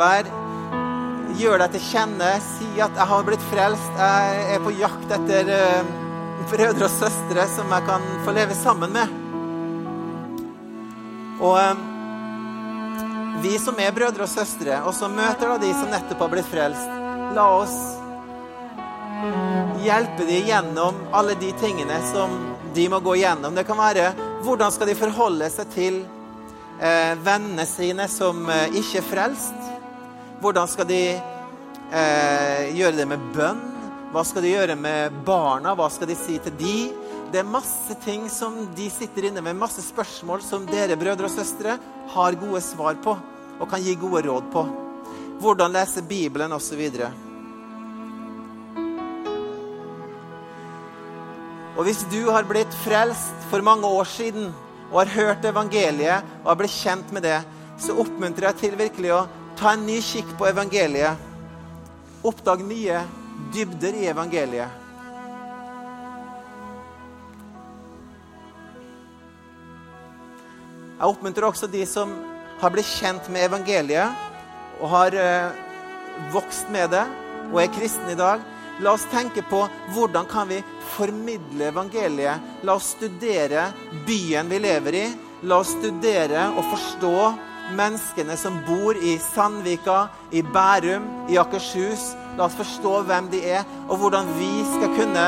vær, 0.00 0.28
gjør 1.36 1.60
deg 1.60 1.76
til 1.76 1.86
kjenne. 1.90 2.32
Si 2.40 2.68
at 2.80 2.96
'jeg 2.96 3.08
har 3.12 3.22
blitt 3.24 3.46
frelst'. 3.52 3.94
Jeg 4.00 4.56
er 4.56 4.60
på 4.64 4.74
jakt 4.80 5.12
etter 5.12 5.52
uh, 5.52 6.05
brødre 6.50 6.86
og 6.86 6.92
søstre 6.92 7.46
som 7.56 7.70
jeg 7.74 7.86
kan 7.88 8.08
få 8.24 8.34
leve 8.36 8.56
sammen 8.58 8.92
med. 8.94 9.14
Og 11.42 11.58
uh, 11.58 11.84
vi 13.44 13.58
som 13.60 13.76
er 13.82 13.94
brødre 13.94 14.24
og 14.24 14.32
søstre, 14.32 14.80
og 14.86 14.94
som 14.96 15.14
møter 15.14 15.52
da 15.52 15.60
de 15.60 15.72
som 15.76 15.92
nettopp 15.92 16.24
har 16.24 16.32
blitt 16.32 16.50
frelst, 16.50 16.98
la 17.36 17.46
oss 17.58 17.76
hjelpe 19.84 20.24
dem 20.26 20.46
gjennom 20.46 20.94
alle 21.12 21.34
de 21.40 21.52
tingene 21.60 21.98
som 22.12 22.32
de 22.74 22.88
må 22.88 23.00
gå 23.00 23.16
gjennom. 23.20 23.54
Det 23.54 23.64
kan 23.68 23.78
være 23.78 24.10
hvordan 24.44 24.72
skal 24.74 24.90
de 24.90 24.98
forholde 24.98 25.48
seg 25.52 25.70
til 25.74 26.00
eh, 26.80 27.14
vennene 27.24 27.66
sine 27.68 28.08
som 28.10 28.48
eh, 28.50 28.76
ikke 28.80 29.00
er 29.00 29.08
frelst? 29.10 29.70
Hvordan 30.42 30.68
skal 30.68 30.88
de 30.90 31.02
eh, 31.16 32.62
gjøre 32.76 32.96
det 32.98 33.08
med 33.14 33.32
bønn? 33.36 33.64
Hva 34.16 34.22
skal 34.24 34.46
de 34.46 34.48
gjøre 34.54 34.74
med 34.80 35.16
barna? 35.26 35.74
Hva 35.76 35.90
skal 35.92 36.08
de 36.08 36.14
si 36.16 36.38
til 36.40 36.54
de? 36.56 36.76
Det 37.28 37.42
er 37.42 37.48
masse 37.52 37.92
ting 38.00 38.22
som 38.32 38.54
de 38.72 38.86
sitter 38.88 39.26
inne 39.28 39.42
med, 39.44 39.58
masse 39.60 39.82
spørsmål 39.84 40.40
som 40.40 40.62
dere 40.70 40.96
brødre 40.96 41.28
og 41.28 41.34
søstre 41.34 41.74
har 42.14 42.38
gode 42.40 42.62
svar 42.64 42.96
på 43.04 43.12
og 43.12 43.68
kan 43.68 43.82
gi 43.84 43.92
gode 44.00 44.22
råd 44.24 44.46
på. 44.54 44.62
Hvordan 45.42 45.74
lese 45.74 46.00
Bibelen 46.08 46.54
osv. 46.56 46.80
Og 51.76 51.84
hvis 51.84 52.00
du 52.08 52.22
har 52.32 52.48
blitt 52.48 52.72
frelst 52.86 53.44
for 53.50 53.60
mange 53.68 53.84
år 53.84 54.08
siden 54.14 54.48
og 54.86 55.02
har 55.02 55.12
hørt 55.18 55.44
evangeliet 55.44 56.24
og 56.40 56.54
har 56.54 56.60
blitt 56.62 56.78
kjent 56.78 57.12
med 57.12 57.28
det, 57.28 57.42
så 57.76 58.00
oppmuntrer 58.00 58.48
jeg 58.48 58.60
til 58.64 58.80
virkelig 58.80 59.12
å 59.12 59.20
ta 59.60 59.76
en 59.76 59.84
ny 59.84 60.00
kikk 60.00 60.38
på 60.40 60.48
evangeliet. 60.54 61.20
Oppdag 62.24 62.64
nye 62.64 63.04
dybder 63.54 63.96
i 63.96 64.08
evangeliet. 64.10 64.82
Jeg 70.96 71.12
oppmuntrer 71.12 71.44
også 71.44 71.68
de 71.68 71.82
som 71.88 72.12
har 72.60 72.72
blitt 72.72 72.88
kjent 72.88 73.26
med 73.28 73.50
evangeliet 73.50 74.80
og 74.80 74.88
har 74.94 75.16
eh, 75.20 75.58
vokst 76.32 76.70
med 76.72 76.88
det 76.94 77.04
og 77.50 77.60
er 77.60 77.72
kristne 77.74 78.14
i 78.14 78.18
dag. 78.18 78.40
La 78.80 78.92
oss 78.96 79.04
tenke 79.12 79.44
på 79.48 79.62
hvordan 79.92 80.28
kan 80.28 80.48
vi 80.48 80.62
formidle 80.96 81.70
evangeliet. 81.70 82.40
La 82.64 82.76
oss 82.76 82.94
studere 82.96 83.70
byen 84.08 84.48
vi 84.52 84.60
lever 84.64 84.98
i. 84.98 85.06
La 85.48 85.60
oss 85.60 85.74
studere 85.76 86.48
og 86.56 86.64
forstå 86.72 87.16
menneskene 87.76 88.36
som 88.38 88.60
bor 88.66 88.96
i 88.96 89.16
Sandvika, 89.20 90.06
i 90.32 90.42
Bærum, 90.42 91.08
i 91.28 91.38
Akershus. 91.40 92.14
La 92.36 92.44
oss 92.44 92.56
forstå 92.58 92.98
hvem 93.08 93.30
de 93.32 93.40
er, 93.48 93.62
og 93.88 94.00
hvordan 94.00 94.28
vi 94.36 94.50
skal 94.74 94.92
kunne 94.96 95.26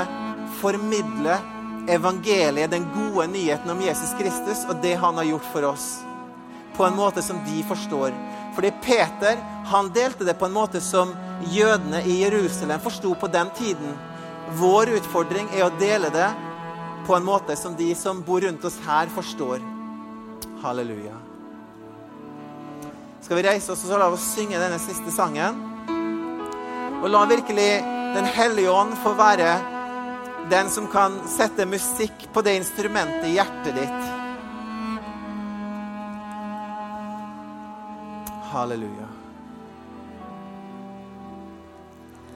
formidle 0.61 1.39
evangeliet, 1.89 2.71
den 2.71 2.85
gode 2.93 3.27
nyheten 3.33 3.71
om 3.73 3.81
Jesus 3.81 4.13
Kristus 4.19 4.67
og 4.69 4.83
det 4.83 4.97
han 5.01 5.17
har 5.17 5.29
gjort 5.31 5.47
for 5.53 5.69
oss. 5.71 5.87
På 6.77 6.85
en 6.87 6.99
måte 6.99 7.23
som 7.25 7.41
de 7.47 7.63
forstår. 7.67 8.13
Fordi 8.55 8.73
Peter 8.85 9.41
han 9.71 9.91
delte 9.95 10.25
det 10.25 10.37
på 10.39 10.49
en 10.49 10.57
måte 10.57 10.81
som 10.85 11.15
jødene 11.53 12.03
i 12.05 12.21
Jerusalem 12.23 12.81
forsto 12.81 13.15
på 13.15 13.31
den 13.33 13.51
tiden. 13.57 13.97
Vår 14.59 14.95
utfordring 14.99 15.49
er 15.55 15.67
å 15.67 15.73
dele 15.81 16.13
det 16.13 16.29
på 17.07 17.17
en 17.17 17.25
måte 17.25 17.57
som 17.57 17.77
de 17.77 17.89
som 17.97 18.21
bor 18.25 18.45
rundt 18.45 18.65
oss 18.69 18.77
her, 18.85 19.09
forstår. 19.13 19.65
Halleluja. 20.63 21.17
Skal 23.25 23.41
vi 23.41 23.49
reise 23.49 23.73
oss 23.73 23.85
og 23.85 23.93
så 23.93 24.01
la 24.01 24.09
oss 24.13 24.29
synge 24.35 24.61
denne 24.61 24.81
siste 24.83 25.13
sangen? 25.15 25.68
Og 27.03 27.11
la 27.11 27.25
virkelig 27.31 27.71
Den 28.15 28.25
hellige 28.25 28.71
ånd 28.71 28.95
få 29.03 29.13
være 29.19 29.51
den 30.51 30.71
som 30.73 30.87
kan 30.89 31.19
sette 31.29 31.67
musikk 31.69 32.25
på 32.33 32.43
det 32.43 32.57
instrumentet 32.57 33.27
i 33.29 33.35
hjertet 33.37 33.77
ditt. 33.77 34.07
Halleluja. 38.49 39.18